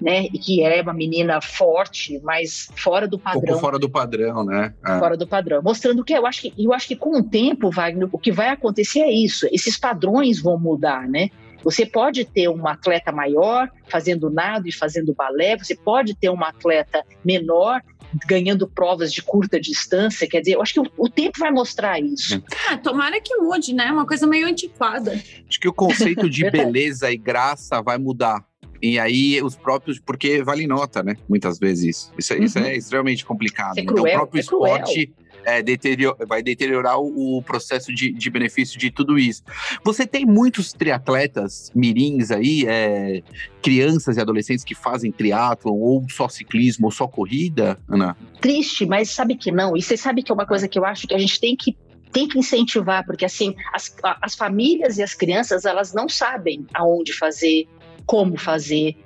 né, 0.00 0.24
e 0.24 0.38
que 0.38 0.62
é 0.62 0.82
uma 0.82 0.92
menina 0.92 1.40
forte, 1.40 2.20
mas 2.22 2.68
fora 2.76 3.08
do 3.08 3.18
padrão. 3.18 3.42
Um 3.42 3.46
pouco 3.46 3.60
fora 3.60 3.78
do 3.78 3.88
padrão, 3.88 4.44
né? 4.44 4.74
É. 4.84 4.98
Fora 4.98 5.16
do 5.16 5.26
padrão. 5.26 5.62
Mostrando 5.62 6.04
que 6.04 6.12
eu 6.12 6.26
acho 6.26 6.42
que 6.42 6.54
eu 6.58 6.72
acho 6.72 6.86
que 6.86 6.96
com 6.96 7.18
o 7.18 7.22
tempo, 7.22 7.70
Wagner, 7.70 8.08
o 8.12 8.18
que 8.18 8.30
vai 8.30 8.48
acontecer 8.48 9.00
é 9.00 9.10
isso. 9.10 9.46
Esses 9.50 9.78
padrões 9.78 10.40
vão 10.40 10.58
mudar, 10.58 11.08
né? 11.08 11.30
Você 11.64 11.84
pode 11.84 12.24
ter 12.24 12.48
um 12.48 12.68
atleta 12.68 13.10
maior 13.10 13.68
fazendo 13.88 14.30
nado 14.30 14.68
e 14.68 14.72
fazendo 14.72 15.14
balé, 15.14 15.56
você 15.56 15.74
pode 15.74 16.14
ter 16.14 16.30
um 16.30 16.44
atleta 16.44 17.02
menor 17.24 17.82
ganhando 18.24 18.68
provas 18.68 19.12
de 19.12 19.20
curta 19.20 19.60
distância, 19.60 20.28
quer 20.28 20.40
dizer, 20.40 20.54
eu 20.54 20.62
acho 20.62 20.74
que 20.74 20.80
o, 20.80 20.86
o 20.96 21.08
tempo 21.08 21.38
vai 21.38 21.50
mostrar 21.50 22.00
isso. 22.00 22.40
Ah, 22.70 22.78
tomara 22.78 23.20
que 23.20 23.34
mude, 23.36 23.74
né? 23.74 23.90
Uma 23.90 24.06
coisa 24.06 24.26
meio 24.26 24.46
antiquada. 24.46 25.20
Acho 25.48 25.60
que 25.60 25.68
o 25.68 25.72
conceito 25.72 26.30
de 26.30 26.48
beleza 26.50 27.10
e 27.10 27.16
graça 27.16 27.82
vai 27.82 27.98
mudar. 27.98 28.45
E 28.82 28.98
aí 28.98 29.42
os 29.42 29.56
próprios, 29.56 29.98
porque 29.98 30.42
vale 30.42 30.66
nota, 30.66 31.02
né? 31.02 31.16
Muitas 31.28 31.58
vezes 31.58 31.96
isso. 31.96 32.12
Isso, 32.18 32.32
é, 32.32 32.36
uhum. 32.36 32.44
isso 32.44 32.58
é 32.58 32.76
extremamente 32.76 33.24
complicado. 33.24 33.78
É 33.78 33.84
cruel, 33.84 34.06
então 34.06 34.14
o 34.14 34.18
próprio 34.18 34.38
é 34.38 34.42
esporte 34.42 35.14
é, 35.46 35.62
deterior, 35.62 36.16
vai 36.26 36.42
deteriorar 36.42 36.98
o, 36.98 37.38
o 37.38 37.42
processo 37.42 37.94
de, 37.94 38.12
de, 38.12 38.30
benefício 38.30 38.76
de 38.76 38.90
tudo 38.90 39.16
isso. 39.16 39.44
Você 39.84 40.04
tem 40.04 40.26
muitos 40.26 40.72
triatletas 40.72 41.70
mirins 41.72 42.32
aí, 42.32 42.64
é, 42.66 43.22
crianças 43.62 44.16
e 44.16 44.20
adolescentes 44.20 44.64
que 44.64 44.74
fazem 44.74 45.12
triatlon, 45.12 45.74
ou 45.74 46.04
só 46.10 46.28
ciclismo, 46.28 46.86
ou 46.86 46.90
só 46.90 47.06
corrida, 47.06 47.78
Ana? 47.88 48.16
Triste, 48.40 48.84
mas 48.84 49.10
sabe 49.10 49.36
que 49.36 49.52
não. 49.52 49.76
E 49.76 49.82
você 49.82 49.96
sabe 49.96 50.22
que 50.24 50.32
é 50.32 50.34
uma 50.34 50.46
coisa 50.46 50.66
que 50.66 50.76
eu 50.76 50.84
acho 50.84 51.06
que 51.06 51.14
a 51.14 51.18
gente 51.18 51.38
tem 51.40 51.54
que 51.54 51.76
tem 52.12 52.26
que 52.26 52.38
incentivar, 52.38 53.04
porque 53.04 53.26
assim, 53.26 53.54
as, 53.74 53.94
as 54.22 54.34
famílias 54.34 54.96
e 54.96 55.02
as 55.02 55.12
crianças, 55.12 55.66
elas 55.66 55.92
não 55.92 56.08
sabem 56.08 56.66
aonde 56.72 57.12
fazer, 57.12 57.68
como 58.06 58.38
fazer. 58.38 58.96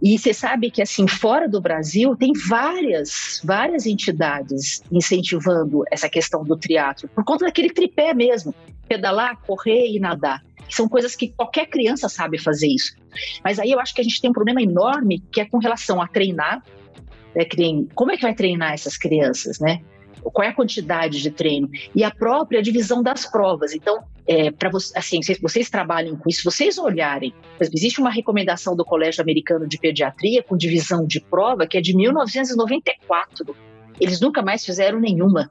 E 0.00 0.18
você 0.18 0.32
sabe 0.32 0.70
que 0.70 0.80
assim 0.80 1.08
fora 1.08 1.48
do 1.48 1.60
Brasil 1.60 2.16
tem 2.16 2.32
várias 2.48 3.40
várias 3.42 3.84
entidades 3.86 4.82
incentivando 4.90 5.82
essa 5.90 6.08
questão 6.08 6.44
do 6.44 6.56
triatlo 6.56 7.08
por 7.08 7.24
conta 7.24 7.46
daquele 7.46 7.70
tripé 7.70 8.14
mesmo, 8.14 8.54
pedalar, 8.88 9.40
correr 9.42 9.88
e 9.88 9.98
nadar. 9.98 10.42
São 10.68 10.88
coisas 10.88 11.14
que 11.14 11.28
qualquer 11.28 11.66
criança 11.66 12.08
sabe 12.08 12.38
fazer 12.38 12.68
isso. 12.68 12.96
Mas 13.42 13.58
aí 13.58 13.70
eu 13.70 13.80
acho 13.80 13.94
que 13.94 14.00
a 14.00 14.04
gente 14.04 14.20
tem 14.20 14.30
um 14.30 14.34
problema 14.34 14.62
enorme 14.62 15.22
que 15.32 15.40
é 15.40 15.44
com 15.44 15.58
relação 15.58 16.00
a 16.00 16.06
treinar. 16.06 16.62
Né, 17.34 17.44
como 17.94 18.12
é 18.12 18.16
que 18.16 18.22
vai 18.22 18.34
treinar 18.34 18.72
essas 18.72 18.96
crianças, 18.96 19.58
né? 19.58 19.80
Qual 20.30 20.46
é 20.46 20.50
a 20.50 20.54
quantidade 20.54 21.20
de 21.20 21.30
treino 21.30 21.68
e 21.94 22.02
a 22.02 22.10
própria 22.10 22.62
divisão 22.62 23.02
das 23.02 23.26
provas. 23.26 23.74
Então, 23.74 24.02
é, 24.26 24.50
para 24.50 24.70
vocês, 24.70 24.92
assim, 24.96 25.22
vocês, 25.22 25.38
vocês 25.40 25.70
trabalham 25.70 26.16
com 26.16 26.28
isso, 26.28 26.42
vocês 26.44 26.78
olharem, 26.78 27.34
existe 27.60 28.00
uma 28.00 28.10
recomendação 28.10 28.74
do 28.74 28.84
Colégio 28.84 29.22
Americano 29.22 29.66
de 29.66 29.78
Pediatria 29.78 30.42
com 30.42 30.56
divisão 30.56 31.06
de 31.06 31.20
prova 31.20 31.66
que 31.66 31.76
é 31.76 31.80
de 31.80 31.94
1994. 31.94 33.54
Eles 34.00 34.20
nunca 34.20 34.42
mais 34.42 34.64
fizeram 34.64 34.98
nenhuma. 34.98 35.50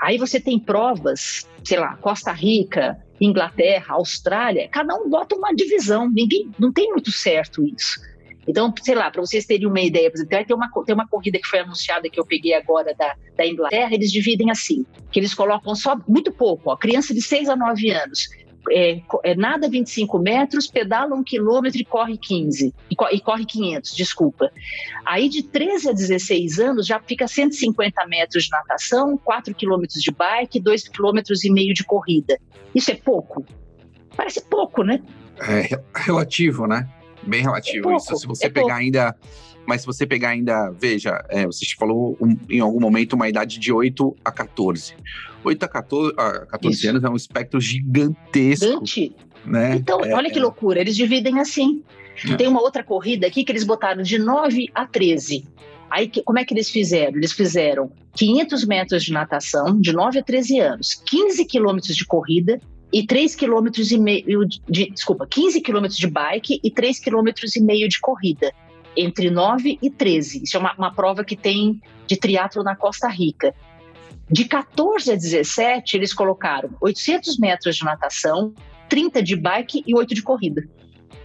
Aí 0.00 0.18
você 0.18 0.40
tem 0.40 0.58
provas, 0.58 1.48
sei 1.64 1.78
lá, 1.78 1.96
Costa 1.96 2.32
Rica, 2.32 2.98
Inglaterra, 3.20 3.94
Austrália, 3.94 4.68
cada 4.68 4.94
um 4.96 5.08
bota 5.08 5.36
uma 5.36 5.54
divisão. 5.54 6.10
Ninguém, 6.10 6.50
não 6.58 6.72
tem 6.72 6.90
muito 6.90 7.12
certo 7.12 7.64
isso. 7.64 8.00
Então, 8.46 8.72
sei 8.82 8.94
lá, 8.94 9.10
para 9.10 9.20
vocês 9.20 9.44
terem 9.44 9.66
uma 9.66 9.80
ideia, 9.80 10.10
por 10.10 10.16
exemplo, 10.16 10.46
tem 10.46 10.56
uma, 10.56 10.70
tem 10.84 10.94
uma 10.94 11.06
corrida 11.06 11.38
que 11.38 11.46
foi 11.46 11.60
anunciada 11.60 12.08
que 12.08 12.18
eu 12.18 12.26
peguei 12.26 12.54
agora 12.54 12.94
da, 12.94 13.14
da 13.36 13.46
Inglaterra, 13.46 13.94
eles 13.94 14.10
dividem 14.10 14.50
assim, 14.50 14.84
que 15.10 15.20
eles 15.20 15.32
colocam 15.32 15.74
só 15.74 15.96
muito 16.08 16.32
pouco, 16.32 16.70
ó, 16.70 16.76
criança 16.76 17.14
de 17.14 17.22
6 17.22 17.48
a 17.48 17.56
9 17.56 17.90
anos, 17.90 18.28
é, 18.70 19.00
é, 19.24 19.34
nada 19.34 19.68
25 19.68 20.18
metros, 20.18 20.66
pedala 20.66 21.14
um 21.14 21.24
quilômetro 21.24 21.80
e 21.80 21.84
corre 21.84 22.16
15, 22.16 22.74
e, 22.90 22.94
e, 23.12 23.20
corre 23.20 23.44
500, 23.44 23.94
desculpa. 23.94 24.50
Aí 25.04 25.28
de 25.28 25.42
13 25.42 25.90
a 25.90 25.92
16 25.92 26.58
anos 26.60 26.86
já 26.86 27.00
fica 27.00 27.26
150 27.26 28.06
metros 28.06 28.44
de 28.44 28.50
natação, 28.50 29.16
4 29.18 29.54
quilômetros 29.54 30.00
de 30.00 30.12
bike, 30.12 30.60
2 30.60 30.88
quilômetros 30.88 31.44
e 31.44 31.50
meio 31.50 31.74
de 31.74 31.84
corrida. 31.84 32.38
Isso 32.74 32.90
é 32.90 32.94
pouco? 32.94 33.44
Parece 34.16 34.42
pouco, 34.42 34.84
né? 34.84 35.02
É 35.40 35.80
relativo, 35.94 36.66
né? 36.66 36.88
Bem 37.26 37.42
relativo 37.42 37.90
é 37.90 37.96
isso. 37.96 38.16
Se 38.16 38.26
você 38.26 38.46
é 38.46 38.48
pegar 38.48 38.66
pouco. 38.66 38.80
ainda. 38.80 39.16
Mas 39.64 39.82
se 39.82 39.86
você 39.86 40.04
pegar 40.04 40.30
ainda, 40.30 40.70
veja, 40.70 41.24
é, 41.28 41.46
você 41.46 41.64
falou 41.78 42.16
um, 42.20 42.36
em 42.50 42.58
algum 42.58 42.80
momento 42.80 43.12
uma 43.12 43.28
idade 43.28 43.60
de 43.60 43.72
8 43.72 44.16
a 44.24 44.32
14. 44.32 44.94
8 45.44 45.62
a 45.62 45.68
14, 45.68 46.14
a 46.16 46.46
14 46.46 46.88
anos 46.88 47.04
é 47.04 47.08
um 47.08 47.14
espectro 47.14 47.60
gigantesco. 47.60 48.66
Gigante. 48.84 49.16
Né? 49.44 49.76
Então, 49.76 50.04
é, 50.04 50.14
olha 50.14 50.30
que 50.30 50.38
é. 50.38 50.42
loucura, 50.42 50.80
eles 50.80 50.96
dividem 50.96 51.38
assim. 51.38 51.82
É. 52.28 52.36
Tem 52.36 52.48
uma 52.48 52.60
outra 52.60 52.82
corrida 52.82 53.26
aqui 53.26 53.44
que 53.44 53.52
eles 53.52 53.64
botaram 53.64 54.02
de 54.02 54.18
9 54.18 54.66
a 54.74 54.84
13. 54.84 55.44
Aí, 55.90 56.10
como 56.24 56.38
é 56.38 56.44
que 56.44 56.54
eles 56.54 56.70
fizeram? 56.70 57.16
Eles 57.16 57.32
fizeram 57.32 57.92
500 58.14 58.64
metros 58.66 59.04
de 59.04 59.12
natação, 59.12 59.78
de 59.80 59.92
9 59.92 60.18
a 60.18 60.22
13 60.22 60.58
anos, 60.58 60.94
15 61.06 61.44
quilômetros 61.44 61.94
de 61.94 62.06
corrida 62.06 62.60
e 62.92 63.06
3 63.06 63.34
km 63.34 63.68
e 63.90 63.98
meio 63.98 64.46
de, 64.46 64.90
desculpa, 64.90 65.26
15 65.26 65.60
quilômetros 65.60 65.98
de 65.98 66.06
bike 66.06 66.60
e 66.62 66.70
3 66.70 67.00
km 67.00 67.28
e 67.56 67.60
meio 67.60 67.88
de 67.88 67.98
corrida, 68.00 68.52
entre 68.96 69.30
9 69.30 69.78
e 69.80 69.90
13. 69.90 70.42
Isso 70.42 70.56
é 70.56 70.60
uma, 70.60 70.74
uma 70.74 70.92
prova 70.94 71.24
que 71.24 71.34
tem 71.36 71.80
de 72.06 72.16
triatlo 72.16 72.62
na 72.62 72.76
Costa 72.76 73.08
Rica. 73.08 73.54
De 74.30 74.44
14 74.44 75.12
a 75.12 75.14
17, 75.14 75.96
eles 75.96 76.12
colocaram 76.12 76.70
800 76.80 77.38
metros 77.38 77.76
de 77.76 77.84
natação, 77.84 78.52
30 78.88 79.22
de 79.22 79.36
bike 79.36 79.82
e 79.86 79.94
8 79.94 80.14
de 80.14 80.22
corrida. 80.22 80.62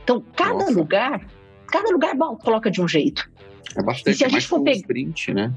Então, 0.04 0.24
cada 0.36 0.54
Nossa. 0.54 0.72
lugar, 0.72 1.28
cada 1.68 1.90
lugar 1.90 2.16
bom, 2.16 2.38
coloca 2.38 2.72
de 2.72 2.82
um 2.82 2.88
jeito. 2.88 3.30
É 3.76 3.84
bastante. 3.84 4.14
E 4.14 4.18
se 4.18 4.24
a 4.24 4.28
é 4.28 4.32
mais 4.32 4.44
gente 4.44 4.50
for 4.50 4.62
um 4.62 4.64
pegar- 4.64 4.78
sprint, 4.78 5.34
né? 5.34 5.54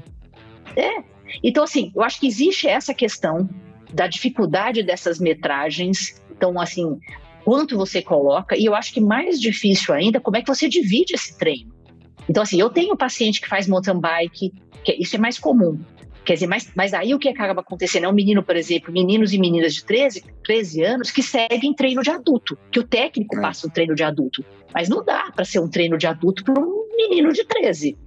Então, 1.43 1.63
assim, 1.63 1.91
eu 1.95 2.01
acho 2.03 2.19
que 2.19 2.27
existe 2.27 2.67
essa 2.67 2.93
questão 2.93 3.49
da 3.93 4.07
dificuldade 4.07 4.83
dessas 4.83 5.19
metragens. 5.19 6.21
Então, 6.31 6.59
assim, 6.59 6.97
quanto 7.43 7.77
você 7.77 8.01
coloca, 8.01 8.57
e 8.57 8.65
eu 8.65 8.75
acho 8.75 8.93
que 8.93 9.01
mais 9.01 9.39
difícil 9.39 9.93
ainda, 9.93 10.19
como 10.19 10.37
é 10.37 10.41
que 10.41 10.47
você 10.47 10.67
divide 10.67 11.13
esse 11.13 11.37
treino. 11.37 11.71
Então, 12.29 12.43
assim, 12.43 12.59
eu 12.59 12.69
tenho 12.69 12.95
paciente 12.95 13.41
que 13.41 13.47
faz 13.47 13.67
mountain 13.67 13.99
bike, 13.99 14.53
que 14.83 14.93
isso 14.99 15.15
é 15.15 15.19
mais 15.19 15.37
comum. 15.37 15.79
Quer 16.23 16.35
dizer, 16.35 16.47
mas, 16.47 16.71
mas 16.75 16.93
aí 16.93 17.15
o 17.15 17.19
que 17.19 17.27
acaba 17.27 17.61
acontecendo 17.61 18.05
é 18.05 18.07
um 18.07 18.13
menino, 18.13 18.43
por 18.43 18.55
exemplo, 18.55 18.93
meninos 18.93 19.33
e 19.33 19.39
meninas 19.39 19.73
de 19.73 19.83
13, 19.83 20.23
13 20.43 20.83
anos 20.83 21.11
que 21.11 21.23
seguem 21.23 21.73
treino 21.73 22.03
de 22.03 22.11
adulto, 22.11 22.57
que 22.71 22.79
o 22.79 22.83
técnico 22.83 23.35
É. 23.37 23.41
passa 23.41 23.65
um 23.65 23.69
treino 23.71 23.95
de 23.95 24.03
adulto. 24.03 24.45
Mas 24.71 24.87
não 24.87 25.03
dá 25.03 25.31
para 25.35 25.43
ser 25.43 25.59
um 25.59 25.67
treino 25.67 25.97
de 25.97 26.05
adulto 26.05 26.43
para 26.43 26.61
um 26.61 26.87
menino 26.95 27.33
de 27.33 27.43
13. 27.43 27.97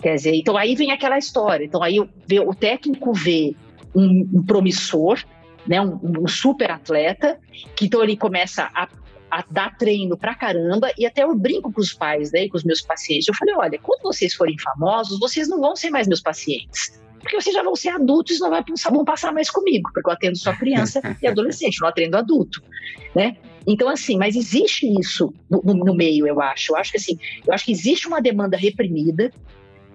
Quer 0.00 0.14
dizer, 0.14 0.34
então 0.36 0.56
aí 0.56 0.76
vem 0.76 0.92
aquela 0.92 1.18
história. 1.18 1.64
Então 1.64 1.82
aí 1.82 1.98
o, 1.98 2.08
o 2.46 2.54
técnico 2.54 3.12
vê 3.12 3.56
um, 3.94 4.28
um 4.34 4.42
promissor, 4.44 5.22
né, 5.66 5.80
um, 5.80 5.98
um 6.22 6.28
super 6.28 6.70
atleta, 6.70 7.38
que 7.74 7.86
então 7.86 8.02
ele 8.02 8.16
começa 8.16 8.68
a, 8.74 8.88
a 9.30 9.44
dar 9.50 9.76
treino 9.76 10.16
pra 10.16 10.34
caramba, 10.34 10.90
e 10.98 11.04
até 11.06 11.22
eu 11.24 11.34
brinco 11.34 11.72
com 11.72 11.80
os 11.80 11.92
pais, 11.92 12.30
né, 12.32 12.48
com 12.48 12.56
os 12.56 12.64
meus 12.64 12.80
pacientes. 12.80 13.26
Eu 13.26 13.34
falei, 13.34 13.54
olha, 13.56 13.78
quando 13.82 14.02
vocês 14.02 14.34
forem 14.34 14.56
famosos, 14.58 15.18
vocês 15.18 15.48
não 15.48 15.60
vão 15.60 15.74
ser 15.74 15.90
mais 15.90 16.06
meus 16.06 16.20
pacientes. 16.20 17.00
Porque 17.20 17.40
vocês 17.40 17.54
já 17.54 17.62
vão 17.62 17.74
ser 17.74 17.88
adultos 17.88 18.36
e 18.36 18.40
não 18.40 18.50
vão 18.92 19.04
passar 19.04 19.32
mais 19.32 19.50
comigo, 19.50 19.90
porque 19.92 20.08
eu 20.08 20.12
atendo 20.12 20.38
só 20.38 20.52
criança 20.54 21.00
e 21.20 21.26
adolescente, 21.26 21.80
não 21.80 21.88
atendo 21.88 22.16
adulto, 22.16 22.62
né? 23.16 23.36
Então, 23.66 23.88
assim, 23.88 24.16
mas 24.16 24.36
existe 24.36 24.86
isso 25.00 25.34
no, 25.50 25.60
no- 25.64 25.74
no 25.86 25.94
meio, 25.94 26.24
eu 26.28 26.40
acho. 26.40 26.72
Eu 26.72 26.76
acho 26.76 26.92
que 26.92 26.98
assim, 26.98 27.18
eu 27.44 27.52
acho 27.52 27.64
que 27.64 27.72
existe 27.72 28.06
uma 28.06 28.20
demanda 28.22 28.56
reprimida 28.56 29.32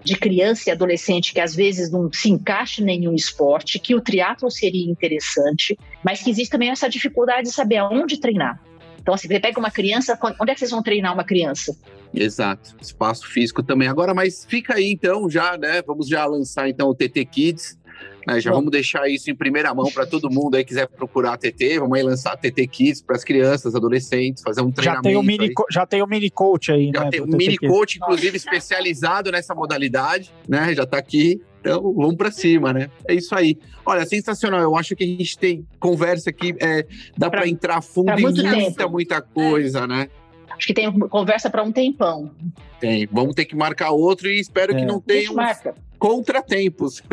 de 0.03 0.15
criança 0.15 0.69
e 0.69 0.71
adolescente 0.71 1.33
que 1.33 1.39
às 1.39 1.55
vezes 1.55 1.91
não 1.91 2.11
se 2.11 2.29
encaixa 2.29 2.81
em 2.81 2.85
nenhum 2.85 3.13
esporte, 3.13 3.79
que 3.79 3.95
o 3.95 4.01
triatlo 4.01 4.49
seria 4.49 4.89
interessante, 4.89 5.77
mas 6.03 6.21
que 6.21 6.29
existe 6.29 6.51
também 6.51 6.69
essa 6.69 6.89
dificuldade 6.89 7.43
de 7.43 7.53
saber 7.53 7.77
aonde 7.77 8.19
treinar. 8.19 8.59
Então, 9.01 9.15
assim, 9.15 9.27
você 9.27 9.39
pega 9.39 9.59
uma 9.59 9.71
criança, 9.71 10.17
onde 10.39 10.51
é 10.51 10.53
que 10.53 10.59
vocês 10.59 10.71
vão 10.71 10.83
treinar 10.83 11.13
uma 11.13 11.23
criança? 11.23 11.75
Exato. 12.13 12.75
Espaço 12.79 13.27
físico 13.27 13.63
também. 13.63 13.87
Agora, 13.87 14.13
mas 14.13 14.45
fica 14.45 14.75
aí 14.75 14.91
então, 14.91 15.29
já, 15.29 15.57
né? 15.57 15.81
Vamos 15.81 16.07
já 16.07 16.25
lançar 16.25 16.69
então 16.69 16.89
o 16.89 16.95
TT 16.95 17.25
Kids. 17.25 17.79
Né? 18.27 18.39
Já 18.39 18.51
Bom. 18.51 18.57
vamos 18.57 18.71
deixar 18.71 19.07
isso 19.09 19.29
em 19.31 19.35
primeira 19.35 19.73
mão 19.73 19.89
para 19.91 20.05
todo 20.05 20.29
mundo 20.29 20.55
aí 20.55 20.63
que 20.63 20.69
quiser 20.69 20.87
procurar 20.87 21.33
a 21.33 21.37
TT. 21.37 21.79
Vamos 21.79 21.97
aí 21.97 22.03
lançar 22.03 22.33
a 22.33 22.37
TT 22.37 22.67
Kids 22.67 23.01
para 23.01 23.15
as 23.15 23.23
crianças, 23.23 23.75
adolescentes, 23.75 24.43
fazer 24.43 24.61
um 24.61 24.67
Já 24.69 24.73
treinamento. 24.73 25.03
tem, 25.03 25.15
o 25.15 25.23
mini, 25.23 25.51
já 25.71 25.85
tem 25.85 26.01
o 26.01 26.07
mini 26.07 26.29
coach 26.29 26.71
aí, 26.71 26.91
Já 26.93 27.03
né? 27.05 27.09
tem 27.09 27.21
um 27.21 27.25
mini 27.27 27.57
coach, 27.57 27.97
inclusive, 27.97 28.37
especializado 28.37 29.31
nessa 29.31 29.53
modalidade, 29.55 30.31
né? 30.47 30.73
Já 30.73 30.85
tá 30.85 30.97
aqui. 30.97 31.41
Então, 31.59 31.81
vamos 31.93 32.15
para 32.15 32.31
cima, 32.31 32.73
né? 32.73 32.89
É 33.07 33.13
isso 33.13 33.35
aí. 33.35 33.55
Olha, 33.85 34.03
sensacional. 34.05 34.59
Eu 34.61 34.75
acho 34.75 34.95
que 34.95 35.03
a 35.03 35.07
gente 35.07 35.37
tem 35.37 35.65
conversa 35.79 36.31
aqui, 36.31 36.55
é, 36.59 36.87
dá 37.17 37.29
Pra- 37.29 37.41
para 37.41 37.49
entrar 37.49 37.81
fundo 37.83 38.05
pra 38.07 38.19
em 38.19 38.23
muita, 38.23 38.41
tempo. 38.41 38.89
muita 38.89 39.21
coisa, 39.21 39.85
né? 39.85 40.07
Acho 40.49 40.67
que 40.67 40.73
tem 40.73 40.91
conversa 41.07 41.49
para 41.49 41.61
um 41.63 41.71
tempão. 41.71 42.31
Tem. 42.79 43.07
Vamos 43.11 43.35
ter 43.35 43.45
que 43.45 43.55
marcar 43.55 43.91
outro 43.91 44.27
e 44.27 44.39
espero 44.39 44.75
que 44.75 44.81
É. 44.81 44.85
não 44.85 44.95
A 44.95 44.97
gente 44.97 45.05
tenham 45.05 45.33
marca. 45.35 45.75
Contratempos. 46.01 47.03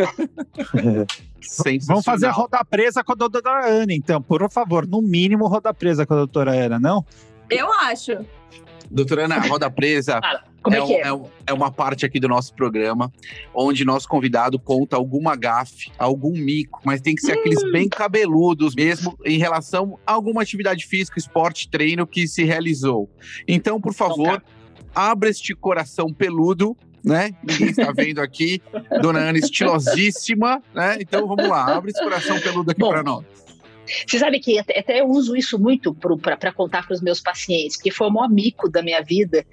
Vamos 1.86 2.04
fazer 2.04 2.26
a 2.26 2.30
roda 2.32 2.64
presa 2.64 3.04
com 3.04 3.12
a 3.12 3.14
doutora 3.14 3.66
Ana, 3.66 3.92
então, 3.92 4.20
por 4.22 4.50
favor, 4.50 4.86
no 4.86 5.02
mínimo 5.02 5.46
roda 5.46 5.74
presa 5.74 6.06
com 6.06 6.14
a 6.14 6.16
doutora 6.16 6.52
Ana, 6.52 6.78
não? 6.80 7.04
Eu 7.50 7.70
acho. 7.82 8.12
Doutora 8.90 9.26
Ana, 9.26 9.36
a 9.36 9.40
roda 9.46 9.70
presa 9.70 10.18
Como 10.62 10.74
é, 10.74 10.78
é, 10.78 10.82
um- 10.82 10.86
que 10.86 10.94
é? 10.94 11.00
é 11.02 11.12
um- 11.12 11.24
é 11.48 11.52
uma 11.52 11.70
parte 11.70 12.06
aqui 12.06 12.18
do 12.18 12.26
nosso 12.26 12.54
programa 12.54 13.12
onde 13.54 13.84
nosso 13.84 14.08
convidado 14.08 14.58
conta 14.58 14.96
alguma 14.96 15.36
gafe, 15.36 15.92
algum 15.98 16.32
mico, 16.32 16.80
mas 16.82 17.00
tem 17.02 17.14
que 17.14 17.20
ser 17.20 17.32
aqueles 17.32 17.62
Hum. 17.62 17.70
bem 17.72 17.88
cabeludos 17.88 18.74
mesmo 18.74 19.16
em 19.24 19.38
relação 19.38 19.98
a 20.06 20.12
alguma 20.14 20.40
atividade 20.42 20.86
física, 20.86 21.18
esporte, 21.18 21.68
treino 21.68 22.06
que 22.06 22.26
se 22.26 22.42
realizou. 22.44 23.10
Então, 23.46 23.78
por 23.80 23.92
favor, 23.92 24.42
abra 24.94 25.28
este 25.28 25.54
coração 25.54 26.10
peludo. 26.12 26.74
Né? 27.04 27.30
Ninguém 27.42 27.68
está 27.70 27.92
vendo 27.92 28.20
aqui. 28.20 28.60
Dona 29.00 29.20
Ana 29.20 29.38
estilosíssima, 29.38 30.62
né? 30.74 30.98
Então 31.00 31.26
vamos 31.26 31.48
lá, 31.48 31.76
abre 31.76 31.90
esse 31.90 32.02
coração 32.02 32.38
peludo 32.40 32.70
aqui 32.70 32.80
para 32.80 33.02
nós. 33.02 33.24
Você 34.06 34.18
sabe 34.18 34.38
que 34.38 34.58
até, 34.58 34.78
até 34.78 35.00
eu 35.00 35.08
uso 35.08 35.34
isso 35.34 35.58
muito 35.58 35.94
para 35.94 36.52
contar 36.52 36.86
para 36.86 36.94
os 36.94 37.00
meus 37.00 37.20
pacientes, 37.20 37.76
porque 37.76 37.90
foi 37.90 38.08
o 38.08 38.10
maior 38.10 38.28
mico 38.28 38.68
da 38.68 38.82
minha 38.82 39.02
vida. 39.02 39.44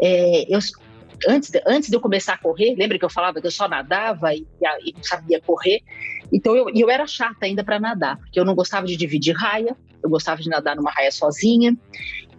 É, 0.00 0.52
eu, 0.52 0.58
antes, 1.28 1.50
de, 1.50 1.62
antes 1.66 1.88
de 1.88 1.96
eu 1.96 2.00
começar 2.00 2.34
a 2.34 2.38
correr, 2.38 2.74
lembra 2.76 2.98
que 2.98 3.04
eu 3.04 3.10
falava 3.10 3.40
que 3.40 3.46
eu 3.46 3.50
só 3.50 3.68
nadava 3.68 4.34
e, 4.34 4.46
e 4.84 4.92
não 4.92 5.02
sabia 5.02 5.40
correr? 5.40 5.82
Então 6.32 6.56
eu, 6.56 6.68
eu 6.74 6.90
era 6.90 7.06
chata 7.06 7.46
ainda 7.46 7.62
para 7.62 7.78
nadar, 7.78 8.16
porque 8.18 8.38
eu 8.38 8.44
não 8.44 8.54
gostava 8.54 8.86
de 8.86 8.96
dividir 8.96 9.34
raia, 9.34 9.76
eu 10.02 10.10
gostava 10.10 10.40
de 10.40 10.48
nadar 10.48 10.76
numa 10.76 10.90
raia 10.90 11.10
sozinha, 11.10 11.76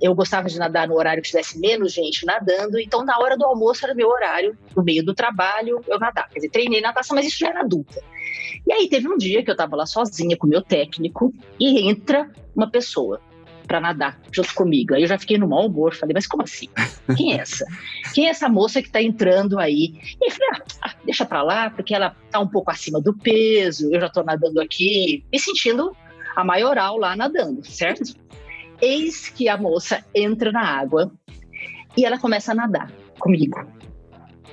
eu 0.01 0.13
gostava 0.13 0.47
de 0.47 0.57
nadar 0.57 0.87
no 0.87 0.95
horário 0.95 1.21
que 1.21 1.29
tivesse 1.29 1.59
menos 1.59 1.93
gente 1.93 2.25
nadando, 2.25 2.79
então 2.79 3.03
na 3.03 3.17
hora 3.17 3.37
do 3.37 3.45
almoço 3.45 3.83
era 3.83 3.95
meu 3.95 4.09
horário, 4.09 4.57
no 4.75 4.83
meio 4.83 5.03
do 5.03 5.13
trabalho, 5.13 5.81
eu 5.87 5.99
nadava. 5.99 6.27
Quer 6.29 6.39
dizer, 6.39 6.49
treinei 6.49 6.81
natação, 6.81 7.15
mas 7.15 7.25
isso 7.25 7.39
já 7.39 7.49
era 7.49 7.61
adulta. 7.61 8.01
E 8.65 8.71
aí 8.71 8.89
teve 8.89 9.07
um 9.07 9.17
dia 9.17 9.43
que 9.43 9.49
eu 9.49 9.53
estava 9.53 9.75
lá 9.75 9.85
sozinha 9.85 10.37
com 10.37 10.45
o 10.45 10.49
meu 10.49 10.61
técnico 10.61 11.33
e 11.59 11.87
entra 11.89 12.29
uma 12.55 12.69
pessoa 12.69 13.21
para 13.67 13.81
nadar 13.81 14.19
junto 14.31 14.53
comigo. 14.55 14.95
Aí 14.95 15.01
eu 15.01 15.07
já 15.07 15.17
fiquei 15.17 15.37
no 15.37 15.47
mau 15.47 15.67
humor, 15.67 15.93
falei, 15.93 16.13
mas 16.13 16.25
como 16.25 16.43
assim? 16.43 16.69
Quem 17.15 17.33
é 17.33 17.41
essa? 17.41 17.65
Quem 18.13 18.27
é 18.27 18.29
essa 18.29 18.47
moça 18.47 18.81
que 18.81 18.87
está 18.87 19.01
entrando 19.01 19.59
aí? 19.59 19.93
E 20.21 20.31
falei, 20.31 20.49
ah, 20.53 20.61
ah, 20.83 20.93
deixa 21.03 21.25
para 21.25 21.43
lá, 21.43 21.69
porque 21.69 21.93
ela 21.93 22.15
tá 22.31 22.39
um 22.39 22.47
pouco 22.47 22.71
acima 22.71 23.01
do 23.01 23.13
peso, 23.13 23.93
eu 23.93 23.99
já 23.99 24.09
tô 24.09 24.23
nadando 24.23 24.61
aqui, 24.61 25.23
me 25.31 25.39
sentindo 25.39 25.95
a 26.35 26.43
maioral 26.43 26.97
lá 26.97 27.15
nadando, 27.15 27.65
certo? 27.65 28.13
Eis 28.81 29.29
que 29.29 29.49
a 29.49 29.57
moça 29.57 30.05
entra 30.13 30.51
na 30.51 30.61
água 30.61 31.11
e 31.95 32.05
ela 32.05 32.19
começa 32.19 32.51
a 32.51 32.55
nadar 32.55 32.91
comigo. 33.19 33.59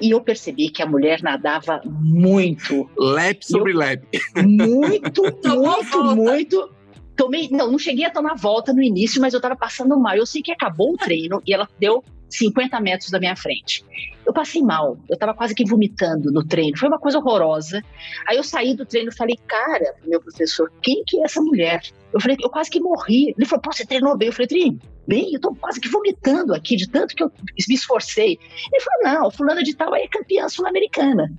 E 0.00 0.10
eu 0.10 0.20
percebi 0.20 0.70
que 0.70 0.82
a 0.82 0.86
mulher 0.86 1.22
nadava 1.22 1.80
muito, 1.84 2.90
Lap 2.96 3.42
sobre 3.42 3.72
lap. 3.72 4.02
muito, 4.44 5.22
muito, 5.44 6.04
muito. 6.16 6.70
Tomei, 7.16 7.48
não, 7.48 7.70
não 7.70 7.78
cheguei 7.78 8.04
a 8.04 8.10
tomar 8.10 8.34
volta 8.34 8.72
no 8.72 8.82
início, 8.82 9.20
mas 9.20 9.32
eu 9.34 9.40
tava 9.40 9.54
passando 9.54 9.98
mal. 9.98 10.16
Eu 10.16 10.26
sei 10.26 10.42
que 10.42 10.50
acabou 10.50 10.94
o 10.94 10.96
treino 10.96 11.40
e 11.46 11.54
ela 11.54 11.68
deu 11.78 12.02
50 12.36 12.80
metros 12.80 13.10
da 13.10 13.18
minha 13.18 13.36
frente. 13.36 13.84
Eu 14.26 14.32
passei 14.32 14.62
mal, 14.62 14.98
eu 15.08 15.16
tava 15.18 15.34
quase 15.34 15.54
que 15.54 15.64
vomitando 15.64 16.32
no 16.32 16.44
treino, 16.44 16.78
foi 16.78 16.88
uma 16.88 16.98
coisa 16.98 17.18
horrorosa. 17.18 17.82
Aí 18.26 18.36
eu 18.36 18.42
saí 18.42 18.74
do 18.74 18.86
treino 18.86 19.10
e 19.10 19.16
falei, 19.16 19.36
cara, 19.46 19.94
meu 20.06 20.20
professor, 20.20 20.72
quem 20.82 21.04
que 21.06 21.18
é 21.20 21.24
essa 21.24 21.40
mulher? 21.40 21.82
Eu 22.12 22.20
falei, 22.20 22.36
eu 22.42 22.48
quase 22.48 22.70
que 22.70 22.80
morri. 22.80 23.34
Ele 23.36 23.46
falou, 23.46 23.62
pô, 23.62 23.72
você 23.72 23.84
treinou 23.84 24.16
bem? 24.16 24.28
Eu 24.28 24.32
falei, 24.32 24.46
treinei 24.46 24.78
bem, 25.06 25.34
eu 25.34 25.40
tô 25.40 25.54
quase 25.54 25.80
que 25.80 25.88
vomitando 25.88 26.54
aqui, 26.54 26.76
de 26.76 26.88
tanto 26.88 27.14
que 27.14 27.22
eu 27.22 27.30
me 27.68 27.74
esforcei. 27.74 28.38
Ele 28.72 28.82
falou, 28.82 29.20
não, 29.20 29.30
fulana 29.30 29.62
de 29.62 29.74
tal 29.74 29.94
é 29.94 30.06
campeã 30.08 30.48
sul-americana. 30.48 31.30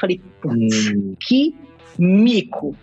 Falei, 0.00 0.20
putz, 0.40 0.92
que 1.20 1.54
mico. 1.98 2.76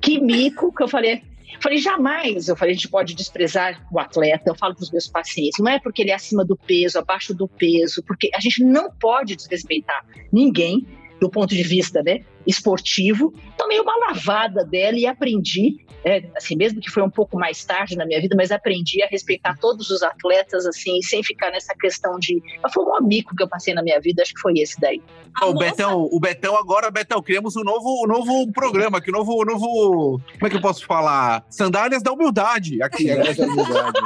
Que 0.00 0.20
mico 0.20 0.72
que 0.72 0.82
eu 0.82 0.88
falei. 0.88 1.22
Falei, 1.60 1.78
jamais, 1.78 2.48
eu 2.48 2.56
falei, 2.56 2.72
a 2.72 2.76
gente 2.76 2.88
pode 2.88 3.14
desprezar 3.14 3.86
o 3.92 3.98
atleta. 3.98 4.50
Eu 4.50 4.54
falo 4.54 4.74
para 4.74 4.82
os 4.82 4.90
meus 4.90 5.08
pacientes, 5.08 5.58
não 5.58 5.70
é 5.70 5.78
porque 5.78 6.02
ele 6.02 6.10
é 6.10 6.14
acima 6.14 6.44
do 6.44 6.56
peso, 6.56 6.98
abaixo 6.98 7.34
do 7.34 7.48
peso, 7.48 8.02
porque 8.06 8.30
a 8.34 8.40
gente 8.40 8.62
não 8.64 8.90
pode 8.90 9.36
desrespeitar 9.36 10.04
ninguém 10.32 10.86
do 11.20 11.30
ponto 11.30 11.54
de 11.54 11.62
vista 11.62 12.02
né, 12.02 12.20
esportivo. 12.46 13.32
Tomei 13.56 13.80
uma 13.80 13.94
lavada 14.08 14.64
dela 14.64 14.98
e 14.98 15.06
aprendi, 15.06 15.84
é, 16.04 16.24
assim, 16.36 16.56
mesmo 16.56 16.80
que 16.80 16.90
foi 16.90 17.02
um 17.02 17.08
pouco 17.10 17.38
mais 17.38 17.64
tarde 17.64 17.96
na 17.96 18.04
minha 18.04 18.20
vida, 18.20 18.34
mas 18.36 18.50
aprendi 18.50 19.02
a 19.02 19.06
respeitar 19.06 19.56
todos 19.58 19.90
os 19.90 20.02
atletas, 20.02 20.66
assim, 20.66 21.00
sem 21.02 21.22
ficar 21.22 21.50
nessa 21.50 21.74
questão 21.74 22.18
de. 22.18 22.42
Foi 22.72 22.84
um 22.84 22.94
amigo 22.96 23.34
que 23.34 23.42
eu 23.42 23.48
passei 23.48 23.72
na 23.72 23.82
minha 23.82 24.00
vida, 24.00 24.22
acho 24.22 24.34
que 24.34 24.40
foi 24.40 24.52
esse 24.58 24.78
daí. 24.80 25.00
O 25.42 25.46
moça- 25.46 25.58
Betão, 25.58 26.08
o 26.12 26.20
Betão 26.20 26.56
agora, 26.56 26.90
Betão, 26.90 27.22
criamos 27.22 27.56
um 27.56 27.62
novo, 27.62 28.04
um 28.04 28.06
novo 28.06 28.52
programa 28.52 28.98
aqui, 28.98 29.10
um 29.10 29.14
novo, 29.14 29.40
um 29.40 29.44
novo. 29.44 30.20
Como 30.34 30.46
é 30.46 30.50
que 30.50 30.56
eu 30.56 30.60
posso 30.60 30.84
falar? 30.86 31.44
Sandálias 31.48 32.02
da 32.02 32.12
humildade. 32.12 32.82
Aqui. 32.82 33.10
Essa 33.10 33.42
é 33.42 33.50
a 33.50 33.54
verdade. 33.54 34.00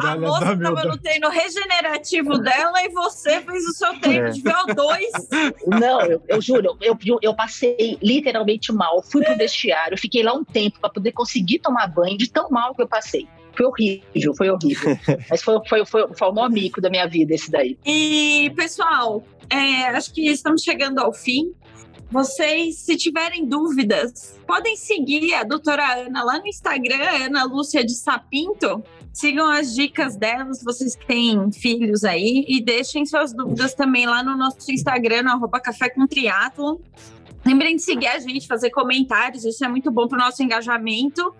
A 0.00 0.16
moça 0.16 0.52
estava 0.52 0.84
no 0.84 0.98
treino 0.98 1.28
regenerativo 1.28 2.38
dela 2.38 2.82
e 2.82 2.88
você 2.90 3.40
fez 3.40 3.64
o 3.64 3.72
seu 3.72 3.98
treino 4.00 4.28
É. 4.28 4.30
de 4.30 4.42
VO2. 4.42 5.50
Não, 5.66 6.00
eu, 6.02 6.22
eu 6.28 6.40
juro, 6.40 6.76
eu, 6.80 6.98
eu, 7.04 7.18
eu 7.22 7.34
passei 7.34 7.98
literalmente 8.02 8.72
mal. 8.72 9.02
Fui 9.02 9.24
pro 9.24 9.36
vestiário, 9.36 9.98
fiquei 9.98 10.22
lá 10.22 10.32
um 10.32 10.44
tempo 10.44 10.80
para 10.80 10.90
poder 10.90 11.12
conseguir 11.12 11.58
tomar 11.58 11.86
banho 11.88 12.16
de 12.16 12.30
tão 12.30 12.48
mal 12.50 12.74
que 12.74 12.82
eu 12.82 12.88
passei. 12.88 13.28
Foi 13.56 13.66
horrível, 13.66 14.34
foi 14.36 14.50
horrível. 14.50 14.98
Mas 15.30 15.42
foi, 15.42 15.58
foi, 15.66 15.86
foi, 15.86 16.06
foi 16.14 16.28
o 16.28 16.32
maior 16.32 16.50
mico 16.50 16.80
da 16.80 16.90
minha 16.90 17.06
vida 17.06 17.34
esse 17.34 17.50
daí. 17.50 17.78
E, 17.86 18.52
pessoal, 18.54 19.24
é, 19.48 19.86
acho 19.88 20.12
que 20.12 20.28
estamos 20.28 20.62
chegando 20.62 20.98
ao 20.98 21.12
fim. 21.12 21.52
Vocês, 22.10 22.78
se 22.78 22.96
tiverem 22.96 23.44
dúvidas, 23.46 24.38
podem 24.46 24.76
seguir 24.76 25.34
a 25.34 25.42
doutora 25.42 26.06
Ana 26.06 26.22
lá 26.22 26.38
no 26.38 26.46
Instagram, 26.46 27.26
Ana 27.26 27.44
Lúcia 27.44 27.84
de 27.84 27.94
Sapinto. 27.94 28.82
Sigam 29.12 29.50
as 29.50 29.74
dicas 29.74 30.16
delas, 30.16 30.62
vocês 30.62 30.94
que 30.94 31.06
têm 31.06 31.50
filhos 31.50 32.04
aí, 32.04 32.44
e 32.46 32.62
deixem 32.62 33.04
suas 33.06 33.32
dúvidas 33.32 33.74
também 33.74 34.06
lá 34.06 34.22
no 34.22 34.36
nosso 34.36 34.70
Instagram, 34.70 35.22
no 35.22 35.30
arroba 35.30 35.58
Café 35.58 35.88
com 35.88 36.06
Triatlon. 36.06 36.76
Lembrem 37.44 37.76
de 37.76 37.82
seguir 37.82 38.08
a 38.08 38.18
gente, 38.18 38.46
fazer 38.46 38.70
comentários, 38.70 39.44
isso 39.44 39.64
é 39.64 39.68
muito 39.68 39.90
bom 39.90 40.06
para 40.06 40.16
o 40.16 40.20
nosso 40.20 40.42
engajamento. 40.42 41.34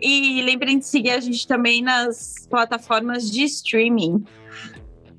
E 0.00 0.40
lembrem 0.42 0.78
de 0.78 0.86
seguir 0.86 1.10
a 1.10 1.20
gente 1.20 1.46
também 1.46 1.82
nas 1.82 2.46
plataformas 2.48 3.30
de 3.30 3.44
streaming. 3.44 4.24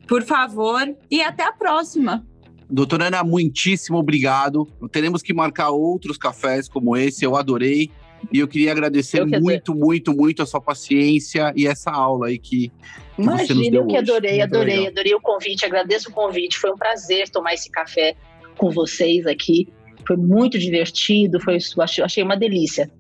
Por 0.08 0.24
favor, 0.24 0.82
e 1.12 1.22
até 1.22 1.44
a 1.44 1.52
próxima. 1.52 2.26
Doutora 2.70 3.08
Ana, 3.08 3.24
muitíssimo 3.24 3.98
obrigado. 3.98 4.68
Teremos 4.92 5.22
que 5.24 5.34
marcar 5.34 5.70
outros 5.72 6.18
cafés 6.18 6.70
como 6.70 6.96
esse, 6.96 7.26
eu 7.26 7.36
adorei. 7.36 7.90
E 8.32 8.40
eu 8.40 8.48
queria 8.48 8.72
agradecer 8.72 9.22
Eu 9.22 9.28
que 9.28 9.40
muito, 9.40 9.74
muito, 9.74 10.14
muito 10.14 10.44
a 10.44 10.46
sua 10.46 10.60
paciência 10.60 11.54
e 11.56 11.66
essa 11.66 11.90
aula 11.90 12.28
aí 12.28 12.38
que, 12.38 12.68
que 12.68 13.24
você 13.24 13.24
nos 13.24 13.50
Imagina, 13.50 13.72
deu 13.72 13.82
eu 13.82 13.88
que 13.88 13.94
hoje. 13.94 14.12
adorei, 14.12 14.32
Muito 14.40 14.44
adorei, 14.56 14.76
legal. 14.76 14.92
adorei 14.92 15.16
o 15.16 15.22
convite, 15.22 15.66
agradeço 15.66 16.10
o 16.10 16.14
convite. 16.14 16.58
Foi 16.58 16.70
um 16.72 16.76
prazer 16.78 17.30
tomar 17.30 17.54
esse 17.54 17.70
café 17.72 18.16
com 18.58 18.70
vocês 18.72 19.26
aqui. 19.26 19.70
Foi 20.06 20.18
muito 20.18 20.60
divertido, 20.60 21.40
foi, 21.40 21.58
achei 22.04 22.22
uma 22.24 22.36
delícia. 22.36 22.92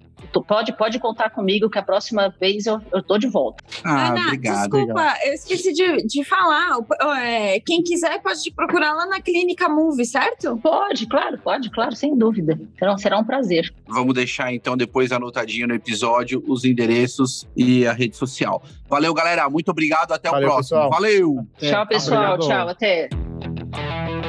Pode, 0.47 0.75
pode 0.77 0.99
contar 0.99 1.29
comigo 1.29 1.69
que 1.69 1.77
a 1.77 1.83
próxima 1.83 2.33
vez 2.39 2.65
eu, 2.65 2.81
eu 2.93 3.01
tô 3.01 3.17
de 3.17 3.27
volta. 3.27 3.63
Ah, 3.83 4.09
Ana, 4.09 4.21
obrigado. 4.27 4.69
desculpa, 4.69 5.15
eu 5.25 5.33
esqueci 5.33 5.73
de, 5.73 6.07
de 6.07 6.23
falar. 6.23 6.77
É, 7.23 7.59
quem 7.61 7.81
quiser 7.81 8.21
pode 8.21 8.41
te 8.43 8.51
procurar 8.51 8.93
lá 8.93 9.05
na 9.05 9.21
Clínica 9.21 9.67
Move, 9.67 10.05
certo? 10.05 10.57
Pode, 10.57 11.07
claro, 11.07 11.37
pode, 11.39 11.69
claro, 11.69 11.95
sem 11.95 12.17
dúvida. 12.17 12.59
Será, 12.77 12.97
será 12.97 13.19
um 13.19 13.23
prazer. 13.23 13.73
Vamos 13.87 14.13
deixar 14.13 14.53
então 14.53 14.75
depois 14.77 15.11
anotadinho 15.11 15.67
no 15.67 15.73
episódio 15.73 16.43
os 16.47 16.63
endereços 16.63 17.47
e 17.55 17.85
a 17.85 17.93
rede 17.93 18.15
social. 18.15 18.61
Valeu, 18.87 19.13
galera. 19.13 19.49
Muito 19.49 19.69
obrigado. 19.71 20.11
Até 20.11 20.29
Valeu, 20.29 20.47
o 20.47 20.51
próximo. 20.51 20.79
pessoal. 20.79 20.89
Valeu! 20.89 21.47
tchau, 21.59 21.87
pessoal. 21.87 22.33
obrigado. 22.33 22.47
Tchau, 22.47 22.69
até. 22.69 23.09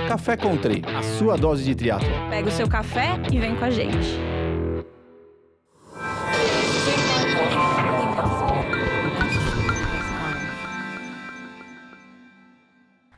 Café 0.08 0.36
Country, 0.36 0.82
a 0.86 1.02
sua 1.02 1.36
dose 1.36 1.62
de 1.64 1.74
triatlo. 1.74 2.08
Pega 2.28 2.48
o 2.48 2.52
seu 2.52 2.68
café 2.68 3.10
e 3.32 3.38
vem 3.38 3.54
com 3.54 3.64
a 3.64 3.70
gente. 3.70 4.39
Bye. 6.00 6.59